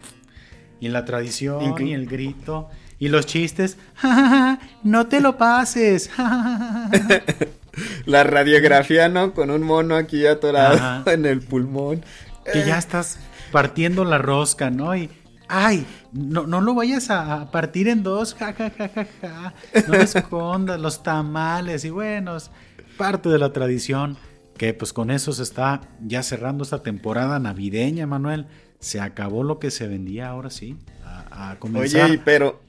Y 0.80 0.88
la 0.88 1.04
tradición, 1.04 1.74
y 1.84 1.92
el 1.92 2.06
grito, 2.06 2.68
y 3.00 3.08
los 3.08 3.26
chistes. 3.26 3.76
no 4.84 5.06
te 5.08 5.20
lo 5.20 5.36
pases. 5.36 6.10
la 8.06 8.24
radiografía, 8.24 9.08
¿no? 9.08 9.34
Con 9.34 9.50
un 9.50 9.62
mono 9.62 9.96
aquí 9.96 10.26
atorado 10.26 11.10
en 11.10 11.26
el 11.26 11.40
pulmón. 11.40 12.04
Que 12.52 12.64
ya 12.64 12.78
estás 12.78 13.18
partiendo 13.50 14.04
la 14.04 14.18
rosca, 14.18 14.70
¿no? 14.70 14.96
Y 14.96 15.10
ay, 15.48 15.86
no, 16.12 16.46
no 16.46 16.60
lo 16.60 16.74
vayas 16.74 17.10
a 17.10 17.50
partir 17.50 17.88
en 17.88 18.02
dos, 18.02 18.34
ja, 18.34 18.52
ja, 18.52 18.70
ja, 18.70 18.88
ja, 18.88 19.06
ja. 19.20 19.54
No 19.86 19.94
escondas 20.00 20.80
los 20.80 21.02
tamales 21.02 21.84
y 21.84 21.90
bueno, 21.90 22.36
es 22.36 22.50
parte 22.96 23.28
de 23.28 23.38
la 23.38 23.52
tradición 23.52 24.16
que 24.58 24.74
pues 24.74 24.92
con 24.92 25.10
eso 25.10 25.32
se 25.32 25.42
está 25.42 25.80
ya 26.04 26.22
cerrando 26.22 26.64
esta 26.64 26.82
temporada 26.82 27.38
navideña, 27.38 28.06
Manuel. 28.06 28.46
Se 28.80 29.00
acabó 29.00 29.42
lo 29.42 29.58
que 29.58 29.70
se 29.70 29.88
vendía 29.88 30.28
ahora 30.28 30.50
sí, 30.50 30.76
a, 31.30 31.56
comenzar. 31.58 32.10
Oye, 32.10 32.20
pero 32.24 32.60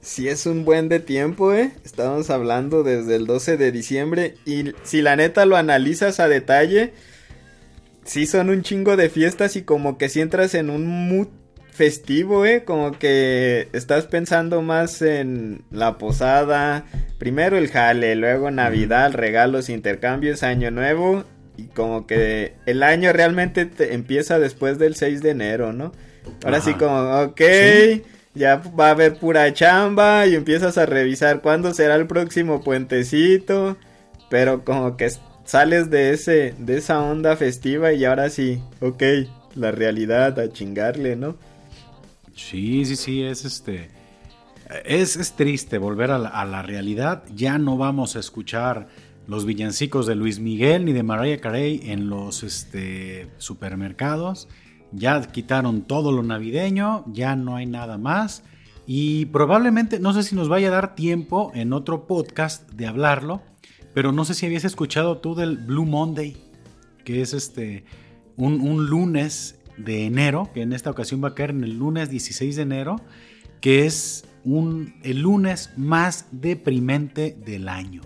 si 0.00 0.28
es 0.28 0.46
un 0.46 0.64
buen 0.64 0.88
de 0.88 1.00
tiempo, 1.00 1.52
¿eh? 1.52 1.72
Estamos 1.84 2.30
hablando 2.30 2.82
desde 2.82 3.16
el 3.16 3.26
12 3.26 3.56
de 3.56 3.72
diciembre 3.72 4.34
y 4.44 4.72
si 4.82 5.00
la 5.02 5.16
neta 5.16 5.46
lo 5.46 5.56
analizas 5.56 6.20
a 6.20 6.28
detalle, 6.28 6.92
sí 8.04 8.26
son 8.26 8.50
un 8.50 8.62
chingo 8.62 8.96
de 8.96 9.08
fiestas 9.08 9.56
y 9.56 9.62
como 9.62 9.98
que 9.98 10.08
si 10.08 10.20
entras 10.20 10.54
en 10.54 10.70
un 10.70 11.08
mood 11.08 11.28
festivo, 11.80 12.44
¿eh? 12.44 12.64
Como 12.66 12.92
que 12.92 13.68
estás 13.72 14.04
pensando 14.04 14.60
más 14.60 15.00
en 15.00 15.62
la 15.70 15.96
posada, 15.96 16.84
primero 17.16 17.56
el 17.56 17.70
jale, 17.70 18.16
luego 18.16 18.50
Navidad, 18.50 19.14
regalos, 19.14 19.70
intercambios, 19.70 20.42
Año 20.42 20.70
Nuevo 20.70 21.24
y 21.56 21.68
como 21.68 22.06
que 22.06 22.52
el 22.66 22.82
año 22.82 23.14
realmente 23.14 23.64
te 23.64 23.94
empieza 23.94 24.38
después 24.38 24.78
del 24.78 24.94
6 24.94 25.22
de 25.22 25.30
enero, 25.30 25.72
¿no? 25.72 25.92
Ahora 26.44 26.60
sí 26.60 26.74
como, 26.74 27.22
ok, 27.22 27.40
ya 28.34 28.56
va 28.78 28.88
a 28.88 28.90
haber 28.90 29.14
pura 29.14 29.50
chamba 29.54 30.26
y 30.26 30.34
empiezas 30.34 30.76
a 30.76 30.84
revisar 30.84 31.40
cuándo 31.40 31.72
será 31.72 31.94
el 31.94 32.06
próximo 32.06 32.62
puentecito, 32.62 33.78
pero 34.28 34.66
como 34.66 34.98
que 34.98 35.10
sales 35.44 35.88
de 35.88 36.12
ese 36.12 36.54
de 36.58 36.76
esa 36.76 37.00
onda 37.00 37.36
festiva 37.36 37.94
y 37.94 38.04
ahora 38.04 38.28
sí, 38.28 38.62
ok, 38.80 39.02
la 39.54 39.70
realidad 39.70 40.38
a 40.38 40.52
chingarle, 40.52 41.16
¿no? 41.16 41.38
Sí, 42.48 42.84
sí, 42.84 42.96
sí, 42.96 43.22
es 43.22 43.44
este. 43.44 43.90
Es, 44.84 45.34
triste 45.36 45.78
volver 45.78 46.10
a 46.10 46.18
la, 46.18 46.62
realidad. 46.62 47.22
Ya 47.34 47.58
no 47.58 47.76
vamos 47.76 48.16
a 48.16 48.20
escuchar 48.20 48.88
los 49.26 49.44
villancicos 49.44 50.06
de 50.06 50.16
Luis 50.16 50.40
Miguel 50.40 50.84
ni 50.84 50.92
de 50.92 51.02
Mariah 51.02 51.40
Carey 51.40 51.80
en 51.84 52.08
los 52.08 52.42
este, 52.42 53.30
supermercados. 53.38 54.48
Ya 54.90 55.20
quitaron 55.20 55.82
todo 55.82 56.12
lo 56.12 56.22
navideño, 56.22 57.04
ya 57.12 57.36
no 57.36 57.56
hay 57.56 57.66
nada 57.66 57.98
más. 57.98 58.42
Y 58.86 59.26
probablemente, 59.26 60.00
no 60.00 60.12
sé 60.12 60.22
si 60.22 60.34
nos 60.34 60.48
vaya 60.48 60.68
a 60.68 60.72
dar 60.72 60.94
tiempo 60.94 61.52
en 61.54 61.72
otro 61.72 62.06
podcast 62.06 62.68
de 62.72 62.86
hablarlo, 62.86 63.42
pero 63.94 64.12
no 64.12 64.24
sé 64.24 64.34
si 64.34 64.46
habías 64.46 64.64
escuchado 64.64 65.18
tú 65.18 65.34
del 65.34 65.58
Blue 65.58 65.86
Monday, 65.86 66.36
que 67.04 67.20
es 67.20 67.34
este 67.34 67.84
un, 68.36 68.60
un 68.60 68.86
lunes 68.86 69.59
de 69.84 70.06
enero, 70.06 70.50
que 70.52 70.62
en 70.62 70.72
esta 70.72 70.90
ocasión 70.90 71.22
va 71.22 71.28
a 71.28 71.34
caer 71.34 71.50
en 71.50 71.64
el 71.64 71.78
lunes 71.78 72.10
16 72.10 72.56
de 72.56 72.62
enero, 72.62 72.96
que 73.60 73.86
es 73.86 74.24
un, 74.44 74.94
el 75.02 75.20
lunes 75.20 75.70
más 75.76 76.26
deprimente 76.30 77.36
del 77.44 77.68
año. 77.68 78.02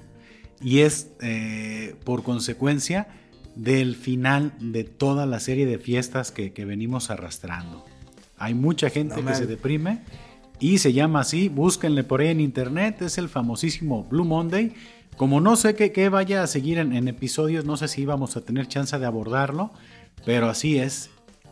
Y 0.61 0.81
es 0.81 1.13
eh, 1.21 1.95
por 2.05 2.23
consecuencia 2.23 3.09
del 3.55 3.95
final 3.95 4.53
de 4.59 4.85
toda 4.85 5.27
la 5.27 5.41
serie 5.41 5.67
de 5.67 5.79
fiestas 5.79 6.33
que, 6.33 6.51
venimos 6.65 7.11
arrastrando. 7.11 7.85
Hay 8.37 8.55
mucha 8.55 8.91
gente 8.91 9.23
que 9.23 9.35
se 9.35 9.47
deprime 9.47 10.03
y 10.59 10.79
se 10.79 10.93
llama 10.93 11.21
así, 11.21 11.49
búsquenle 11.49 12.03
por 12.05 12.21
ahí 12.21 12.29
en 12.29 12.41
internet, 12.41 13.03
es 13.03 13.19
el 13.19 13.29
famosísimo 13.29 14.05
Blue 14.05 14.25
Monday. 14.25 14.73
Como 15.17 15.41
no 15.41 15.55
sé 15.55 15.75
qué, 15.77 16.09
vaya 16.09 16.43
a 16.43 16.49
seguir 16.49 16.79
en, 16.79 16.93
en, 16.93 17.07
episodios, 17.07 17.65
no 17.65 17.77
sé 17.77 17.87
si 17.87 18.05
vamos 18.05 18.37
a 18.37 18.41
tener 18.41 18.67
chance 18.67 18.99
de 18.99 19.07
abordarlo, 19.07 19.71
pero 20.25 20.49
así 20.49 20.79
es, 20.79 21.11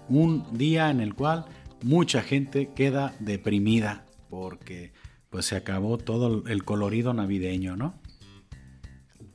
un 0.09 0.47
día 0.57 0.91
en 0.91 1.01
el 1.01 1.15
cual 1.15 1.47
mucha 1.83 2.23
gente 2.23 2.71
queda 2.75 3.15
deprimida 3.19 4.05
porque 4.31 4.93
pues 5.31 5.47
se 5.47 5.57
acabó 5.57 5.99
todo 5.99 6.47
el 6.47 6.65
colorido 6.65 7.15
navideño, 7.15 7.77
¿no? 7.77 7.95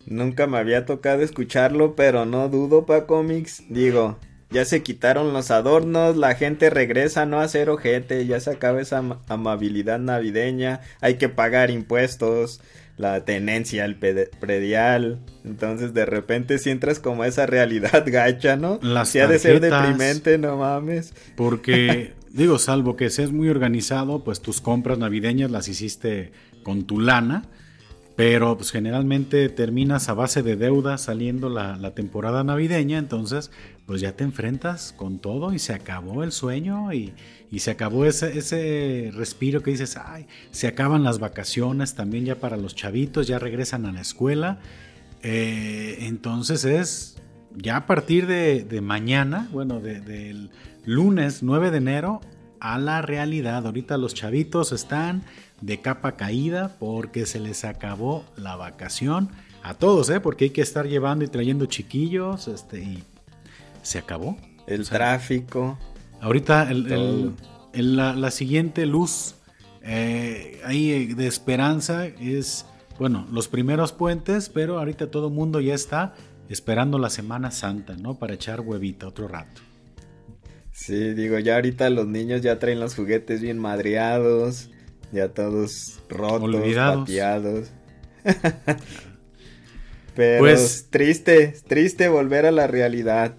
Nunca 0.05 0.47
me 0.47 0.57
había 0.57 0.85
tocado 0.85 1.21
escucharlo, 1.21 1.95
pero 1.95 2.25
no 2.25 2.47
dudo 2.47 2.85
pa 2.85 3.05
cómics. 3.05 3.63
Digo, 3.69 4.17
ya 4.49 4.63
se 4.63 4.81
quitaron 4.81 5.33
los 5.33 5.51
adornos, 5.51 6.15
la 6.15 6.35
gente 6.35 6.69
regresa 6.69 7.25
no 7.25 7.41
a 7.41 7.43
hacer 7.43 7.69
ojete, 7.69 8.25
ya 8.25 8.39
se 8.39 8.51
acaba 8.51 8.79
esa 8.79 9.03
amabilidad 9.27 9.99
navideña, 9.99 10.79
hay 11.01 11.15
que 11.17 11.27
pagar 11.27 11.69
impuestos, 11.69 12.61
la 12.97 13.23
tenencia, 13.25 13.85
el 13.85 13.95
predial. 13.95 15.19
Entonces 15.45 15.93
de 15.93 16.05
repente 16.05 16.57
si 16.57 16.71
entras 16.71 16.99
como 16.99 17.23
esa 17.23 17.45
realidad 17.45 18.03
gacha, 18.07 18.57
¿no? 18.57 18.79
Las 18.81 19.09
si 19.09 19.19
ha 19.19 19.27
de 19.27 19.39
ser 19.39 19.59
deprimente, 19.59 20.37
no 20.37 20.57
mames. 20.57 21.13
Porque, 21.35 22.13
digo, 22.31 22.57
salvo 22.59 22.97
que 22.97 23.09
seas 23.09 23.31
muy 23.31 23.49
organizado, 23.49 24.23
pues 24.23 24.41
tus 24.41 24.61
compras 24.61 24.97
navideñas 24.97 25.51
las 25.51 25.67
hiciste 25.67 26.31
con 26.63 26.85
tu 26.85 26.99
lana. 26.99 27.45
Pero 28.17 28.57
pues 28.57 28.71
generalmente 28.71 29.47
terminas 29.47 30.09
a 30.09 30.15
base 30.15 30.41
de 30.41 30.55
deuda 30.55 30.97
saliendo 30.97 31.49
la, 31.49 31.91
temporada 31.91 32.43
navideña, 32.43 32.97
entonces 32.97 33.51
pues 33.85 34.01
ya 34.01 34.13
te 34.13 34.23
enfrentas 34.23 34.91
con 34.97 35.19
todo 35.19 35.53
y 35.53 35.59
se 35.59 35.73
acabó 35.73 36.23
el 36.23 36.31
sueño 36.31 36.91
y, 36.91 37.13
se 37.59 37.69
acabó 37.69 38.05
ese, 38.05 38.35
ese 38.37 39.11
respiro 39.13 39.61
que 39.61 39.69
dices, 39.69 39.97
ay, 40.03 40.25
se 40.49 40.65
acaban 40.65 41.03
las 41.03 41.19
vacaciones 41.19 41.93
también 41.93 42.25
ya 42.25 42.39
para 42.39 42.57
los 42.57 42.75
chavitos, 42.75 43.27
ya 43.27 43.37
regresan 43.37 43.85
a 43.85 43.91
la 43.91 44.01
escuela. 44.01 44.59
Eh, 45.21 45.99
entonces 46.01 46.65
es 46.65 47.21
ya 47.55 47.77
a 47.77 47.85
partir 47.85 48.25
de, 48.25 48.81
mañana, 48.81 49.47
bueno, 49.51 49.79
del 49.79 50.49
lunes 50.85 51.43
9 51.43 51.69
de 51.69 51.77
enero 51.77 52.21
a 52.59 52.77
la 52.77 53.01
realidad. 53.01 53.65
Ahorita 53.65 53.97
los 53.97 54.13
chavitos 54.13 54.71
están 54.71 55.23
de 55.61 55.81
capa 55.81 56.13
caída 56.13 56.75
porque 56.79 57.25
se 57.25 57.39
les 57.39 57.65
acabó 57.65 58.25
la 58.35 58.55
vacación. 58.55 59.29
A 59.63 59.73
todos, 59.73 60.09
¿eh? 60.09 60.19
Porque 60.19 60.45
hay 60.45 60.49
que 60.51 60.61
estar 60.61 60.87
llevando 60.87 61.25
y 61.25 61.27
trayendo 61.27 61.65
chiquillos 61.65 62.47
este, 62.47 62.79
y 62.79 63.03
se 63.81 63.99
acabó. 63.99 64.37
El 64.65 64.87
tráfico. 64.87 65.77
Ahorita 66.21 66.69
la, 67.73 68.31
siguiente 68.31 68.85
luz 68.85 69.35
eh, 69.81 70.61
ahí 70.65 71.13
de 71.13 71.27
esperanza 71.27 72.05
es, 72.05 72.65
bueno, 72.99 73.27
los 73.31 73.47
primeros 73.47 73.91
puentes, 73.93 74.49
pero 74.49 74.79
ahorita 74.79 75.11
todo 75.11 75.27
el 75.27 75.33
mundo 75.33 75.59
ya 75.59 75.73
está 75.73 76.13
esperando 76.49 76.97
la 76.97 77.09
Semana 77.09 77.51
Santa, 77.51 77.95
¿no? 77.97 78.17
Para 78.17 78.33
echar 78.33 78.61
huevita 78.61 79.07
otro 79.07 79.27
rato. 79.27 79.61
Sí, 80.71 81.13
digo, 81.13 81.39
ya 81.39 81.55
ahorita 81.55 81.89
los 81.89 82.07
niños 82.07 82.41
ya 82.41 82.59
traen 82.59 82.79
los 82.79 82.95
juguetes 82.95 83.41
bien 83.41 83.57
madreados, 83.57 84.69
ya 85.11 85.29
todos 85.29 85.99
rotos, 86.09 86.43
Olvidados. 86.43 87.01
pateados. 87.01 87.71
Pero 90.15 90.39
pues, 90.39 90.87
triste, 90.89 91.53
triste 91.67 92.07
volver 92.07 92.45
a 92.45 92.51
la 92.51 92.67
realidad. 92.67 93.35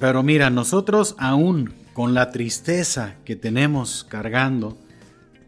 Pero 0.00 0.22
mira, 0.22 0.50
nosotros 0.50 1.14
aún 1.18 1.72
con 1.92 2.14
la 2.14 2.30
tristeza 2.30 3.14
que 3.24 3.36
tenemos 3.36 4.04
cargando, 4.04 4.76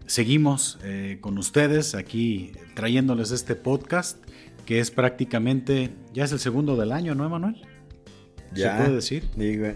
seguimos 0.06 0.78
eh, 0.84 1.18
con 1.20 1.36
ustedes 1.36 1.94
aquí 1.94 2.52
trayéndoles 2.74 3.32
este 3.32 3.54
podcast 3.56 4.18
que 4.64 4.80
es 4.80 4.90
prácticamente, 4.90 5.90
ya 6.12 6.24
es 6.24 6.32
el 6.32 6.38
segundo 6.40 6.76
del 6.76 6.92
año, 6.92 7.14
¿no, 7.14 7.24
Emanuel? 7.24 7.56
Ya, 8.52 8.72
¿Se 8.72 8.82
puede 8.82 8.94
decir? 8.94 9.28
Digo, 9.34 9.66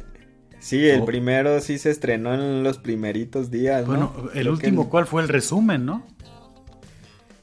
sí, 0.63 0.89
el 0.89 1.03
oh. 1.03 1.05
primero 1.05 1.61
sí 1.61 1.79
se 1.79 1.91
estrenó 1.91 2.33
en 2.35 2.63
los 2.63 2.79
primeritos 2.79 3.51
días. 3.51 3.87
Bueno, 3.87 4.15
el 4.35 4.49
último, 4.49 4.89
¿cuál 4.89 5.07
fue 5.07 5.23
el 5.23 5.29
resumen, 5.29 5.85
no? 5.85 6.07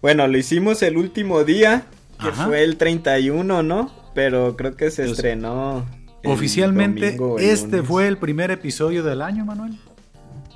Bueno, 0.02 0.28
lo 0.28 0.38
hicimos 0.38 0.82
el 0.82 0.98
último 0.98 1.44
día, 1.44 1.86
que 2.24 2.32
fue 2.32 2.64
el 2.64 2.78
31, 2.78 3.64
¿no? 3.64 3.92
Pero 4.16 4.56
creo 4.56 4.76
que 4.76 4.90
se 4.92 5.06
estrenó. 5.06 5.86
Oficialmente, 6.26 7.18
este 7.40 7.84
fue 7.84 8.08
el 8.08 8.18
primer 8.18 8.52
episodio 8.52 9.04
del 9.04 9.22
año, 9.22 9.46
Manuel. 9.46 9.78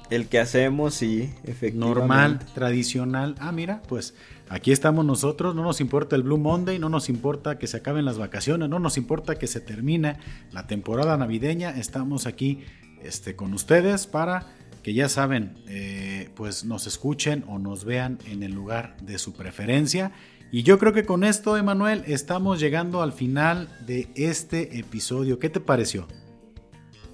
El 0.10 0.28
que 0.28 0.40
hacemos, 0.40 0.94
sí, 0.94 1.34
efectivamente. 1.44 2.00
Normal, 2.00 2.40
tradicional. 2.54 3.36
Ah, 3.40 3.52
mira, 3.52 3.82
pues 3.88 4.14
aquí 4.50 4.72
estamos 4.72 5.06
nosotros. 5.06 5.56
No 5.56 5.64
nos 5.64 5.82
importa 5.82 6.16
el 6.16 6.24
Blue 6.24 6.38
Monday, 6.38 6.80
no 6.80 6.90
nos 6.90 7.10
importa 7.10 7.58
que 7.58 7.68
se 7.68 7.78
acaben 7.78 8.06
las 8.06 8.18
vacaciones, 8.18 8.70
no 8.70 8.80
nos 8.80 8.98
importa 8.98 9.36
que 9.36 9.48
se 9.48 9.60
termine 9.60 10.18
la 10.52 10.68
temporada 10.68 11.18
navideña. 11.18 11.72
Estamos 11.72 12.28
aquí 12.28 12.64
este, 13.04 13.36
con 13.36 13.54
ustedes 13.54 14.08
para 14.08 14.48
que 14.84 14.94
ya 14.94 15.08
saben, 15.08 15.56
eh, 15.68 16.30
pues 16.36 16.66
nos 16.66 16.88
escuchen 16.88 17.46
o 17.48 17.58
nos 17.58 17.86
vean 17.86 18.20
en 18.28 18.44
el 18.44 18.52
lugar 18.52 18.98
de 19.02 19.18
su 19.18 19.34
preferencia. 19.34 20.12
Y 20.52 20.64
yo 20.64 20.78
creo 20.78 20.94
que 20.94 21.04
con 21.04 21.24
esto, 21.24 21.58
Emanuel, 21.58 22.04
estamos 22.06 22.60
llegando 22.60 23.02
al 23.02 23.14
final 23.14 23.70
de 23.88 24.10
este 24.16 24.78
episodio. 24.78 25.40
¿Qué 25.40 25.50
te 25.50 25.60
pareció? 25.60 26.08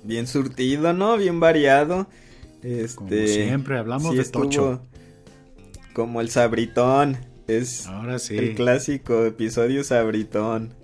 Bien 0.04 0.28
surtido, 0.28 0.92
¿no? 0.94 1.16
Bien 1.16 1.40
variado. 1.40 2.10
Este, 2.64 2.96
como 2.96 3.10
siempre, 3.10 3.78
hablamos 3.78 4.16
de 4.16 4.26
tocho. 4.26 4.82
Como 5.94 6.22
el 6.22 6.30
sabritón. 6.30 7.18
Es 7.48 7.88
Ahora 7.88 8.20
sí. 8.20 8.38
el 8.38 8.56
clásico 8.56 9.26
episodio 9.26 9.84
sabritón. 9.84 10.76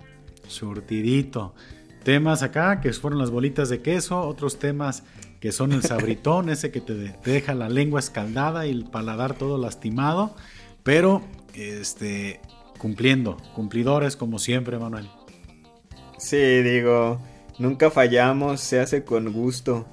Surtidito. 0.48 1.54
Temas 2.02 2.42
acá 2.42 2.80
que 2.80 2.92
fueron 2.92 3.18
las 3.18 3.30
bolitas 3.30 3.68
de 3.68 3.82
queso, 3.82 4.20
otros 4.20 4.58
temas 4.58 5.02
que 5.40 5.52
son 5.52 5.72
el 5.72 5.82
sabritón, 5.82 6.48
ese 6.50 6.70
que 6.70 6.80
te, 6.80 6.94
deja 7.24 7.54
la 7.54 7.68
lengua 7.68 8.00
escaldada 8.00 8.66
y 8.66 8.70
el 8.70 8.84
paladar 8.84 9.34
todo 9.34 9.58
lastimado, 9.58 10.34
pero 10.82 11.22
este 11.54 12.40
cumpliendo, 12.78 13.36
cumplidores 13.54 14.16
como 14.16 14.38
siempre, 14.38 14.78
Manuel. 14.78 15.08
Sí, 16.18 16.36
digo, 16.36 17.20
nunca 17.58 17.90
fallamos, 17.90 18.60
se 18.60 18.80
hace 18.80 19.04
con 19.04 19.32
gusto, 19.32 19.86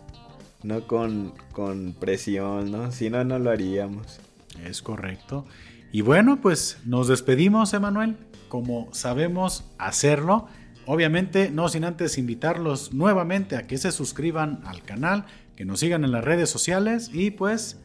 no 0.63 0.85
con, 0.87 1.33
con 1.51 1.93
presión, 1.93 2.71
¿no? 2.71 2.91
Si 2.91 3.09
no, 3.09 3.23
no 3.23 3.39
lo 3.39 3.51
haríamos. 3.51 4.19
Es 4.65 4.81
correcto. 4.81 5.45
Y 5.91 6.01
bueno, 6.01 6.41
pues 6.41 6.79
nos 6.85 7.07
despedimos, 7.07 7.73
Emanuel, 7.73 8.17
como 8.49 8.89
sabemos 8.93 9.65
hacerlo. 9.77 10.47
Obviamente, 10.85 11.49
no 11.49 11.69
sin 11.69 11.85
antes 11.85 12.17
invitarlos 12.17 12.93
nuevamente 12.93 13.55
a 13.55 13.67
que 13.67 13.77
se 13.77 13.91
suscriban 13.91 14.61
al 14.65 14.83
canal, 14.83 15.25
que 15.55 15.65
nos 15.65 15.79
sigan 15.79 16.03
en 16.03 16.11
las 16.11 16.23
redes 16.23 16.49
sociales 16.49 17.09
y 17.13 17.31
pues, 17.31 17.79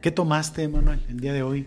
¿qué 0.00 0.10
tomaste, 0.10 0.68
Manuel, 0.68 1.04
el 1.08 1.20
día 1.20 1.32
de 1.32 1.42
hoy? 1.42 1.66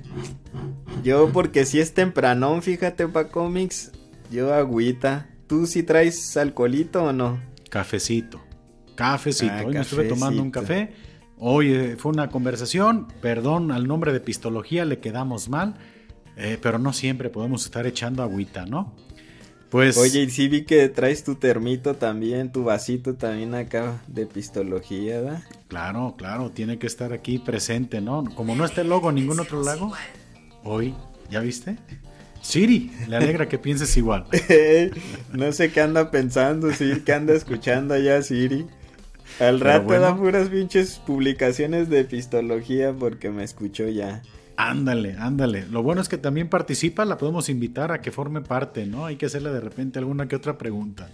Yo, 1.04 1.32
porque 1.32 1.66
si 1.66 1.80
es 1.80 1.94
tempranón, 1.94 2.62
fíjate, 2.62 3.08
pa' 3.08 3.28
cómics, 3.28 3.92
yo 4.32 4.54
agüita. 4.54 5.30
¿Tú 5.48 5.68
sí 5.68 5.84
traes 5.84 6.38
alcoholito 6.38 7.04
o 7.04 7.14
no? 7.14 7.40
Cafecito, 7.70 8.42
cafecito. 8.96 9.54
Ah, 9.54 9.64
hoy 9.66 9.74
me 9.74 9.82
estuve 9.82 10.06
tomando 10.06 10.42
un 10.42 10.52
café. 10.52 10.94
Hoy 11.44 11.96
fue 11.98 12.12
una 12.12 12.30
conversación, 12.30 13.08
perdón 13.20 13.72
al 13.72 13.88
nombre 13.88 14.14
de 14.14 14.20
Pistología, 14.20 14.86
le 14.86 15.00
quedamos 15.00 15.50
mal, 15.50 15.74
eh, 16.38 16.60
pero 16.62 16.78
no 16.78 16.94
siempre 16.94 17.32
podemos 17.32 17.66
estar 17.66 17.88
echando 17.88 18.22
agüita, 18.22 18.68
¿no? 18.68 18.94
Pues. 19.72 19.98
Oye, 19.98 20.22
y 20.22 20.30
sí 20.30 20.48
vi 20.50 20.66
que 20.66 20.88
traes 20.88 21.24
tu 21.24 21.34
termito 21.34 21.96
también, 21.96 22.52
tu 22.52 22.64
vasito 22.64 23.16
también 23.16 23.56
acá 23.56 24.04
de 24.06 24.28
pistología, 24.28 25.20
¿verdad? 25.20 25.44
Claro, 25.68 26.14
claro, 26.16 26.52
tiene 26.52 26.78
que 26.78 26.86
estar 26.86 27.12
aquí 27.12 27.40
presente, 27.40 28.02
¿no? 28.02 28.24
Como 28.36 28.54
no 28.56 28.64
está 28.64 28.82
el 28.82 28.90
logo 28.90 29.10
en 29.10 29.16
ningún 29.16 29.40
otro 29.40 29.64
lago, 29.64 29.94
hoy, 30.64 30.94
¿ya 31.32 31.40
viste? 31.40 31.76
Siri, 32.44 32.92
le 33.08 33.16
alegra 33.16 33.50
que 33.50 33.58
pienses 33.58 33.98
igual. 33.98 34.28
no 35.34 35.52
sé 35.54 35.72
qué 35.72 35.82
anda 35.82 36.12
pensando, 36.12 36.72
Siri, 36.72 37.02
qué 37.02 37.14
anda 37.14 37.34
escuchando 37.34 37.96
allá 37.96 38.22
Siri. 38.22 38.68
Al 39.42 39.60
rato 39.60 40.00
da 40.00 40.16
puras 40.16 40.50
pinches 40.50 41.00
publicaciones 41.00 41.90
de 41.90 42.04
pistología 42.04 42.94
porque 42.94 43.32
me 43.32 43.44
escuchó 43.44 43.88
ya. 43.88 44.22
Ándale, 44.56 45.16
ándale. 45.18 45.66
Lo 45.66 45.82
bueno 45.82 46.02
es 46.02 46.10
que 46.10 46.20
también 46.20 46.48
participa, 46.48 47.06
la 47.06 47.18
podemos 47.18 47.50
invitar 47.50 47.92
a 47.92 48.02
que 48.02 48.12
forme 48.12 48.42
parte, 48.42 48.86
¿no? 48.86 49.08
Hay 49.08 49.16
que 49.16 49.26
hacerle 49.26 49.52
de 49.52 49.60
repente 49.60 49.98
alguna 49.98 50.28
que 50.28 50.36
otra 50.36 50.60
pregunta. 50.60 51.10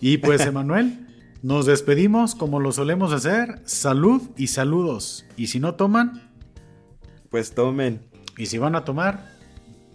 Y 0.00 0.18
pues, 0.18 0.40
Emanuel, 0.46 1.08
nos 1.42 1.66
despedimos 1.66 2.36
como 2.36 2.60
lo 2.60 2.70
solemos 2.70 3.12
hacer. 3.12 3.60
Salud 3.64 4.22
y 4.36 4.46
saludos. 4.46 5.26
Y 5.36 5.48
si 5.48 5.58
no 5.58 5.74
toman, 5.74 6.30
pues 7.30 7.52
tomen. 7.52 8.02
Y 8.38 8.46
si 8.46 8.58
van 8.58 8.76
a 8.76 8.84
tomar, 8.84 9.28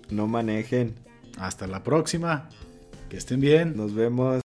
no 0.09 0.27
manejen. 0.27 0.95
Hasta 1.37 1.67
la 1.67 1.83
próxima. 1.83 2.49
Que 3.09 3.15
estén 3.15 3.39
bien. 3.39 3.77
Nos 3.77 3.93
vemos. 3.93 4.41